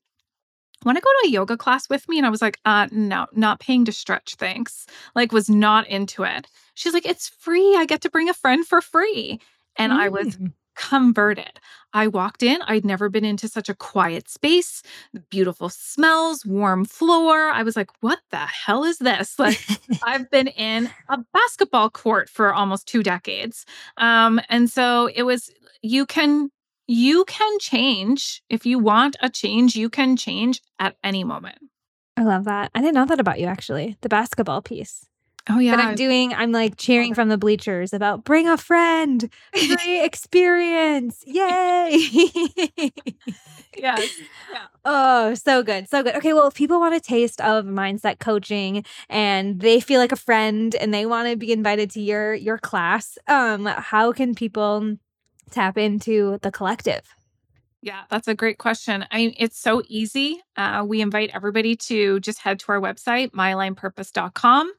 want 0.85 0.97
to 0.97 1.01
go 1.01 1.09
to 1.09 1.27
a 1.27 1.31
yoga 1.31 1.57
class 1.57 1.89
with 1.89 2.07
me? 2.07 2.17
And 2.17 2.25
I 2.25 2.29
was 2.29 2.41
like, 2.41 2.59
uh, 2.65 2.87
no, 2.91 3.27
not 3.33 3.59
paying 3.59 3.85
to 3.85 3.91
stretch, 3.91 4.35
thanks. 4.35 4.85
Like, 5.15 5.31
was 5.31 5.49
not 5.49 5.87
into 5.87 6.23
it. 6.23 6.47
She's 6.73 6.93
like, 6.93 7.05
it's 7.05 7.29
free. 7.29 7.75
I 7.75 7.85
get 7.85 8.01
to 8.01 8.09
bring 8.09 8.29
a 8.29 8.33
friend 8.33 8.65
for 8.65 8.81
free. 8.81 9.39
And 9.76 9.91
mm. 9.91 9.97
I 9.97 10.09
was 10.09 10.38
mm. 10.38 10.53
converted. 10.76 11.59
I 11.93 12.07
walked 12.07 12.41
in. 12.41 12.61
I'd 12.63 12.86
never 12.86 13.07
been 13.09 13.26
into 13.26 13.47
such 13.47 13.69
a 13.69 13.76
quiet 13.76 14.28
space, 14.28 14.82
beautiful 15.30 15.69
smells, 15.69 16.45
warm 16.45 16.86
floor. 16.86 17.49
I 17.49 17.61
was 17.63 17.76
like, 17.76 17.91
what 18.01 18.19
the 18.32 18.38
hell 18.38 18.84
is 18.84 18.97
this? 18.97 19.38
Like, 19.43 19.59
I've 20.03 20.30
been 20.32 20.47
in 20.47 20.89
a 21.09 21.19
basketball 21.34 21.89
court 21.89 22.30
for 22.30 22.53
almost 22.53 22.88
two 22.88 23.03
decades. 23.03 23.65
Um, 23.97 24.41
and 24.49 24.69
so 24.69 25.09
it 25.13 25.24
was, 25.24 25.51
you 25.82 26.05
can 26.05 26.49
you 26.88 27.24
can 27.26 27.59
change. 27.59 28.41
If 28.49 28.65
you 28.65 28.80
want 28.80 29.15
a 29.21 29.30
change, 29.30 29.76
you 29.76 29.89
can 29.89 30.17
change 30.17 30.61
at 30.80 30.95
any 31.03 31.24
moment. 31.24 31.57
I 32.17 32.24
love 32.24 32.43
that. 32.45 32.71
I 32.76 32.82
didn't 32.82 32.95
know 32.95 33.05
that 33.05 33.19
about 33.19 33.39
you 33.39 33.47
actually. 33.47 33.97
The 34.01 34.09
basketball 34.09 34.61
piece. 34.61 35.05
Oh 35.49 35.59
yeah. 35.59 35.75
But 35.75 35.85
I'm 35.85 35.95
doing 35.95 36.33
I'm 36.33 36.51
like 36.51 36.77
cheering 36.77 37.13
from 37.13 37.27
the 37.29 37.37
bleachers 37.37 37.91
about 37.93 38.23
bring 38.23 38.47
a 38.47 38.57
friend, 38.57 39.29
free 39.53 40.01
experience. 40.03 41.21
Yay. 41.25 41.97
yes. 43.77 44.09
Yeah. 44.51 44.65
Oh, 44.85 45.33
so 45.33 45.61
good. 45.61 45.89
So 45.89 46.01
good. 46.03 46.15
Okay, 46.15 46.33
well, 46.33 46.47
if 46.47 46.53
people 46.53 46.79
want 46.79 46.95
a 46.95 46.99
taste 47.01 47.41
of 47.41 47.65
mindset 47.65 48.19
coaching 48.19 48.85
and 49.09 49.59
they 49.59 49.79
feel 49.81 49.99
like 49.99 50.11
a 50.13 50.17
friend 50.17 50.75
and 50.75 50.93
they 50.93 51.05
want 51.05 51.29
to 51.29 51.35
be 51.35 51.51
invited 51.51 51.91
to 51.91 52.01
your 52.01 52.33
your 52.33 52.57
class, 52.57 53.17
um 53.27 53.65
how 53.65 54.13
can 54.13 54.35
people 54.35 54.95
tap 55.51 55.77
into 55.77 56.39
the 56.41 56.51
collective? 56.51 57.01
Yeah, 57.81 58.03
that's 58.09 58.29
a 58.29 58.33
great 58.33 58.59
question. 58.59 59.05
I 59.11 59.17
mean, 59.17 59.33
it's 59.37 59.59
so 59.59 59.83
easy. 59.89 60.41
Uh, 60.55 60.85
we 60.87 61.01
invite 61.01 61.31
everybody 61.33 61.75
to 61.75 62.21
just 62.21 62.39
head 62.39 62.59
to 62.59 62.71
our 62.71 62.79
website, 62.79 63.31
myalignedpurpose.com. 63.31 64.71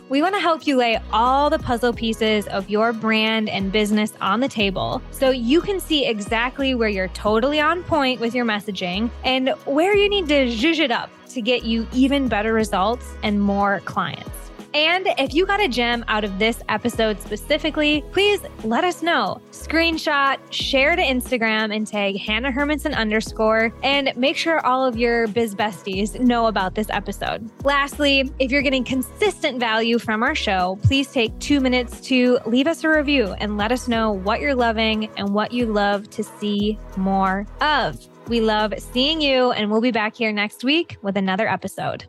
We 0.08 0.22
want 0.22 0.36
to 0.36 0.40
help 0.40 0.68
you 0.68 0.76
lay 0.76 1.00
all 1.12 1.50
the 1.50 1.58
puzzle 1.58 1.92
pieces 1.92 2.46
of 2.46 2.70
your 2.70 2.92
brand 2.92 3.48
and 3.48 3.72
business 3.72 4.12
on 4.20 4.38
the 4.38 4.46
table 4.46 5.02
so 5.10 5.30
you 5.30 5.60
can 5.60 5.80
see 5.80 6.06
exactly 6.06 6.76
where 6.76 6.88
you're 6.88 7.08
totally 7.08 7.58
on 7.58 7.82
point 7.82 8.20
with 8.20 8.32
your 8.32 8.44
messaging 8.44 9.10
and 9.24 9.48
where 9.64 9.96
you 9.96 10.08
need 10.08 10.28
to 10.28 10.46
zhuzh 10.46 10.78
it 10.78 10.92
up 10.92 11.10
to 11.30 11.42
get 11.42 11.64
you 11.64 11.88
even 11.92 12.28
better 12.28 12.52
results 12.52 13.14
and 13.24 13.40
more 13.40 13.80
clients. 13.80 14.45
And 14.76 15.08
if 15.16 15.32
you 15.32 15.46
got 15.46 15.58
a 15.58 15.68
gem 15.68 16.04
out 16.06 16.22
of 16.22 16.38
this 16.38 16.62
episode 16.68 17.18
specifically, 17.22 18.04
please 18.12 18.42
let 18.62 18.84
us 18.84 19.00
know. 19.00 19.40
Screenshot, 19.50 20.36
share 20.50 20.94
to 20.94 21.00
Instagram, 21.00 21.74
and 21.74 21.86
tag 21.86 22.18
Hannah 22.18 22.52
Hermanson 22.52 22.94
underscore, 22.94 23.72
and 23.82 24.14
make 24.16 24.36
sure 24.36 24.60
all 24.66 24.84
of 24.84 24.98
your 24.98 25.28
biz 25.28 25.54
besties 25.54 26.20
know 26.20 26.48
about 26.48 26.74
this 26.74 26.90
episode. 26.90 27.48
Lastly, 27.64 28.30
if 28.38 28.50
you're 28.50 28.60
getting 28.60 28.84
consistent 28.84 29.58
value 29.58 29.98
from 29.98 30.22
our 30.22 30.34
show, 30.34 30.78
please 30.82 31.10
take 31.10 31.36
two 31.38 31.58
minutes 31.60 31.98
to 32.08 32.38
leave 32.44 32.66
us 32.66 32.84
a 32.84 32.90
review 32.90 33.34
and 33.38 33.56
let 33.56 33.72
us 33.72 33.88
know 33.88 34.12
what 34.12 34.42
you're 34.42 34.54
loving 34.54 35.08
and 35.16 35.32
what 35.32 35.52
you 35.52 35.64
love 35.64 36.10
to 36.10 36.22
see 36.22 36.78
more 36.98 37.46
of. 37.62 37.98
We 38.28 38.42
love 38.42 38.74
seeing 38.76 39.22
you, 39.22 39.52
and 39.52 39.70
we'll 39.70 39.80
be 39.80 39.90
back 39.90 40.14
here 40.14 40.32
next 40.32 40.64
week 40.64 40.98
with 41.00 41.16
another 41.16 41.48
episode. 41.48 42.04